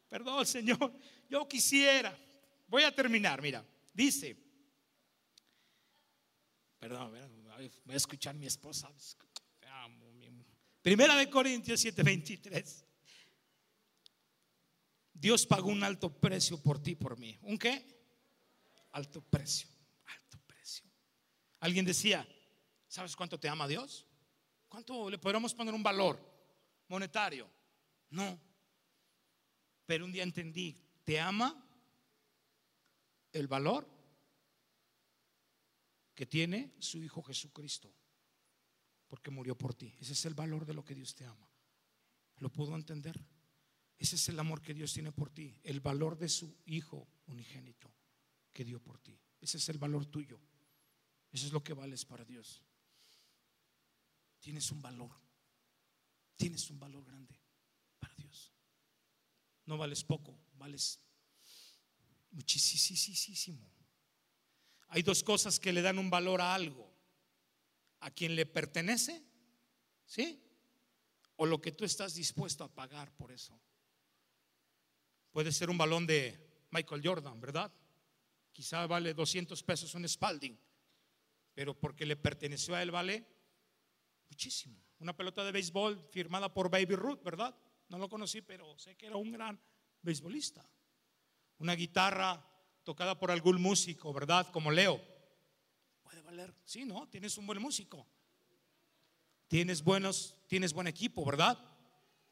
Perdón, 0.10 0.46
Señor, 0.46 0.92
yo 1.30 1.48
quisiera. 1.48 2.14
Voy 2.68 2.84
a 2.84 2.94
terminar, 2.94 3.42
mira. 3.42 3.66
Dice, 3.94 4.36
perdón, 6.78 7.14
voy 7.58 7.94
a 7.94 7.98
escuchar 7.98 8.36
mi 8.36 8.46
esposa. 8.46 8.90
Primera 10.82 11.16
de 11.16 11.30
Corintios 11.30 11.84
7:23. 11.84 12.86
Dios 15.14 15.46
pagó 15.46 15.70
un 15.70 15.84
alto 15.84 16.10
precio 16.10 16.62
por 16.62 16.82
ti, 16.82 16.96
por 16.96 17.18
mí. 17.18 17.38
¿Un 17.44 17.58
qué? 17.58 17.86
Alto 18.92 19.22
precio. 19.22 19.70
Alguien 21.60 21.86
decía, 21.86 22.28
¿sabes 22.90 23.16
cuánto 23.16 23.40
te 23.40 23.48
ama 23.48 23.70
Dios? 23.70 24.06
¿Cuánto 24.68 25.10
le 25.10 25.18
podríamos 25.18 25.54
poner 25.54 25.74
un 25.74 25.82
valor 25.82 26.20
monetario? 26.90 27.50
No. 28.10 28.38
Pero 29.86 30.04
un 30.04 30.12
día 30.12 30.24
entendí, 30.24 30.78
¿te 31.06 31.22
ama 31.22 31.66
el 33.32 33.48
valor 33.48 33.88
que 36.16 36.26
tiene 36.26 36.74
su 36.80 37.02
Hijo 37.04 37.22
Jesucristo? 37.24 37.94
Porque 39.08 39.32
murió 39.32 39.58
por 39.58 39.74
ti. 39.74 39.94
Ese 40.00 40.14
es 40.14 40.26
el 40.26 40.34
valor 40.34 40.66
de 40.66 40.74
lo 40.74 40.84
que 40.84 40.96
Dios 40.96 41.14
te 41.14 41.26
ama. 41.26 41.50
¿Lo 42.38 42.52
puedo 42.52 42.76
entender? 42.76 43.20
Ese 43.98 44.16
es 44.16 44.30
el 44.30 44.40
amor 44.40 44.62
que 44.62 44.74
Dios 44.74 44.94
tiene 44.94 45.12
por 45.12 45.30
ti. 45.30 45.60
El 45.64 45.80
valor 45.80 46.18
de 46.18 46.30
su 46.30 46.58
Hijo 46.66 47.08
unigénito 47.28 47.94
que 48.52 48.66
dio 48.66 48.82
por 48.82 49.00
ti. 49.00 49.20
Ese 49.40 49.58
es 49.58 49.70
el 49.70 49.78
valor 49.78 50.06
tuyo. 50.06 50.40
Eso 51.32 51.48
es 51.48 51.54
lo 51.54 51.64
que 51.64 51.74
vales 51.74 52.06
para 52.06 52.24
Dios. 52.26 52.62
Tienes 54.40 54.72
un 54.72 54.82
valor. 54.82 55.12
Tienes 56.36 56.70
un 56.70 56.80
valor 56.80 57.06
grande 57.06 57.40
para 58.00 58.14
Dios. 58.16 58.52
No 59.66 59.78
vales 59.78 60.04
poco, 60.04 60.38
vales 60.56 61.00
muchísimo. 62.32 63.72
Hay 64.94 65.02
dos 65.02 65.24
cosas 65.24 65.60
que 65.60 65.74
le 65.74 65.82
dan 65.82 65.98
un 65.98 66.10
valor 66.10 66.40
a 66.40 66.54
algo. 66.54 66.88
A 68.02 68.12
quien 68.12 68.36
le 68.36 68.46
pertenece, 68.46 69.24
¿sí? 70.06 70.40
O 71.38 71.46
lo 71.46 71.60
que 71.60 71.72
tú 71.72 71.84
estás 71.84 72.14
dispuesto 72.14 72.64
a 72.64 72.74
pagar 72.74 73.12
por 73.16 73.32
eso. 73.32 73.60
Puede 75.32 75.52
ser 75.52 75.70
un 75.70 75.78
balón 75.78 76.06
de 76.06 76.66
Michael 76.70 77.02
Jordan, 77.04 77.40
¿verdad? 77.40 77.74
Quizá 78.52 78.86
vale 78.86 79.14
200 79.14 79.64
pesos 79.64 79.96
un 79.96 80.08
Spalding 80.08 80.58
pero 81.54 81.80
porque 81.80 82.06
le 82.06 82.16
perteneció 82.16 82.76
a 82.76 82.82
él 82.82 82.92
vale 82.92 83.26
muchísimo. 84.30 84.84
Una 85.00 85.16
pelota 85.16 85.44
de 85.44 85.52
béisbol 85.52 86.08
firmada 86.10 86.54
por 86.54 86.70
Baby 86.70 86.96
Ruth, 86.96 87.22
¿verdad? 87.24 87.56
No 87.90 87.98
lo 87.98 88.10
conocí, 88.10 88.42
pero 88.42 88.78
sé 88.78 88.96
que 88.96 89.08
era 89.08 89.18
un 89.18 89.32
gran 89.32 89.60
beisbolista. 90.02 90.68
Una 91.60 91.76
guitarra 91.76 92.44
tocada 92.84 93.18
por 93.20 93.32
algún 93.32 93.62
músico, 93.62 94.14
¿verdad? 94.14 94.50
Como 94.52 94.72
Leo. 94.72 95.02
Puede 96.02 96.22
valer, 96.22 96.54
sí, 96.66 96.86
¿no? 96.86 97.08
Tienes 97.10 97.38
un 97.38 97.48
buen 97.48 97.62
músico. 97.62 98.08
Tienes 99.48 99.84
buenos, 99.84 100.36
tienes 100.48 100.74
buen 100.74 100.88
equipo, 100.88 101.24
¿verdad? 101.26 101.58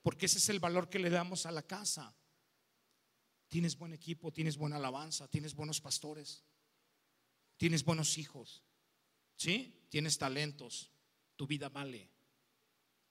Porque 0.02 0.26
ese 0.26 0.40
es 0.40 0.50
el 0.50 0.60
valor 0.60 0.90
que 0.90 1.00
le 1.00 1.10
damos 1.10 1.46
a 1.46 1.52
la 1.52 1.62
casa. 1.62 2.16
Tienes 3.48 3.78
buen 3.78 3.94
equipo, 3.94 4.32
tienes 4.32 4.58
buena 4.58 4.78
alabanza, 4.78 5.28
tienes 5.28 5.54
buenos 5.54 5.82
pastores, 5.82 6.44
tienes 7.58 7.84
buenos 7.84 8.18
hijos. 8.18 8.64
¿Sí? 9.36 9.88
Tienes 9.90 10.18
talentos, 10.18 10.92
tu 11.36 11.48
vida 11.48 11.68
vale, 11.68 12.12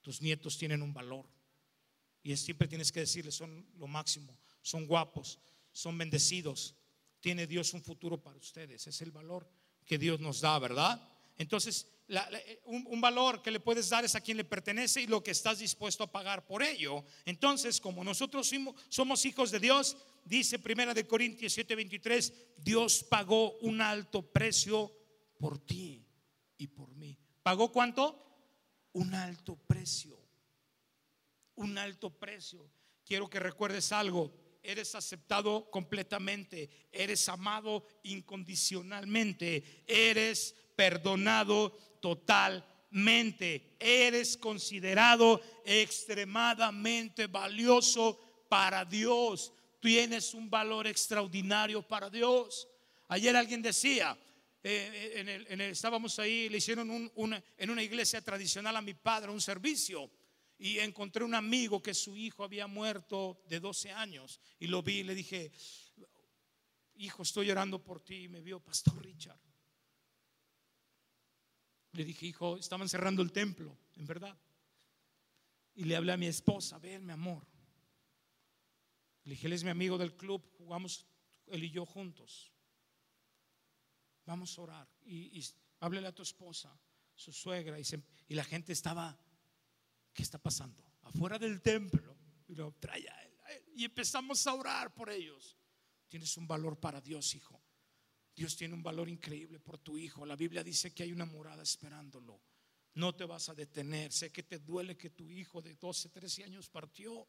tus 0.01 0.21
nietos 0.21 0.57
tienen 0.57 0.81
un 0.81 0.93
valor. 0.93 1.29
Y 2.23 2.35
siempre 2.37 2.67
tienes 2.67 2.91
que 2.91 3.01
decirles, 3.01 3.35
son 3.35 3.67
lo 3.75 3.87
máximo, 3.87 4.39
son 4.61 4.87
guapos, 4.87 5.39
son 5.71 5.97
bendecidos, 5.97 6.75
tiene 7.21 7.47
Dios 7.47 7.73
un 7.73 7.81
futuro 7.81 8.21
para 8.21 8.37
ustedes. 8.37 8.85
Es 8.87 9.01
el 9.01 9.11
valor 9.11 9.47
que 9.85 9.97
Dios 9.97 10.19
nos 10.19 10.41
da, 10.41 10.59
¿verdad? 10.59 11.07
Entonces, 11.37 11.87
un, 12.65 12.99
valor 12.99 13.41
que 13.41 13.51
le 13.51 13.59
puedes 13.59 13.89
dar 13.89 14.03
es 14.03 14.15
a 14.15 14.21
quien 14.21 14.37
le 14.37 14.43
pertenece 14.43 15.01
y 15.01 15.07
lo 15.07 15.23
que 15.23 15.31
estás 15.31 15.59
dispuesto 15.59 16.03
a 16.03 16.11
pagar 16.11 16.45
por 16.45 16.61
ello. 16.61 17.05
Entonces, 17.25 17.79
como 17.79 18.03
nosotros 18.03 18.51
somos 18.89 19.25
hijos 19.25 19.51
de 19.51 19.59
Dios, 19.59 19.97
dice 20.25 20.59
Primera 20.59 20.93
de 20.93 21.07
Corintios 21.07 21.57
7:23, 21.57 22.33
Dios 22.57 23.03
pagó 23.03 23.57
un 23.59 23.81
alto 23.81 24.21
precio 24.21 24.91
por 25.39 25.59
ti 25.59 26.05
y 26.57 26.67
por 26.67 26.93
mí. 26.95 27.17
¿Pagó 27.41 27.71
cuánto? 27.71 28.17
Un 28.93 29.13
alto 29.13 29.55
precio. 29.55 30.19
Un 31.55 31.77
alto 31.77 32.09
precio. 32.09 32.69
Quiero 33.05 33.29
que 33.29 33.39
recuerdes 33.39 33.91
algo. 33.91 34.33
Eres 34.63 34.93
aceptado 34.95 35.69
completamente. 35.71 36.69
Eres 36.91 37.27
amado 37.29 37.85
incondicionalmente. 38.03 39.83
Eres 39.87 40.55
perdonado 40.75 41.71
totalmente. 41.99 43.75
Eres 43.79 44.37
considerado 44.37 45.41
extremadamente 45.65 47.27
valioso 47.27 48.19
para 48.49 48.85
Dios. 48.85 49.53
tienes 49.79 50.35
un 50.35 50.47
valor 50.47 50.85
extraordinario 50.85 51.81
para 51.81 52.07
Dios. 52.07 52.67
Ayer 53.07 53.35
alguien 53.35 53.63
decía, 53.63 54.15
eh, 54.63 55.13
en 55.15 55.27
el, 55.27 55.61
estábamos 55.61 56.19
ahí, 56.19 56.49
le 56.49 56.59
hicieron 56.59 57.11
en 57.57 57.69
una 57.69 57.81
iglesia 57.81 58.21
tradicional 58.21 58.75
a 58.75 58.81
mi 58.81 58.93
padre 58.93 59.31
un 59.31 59.41
servicio 59.41 60.07
y 60.61 60.77
encontré 60.77 61.23
un 61.23 61.33
amigo 61.33 61.81
que 61.81 61.95
su 61.95 62.15
hijo 62.15 62.43
había 62.43 62.67
muerto 62.67 63.41
de 63.49 63.59
12 63.59 63.91
años 63.93 64.39
y 64.59 64.67
lo 64.67 64.83
vi 64.83 64.99
y 64.99 65.03
le 65.03 65.15
dije, 65.15 65.51
hijo, 66.97 67.23
estoy 67.23 67.47
llorando 67.47 67.83
por 67.83 67.99
ti 67.99 68.25
y 68.25 68.27
me 68.27 68.41
vio 68.41 68.59
Pastor 68.59 69.03
Richard. 69.03 69.39
Le 71.93 72.05
dije, 72.05 72.27
hijo, 72.27 72.57
estaban 72.57 72.87
cerrando 72.87 73.23
el 73.23 73.31
templo, 73.31 73.75
en 73.95 74.05
verdad. 74.05 74.39
Y 75.73 75.85
le 75.85 75.95
hablé 75.95 76.11
a 76.11 76.17
mi 76.17 76.27
esposa, 76.27 76.77
ven, 76.77 77.07
mi 77.07 77.13
amor. 77.13 77.43
Le 79.23 79.31
dije, 79.31 79.47
él 79.47 79.53
es 79.53 79.63
mi 79.63 79.71
amigo 79.71 79.97
del 79.97 80.15
club, 80.15 80.47
jugamos 80.59 81.07
él 81.47 81.63
y 81.63 81.71
yo 81.71 81.87
juntos. 81.87 82.51
Vamos 84.25 84.55
a 84.57 84.61
orar. 84.61 84.87
Y, 85.05 85.39
y 85.39 85.45
háblele 85.79 86.07
a 86.07 86.15
tu 86.15 86.21
esposa, 86.21 86.79
su 87.15 87.33
suegra. 87.33 87.79
Y, 87.79 87.83
y, 88.27 88.35
la 88.35 88.43
gente 88.43 88.73
estaba, 88.73 89.17
¿qué 90.13 90.23
está 90.23 90.37
pasando? 90.37 90.83
Afuera 91.03 91.37
del 91.39 91.61
templo. 91.61 92.17
Y 93.75 93.85
empezamos 93.85 94.45
a 94.47 94.53
orar 94.53 94.93
por 94.93 95.09
ellos. 95.09 95.57
Tienes 96.07 96.35
un 96.37 96.47
valor 96.47 96.79
para 96.79 96.99
Dios, 97.01 97.33
hijo. 97.35 97.61
Dios 98.35 98.55
tiene 98.55 98.73
un 98.73 98.83
valor 98.83 99.09
increíble 99.09 99.59
por 99.59 99.77
tu 99.77 99.97
hijo. 99.97 100.25
La 100.25 100.35
Biblia 100.35 100.63
dice 100.63 100.93
que 100.93 101.03
hay 101.03 101.11
una 101.11 101.25
morada 101.25 101.63
esperándolo. 101.63 102.41
No 102.93 103.15
te 103.15 103.25
vas 103.25 103.49
a 103.49 103.55
detener. 103.55 104.11
Sé 104.11 104.31
que 104.31 104.43
te 104.43 104.59
duele 104.59 104.97
que 104.97 105.09
tu 105.09 105.29
hijo 105.29 105.61
de 105.61 105.75
12, 105.75 106.09
13 106.09 106.43
años 106.43 106.69
partió. 106.69 107.27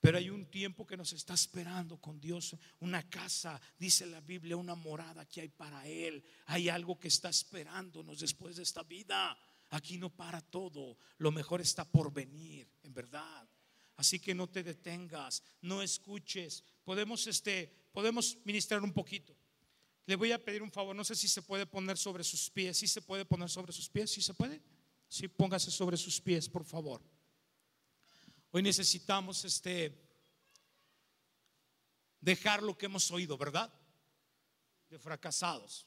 Pero 0.00 0.18
hay 0.18 0.28
un 0.28 0.50
tiempo 0.50 0.86
que 0.86 0.98
nos 0.98 1.14
está 1.14 1.32
esperando 1.32 1.96
con 1.98 2.20
Dios, 2.20 2.54
una 2.80 3.08
casa, 3.08 3.58
dice 3.78 4.04
la 4.04 4.20
Biblia, 4.20 4.54
una 4.54 4.74
morada 4.74 5.24
que 5.24 5.40
hay 5.40 5.48
para 5.48 5.86
Él. 5.88 6.22
Hay 6.44 6.68
algo 6.68 6.98
que 6.98 7.08
está 7.08 7.30
esperándonos 7.30 8.20
después 8.20 8.56
de 8.56 8.64
esta 8.64 8.82
vida. 8.82 9.34
Aquí 9.70 9.98
no 9.98 10.10
para 10.10 10.40
todo, 10.40 10.96
lo 11.18 11.32
mejor 11.32 11.60
está 11.60 11.84
por 11.84 12.12
venir, 12.12 12.68
en 12.82 12.94
verdad. 12.94 13.48
Así 13.96 14.18
que 14.18 14.34
no 14.34 14.48
te 14.48 14.62
detengas, 14.62 15.42
no 15.60 15.82
escuches. 15.82 16.64
Podemos, 16.84 17.26
este, 17.26 17.88
podemos 17.92 18.38
ministrar 18.44 18.82
un 18.82 18.92
poquito. 18.92 19.36
Le 20.06 20.16
voy 20.16 20.32
a 20.32 20.44
pedir 20.44 20.62
un 20.62 20.70
favor, 20.70 20.94
no 20.94 21.04
sé 21.04 21.14
si 21.14 21.28
se 21.28 21.42
puede 21.42 21.66
poner 21.66 21.96
sobre 21.96 22.24
sus 22.24 22.50
pies, 22.50 22.76
si 22.76 22.86
se 22.86 23.00
puede 23.00 23.24
poner 23.24 23.48
sobre 23.48 23.72
sus 23.72 23.88
pies, 23.88 24.10
si 24.10 24.20
se 24.20 24.34
puede. 24.34 24.60
Sí, 25.08 25.28
póngase 25.28 25.70
sobre 25.70 25.96
sus 25.96 26.20
pies, 26.20 26.48
por 26.48 26.64
favor. 26.64 27.02
Hoy 28.50 28.62
necesitamos 28.62 29.44
este 29.44 30.00
dejar 32.20 32.62
lo 32.62 32.76
que 32.76 32.86
hemos 32.86 33.10
oído, 33.10 33.36
¿verdad? 33.38 33.72
De 34.88 34.98
fracasados. 34.98 35.86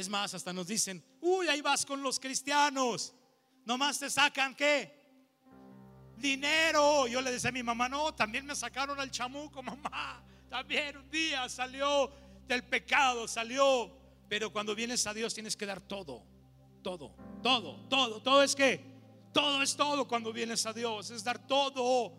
Es 0.00 0.08
más, 0.08 0.32
hasta 0.32 0.50
nos 0.54 0.66
dicen, 0.66 1.04
uy, 1.20 1.46
ahí 1.48 1.60
vas 1.60 1.84
con 1.84 2.02
los 2.02 2.18
cristianos. 2.18 3.12
Nomás 3.66 3.98
te 3.98 4.08
sacan 4.08 4.54
qué? 4.54 4.98
Dinero. 6.16 7.06
Yo 7.06 7.20
le 7.20 7.30
decía 7.30 7.50
a 7.50 7.52
mi 7.52 7.62
mamá, 7.62 7.86
no, 7.86 8.14
también 8.14 8.46
me 8.46 8.56
sacaron 8.56 8.98
al 8.98 9.10
chamuco, 9.10 9.62
mamá. 9.62 10.24
También 10.48 10.96
un 10.96 11.10
día 11.10 11.46
salió 11.50 12.10
del 12.48 12.64
pecado, 12.64 13.28
salió. 13.28 13.94
Pero 14.26 14.50
cuando 14.50 14.74
vienes 14.74 15.06
a 15.06 15.12
Dios 15.12 15.34
tienes 15.34 15.54
que 15.54 15.66
dar 15.66 15.82
todo, 15.82 16.24
todo, 16.82 17.14
todo, 17.42 17.76
todo. 17.90 18.22
Todo 18.22 18.42
es 18.42 18.56
que 18.56 18.82
todo 19.34 19.62
es 19.62 19.76
todo 19.76 20.08
cuando 20.08 20.32
vienes 20.32 20.64
a 20.64 20.72
Dios. 20.72 21.10
Es 21.10 21.22
dar 21.22 21.46
todo, 21.46 22.14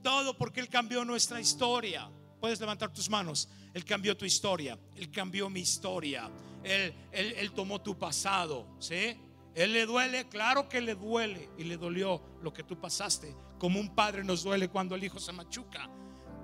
todo 0.00 0.38
porque 0.38 0.60
Él 0.60 0.68
cambió 0.68 1.04
nuestra 1.04 1.40
historia. 1.40 2.08
Puedes 2.38 2.60
levantar 2.60 2.92
tus 2.92 3.10
manos. 3.10 3.48
Él 3.74 3.84
cambió 3.84 4.16
tu 4.16 4.24
historia. 4.24 4.78
Él 4.94 5.10
cambió 5.10 5.50
mi 5.50 5.58
historia. 5.58 6.30
Él, 6.66 6.94
él, 7.12 7.52
tomó 7.52 7.80
tu 7.80 7.96
pasado. 7.98 8.66
¿Sí? 8.78 9.16
Él 9.54 9.72
le 9.72 9.86
duele, 9.86 10.28
claro 10.28 10.68
que 10.68 10.80
le 10.80 10.94
duele. 10.94 11.48
Y 11.56 11.64
le 11.64 11.76
dolió 11.76 12.20
lo 12.42 12.52
que 12.52 12.62
tú 12.62 12.78
pasaste. 12.78 13.34
Como 13.58 13.80
un 13.80 13.94
padre 13.94 14.24
nos 14.24 14.42
duele 14.42 14.68
cuando 14.68 14.94
el 14.94 15.04
hijo 15.04 15.18
se 15.18 15.32
machuca. 15.32 15.88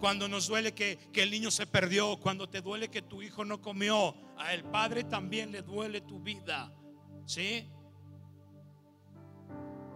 Cuando 0.00 0.28
nos 0.28 0.48
duele 0.48 0.74
que, 0.74 0.98
que 1.12 1.22
el 1.22 1.30
niño 1.30 1.50
se 1.50 1.66
perdió. 1.66 2.18
Cuando 2.18 2.48
te 2.48 2.60
duele 2.60 2.88
que 2.88 3.02
tu 3.02 3.22
hijo 3.22 3.44
no 3.44 3.60
comió. 3.60 4.14
A 4.38 4.54
el 4.54 4.64
padre 4.64 5.04
también 5.04 5.52
le 5.52 5.62
duele 5.62 6.00
tu 6.00 6.20
vida. 6.20 6.72
¿Sí? 7.26 7.68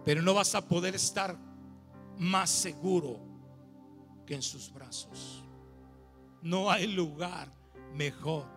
pero 0.07 0.21
no 0.21 0.33
vas 0.33 0.55
a 0.55 0.65
poder 0.65 0.95
estar 0.95 1.37
más 2.17 2.49
seguro 2.49 3.19
que 4.25 4.35
en 4.35 4.41
sus 4.41 4.71
brazos. 4.71 5.43
No 6.41 6.71
hay 6.71 6.87
lugar 6.87 7.51
mejor 7.93 8.47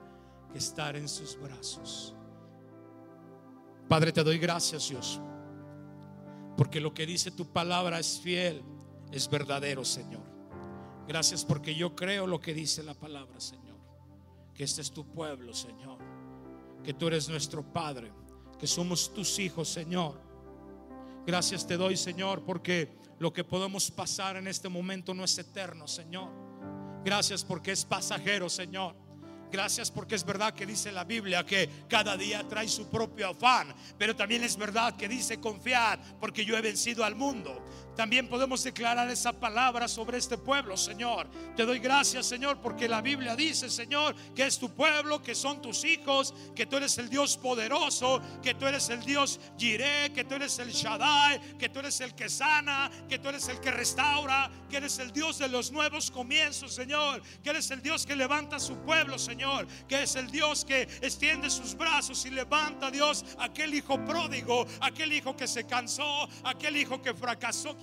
que 0.53 0.59
estar 0.59 0.97
en 0.97 1.09
sus 1.09 1.39
brazos. 1.41 2.15
Padre, 3.89 4.13
te 4.13 4.23
doy 4.23 4.39
gracias, 4.39 4.89
Dios, 4.89 5.21
porque 6.57 6.81
lo 6.81 6.95
que 6.95 7.07
dice 7.07 7.31
tu 7.31 7.47
palabra 7.53 7.99
es 7.99 8.21
fiel, 8.21 8.63
es 9.11 9.29
verdadero, 9.29 9.85
Señor. 9.85 10.23
Gracias 11.09 11.45
porque 11.45 11.75
yo 11.75 11.97
creo 11.97 12.27
lo 12.27 12.41
que 12.41 12.55
dice 12.55 12.83
la 12.83 12.95
palabra, 12.95 13.41
Señor. 13.41 13.79
Que 14.55 14.65
este 14.65 14.81
es 14.81 14.93
tu 14.93 15.05
pueblo, 15.05 15.53
Señor. 15.53 15.99
Que 16.85 16.95
tú 16.95 17.09
eres 17.09 17.29
nuestro 17.29 17.65
Padre, 17.65 18.13
que 18.59 18.67
somos 18.67 19.13
tus 19.13 19.39
hijos, 19.39 19.69
Señor 19.69 20.31
Gracias 21.27 21.67
te 21.67 21.77
doy, 21.77 21.97
Señor, 21.97 22.43
porque 22.45 22.97
lo 23.19 23.33
que 23.33 23.45
podemos 23.45 23.91
pasar 23.91 24.37
en 24.37 24.49
este 24.49 24.69
momento 24.69 25.15
no 25.15 25.25
es 25.25 25.39
eterno, 25.39 25.87
Señor. 25.87 26.29
Gracias 27.05 27.45
porque 27.45 27.73
es 27.73 27.85
pasajero, 27.85 28.49
Señor. 28.49 28.97
Gracias 29.51 29.91
porque 29.91 30.15
es 30.15 30.25
verdad 30.25 30.55
que 30.55 30.65
dice 30.65 30.93
la 30.93 31.05
Biblia 31.05 31.45
que 31.45 31.69
cada 31.89 32.17
día 32.17 32.47
trae 32.49 32.69
su 32.69 32.89
propio 32.89 33.31
afán, 33.31 33.75
pero 33.99 34.15
también 34.15 34.45
es 34.45 34.57
verdad 34.57 34.97
que 34.97 35.09
dice 35.09 35.41
confiar 35.41 35.99
porque 36.21 36.45
yo 36.45 36.57
he 36.57 36.61
vencido 36.61 37.05
al 37.05 37.17
mundo. 37.17 37.65
También 37.97 38.29
podemos 38.29 38.63
declarar 38.63 39.11
esa 39.11 39.33
palabra 39.33 39.87
sobre 39.89 40.17
este 40.17 40.39
pueblo, 40.39 40.77
Señor. 40.77 41.29
Te 41.57 41.67
doy 41.67 41.81
gracias, 41.81 42.27
Señor, 42.27 42.61
porque 42.63 42.89
la 42.89 43.03
Biblia 43.03 43.37
dice, 43.37 43.69
Señor, 43.69 44.15
que 44.35 44.47
es 44.47 44.59
tu 44.59 44.71
pueblo, 44.71 45.23
que 45.23 45.35
son 45.35 45.61
tus 45.61 45.85
hijos, 45.85 46.33
que 46.55 46.65
tú 46.67 46.77
eres 46.77 46.97
el 46.99 47.11
Dios 47.11 47.37
poderoso, 47.37 48.23
que 48.43 48.55
tú 48.55 48.67
eres 48.67 48.89
el 48.89 49.05
Dios 49.05 49.39
Jireh, 49.59 50.13
que 50.15 50.25
tú 50.25 50.37
eres 50.37 50.59
el 50.61 50.71
Shaddai, 50.71 51.59
que 51.59 51.69
tú 51.69 51.81
eres 51.81 52.01
el 52.01 52.15
que 52.15 52.29
sana, 52.29 52.91
que 53.09 53.19
tú 53.19 53.29
eres 53.29 53.49
el 53.49 53.61
que 53.61 53.71
restaura, 53.71 54.51
que 54.71 54.79
eres 54.79 54.99
el 54.99 55.13
Dios 55.13 55.39
de 55.39 55.49
los 55.49 55.71
nuevos 55.73 56.11
comienzos, 56.11 56.73
Señor, 56.73 57.21
que 57.43 57.51
eres 57.51 57.71
el 57.71 57.83
Dios 57.83 58.07
que 58.07 58.17
levanta 58.17 58.57
a 58.57 58.61
su 58.61 58.77
pueblo, 58.79 59.19
Señor, 59.19 59.40
que 59.89 60.03
es 60.03 60.17
el 60.17 60.31
Dios 60.31 60.65
que 60.65 60.83
extiende 60.83 61.51
sus 61.51 61.75
brazos 61.75 62.25
y 62.27 62.31
levanta, 62.31 62.91
Dios, 62.91 63.25
aquel 63.39 63.75
hijo 63.75 64.03
pródigo, 64.05 64.67
aquel 64.81 65.13
hijo 65.13 65.37
que 65.37 65.49
se 65.49 65.65
cansó, 65.67 66.29
aquel 66.45 66.77
hijo 66.77 67.01
que 67.01 67.15
fracasó 67.15 67.77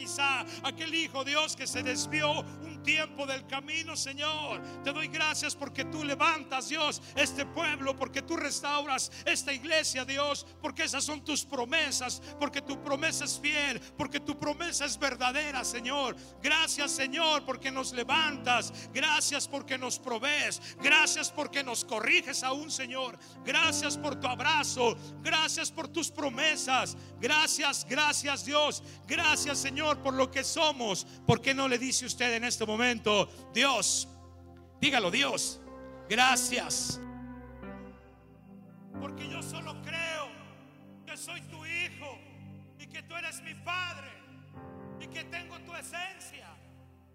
aquel 0.64 0.94
hijo 0.94 1.24
Dios 1.24 1.56
que 1.56 1.68
se 1.68 1.84
desvió 1.84 2.42
un 2.42 2.82
tiempo 2.84 3.26
del 3.26 3.46
camino, 3.48 3.96
Señor. 3.96 4.62
Te 4.84 4.92
doy 4.92 5.08
gracias 5.08 5.56
porque 5.56 5.86
tú 5.86 6.04
levantas, 6.04 6.70
Dios, 6.70 7.02
este 7.16 7.46
pueblo, 7.46 7.96
porque 7.96 8.22
tú 8.22 8.38
restauras 8.38 9.12
esta 9.26 9.54
iglesia, 9.54 10.06
Dios, 10.06 10.46
porque 10.62 10.84
esas 10.84 11.04
son 11.04 11.24
tus 11.24 11.46
promesas, 11.46 12.22
porque 12.40 12.62
tu 12.62 12.82
promesa 12.84 13.26
es 13.26 13.40
fiel, 13.40 13.80
porque 13.98 14.20
tu 14.20 14.38
promesa 14.38 14.86
es 14.86 14.98
verdadera, 14.98 15.64
Señor. 15.64 16.16
Gracias, 16.42 16.92
Señor, 16.92 17.44
porque 17.46 17.72
nos 17.72 17.94
levantas. 17.94 18.74
Gracias 18.94 19.48
porque 19.48 19.78
nos 19.78 20.00
provees. 20.00 20.62
Gracias 20.82 21.32
porque 21.32 21.47
nos 21.64 21.84
corriges 21.84 22.44
aún, 22.44 22.72
Señor. 22.72 23.18
Gracias 23.44 23.98
por 23.98 24.20
tu 24.20 24.28
abrazo. 24.28 24.98
Gracias 25.22 25.72
por 25.72 25.88
tus 25.88 26.10
promesas. 26.12 26.96
Gracias, 27.20 27.86
gracias, 27.90 28.46
Dios. 28.46 28.84
Gracias, 29.08 29.58
Señor 29.58 29.98
por 30.08 30.14
lo 30.14 30.32
que 30.32 30.44
somos, 30.44 31.06
¿por 31.26 31.42
qué 31.42 31.54
no 31.54 31.68
le 31.68 31.78
dice 31.78 32.06
usted 32.06 32.34
en 32.34 32.44
este 32.44 32.66
momento, 32.66 33.30
Dios, 33.54 34.08
dígalo, 34.80 35.12
Dios, 35.12 35.60
gracias? 36.10 37.00
Porque 39.00 39.30
yo 39.30 39.42
solo 39.42 39.82
creo 39.82 40.30
que 41.06 41.18
soy 41.18 41.42
tu 41.42 41.66
hijo 41.66 42.18
y 42.80 42.88
que 42.88 43.04
tú 43.04 43.16
eres 43.16 43.42
mi 43.42 43.54
padre 43.54 44.12
y 45.00 45.08
que 45.08 45.24
tengo 45.26 45.60
tu 45.60 45.76
esencia 45.76 46.48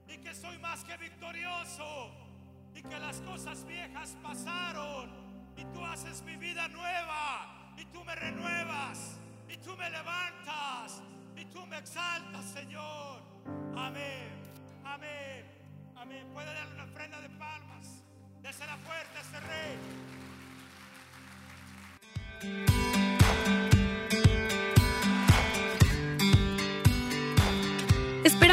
y 0.08 0.18
que 0.18 0.34
soy 0.34 0.58
más 0.58 0.84
que 0.84 0.96
victorioso 0.96 2.21
y 2.74 2.82
que 2.82 2.98
las 2.98 3.20
cosas 3.20 3.64
viejas 3.64 4.16
pasaron 4.22 5.10
y 5.56 5.64
tú 5.66 5.84
haces 5.84 6.22
mi 6.22 6.36
vida 6.36 6.68
nueva 6.68 7.74
y 7.76 7.84
tú 7.86 8.04
me 8.04 8.14
renuevas 8.14 9.18
y 9.48 9.56
tú 9.58 9.76
me 9.76 9.90
levantas 9.90 11.02
y 11.36 11.44
tú 11.46 11.66
me 11.66 11.78
exaltas, 11.78 12.44
Señor. 12.52 13.20
Amén, 13.76 14.30
amén, 14.84 15.44
amén. 15.96 16.26
Puede 16.32 16.52
darle 16.52 16.74
una 16.74 16.84
ofrenda 16.84 17.20
de 17.20 17.28
palmas. 17.30 18.02
la 18.42 18.76
fuerte 18.78 19.18
a 19.18 19.20
este 19.20 19.40
rey. 19.40 19.78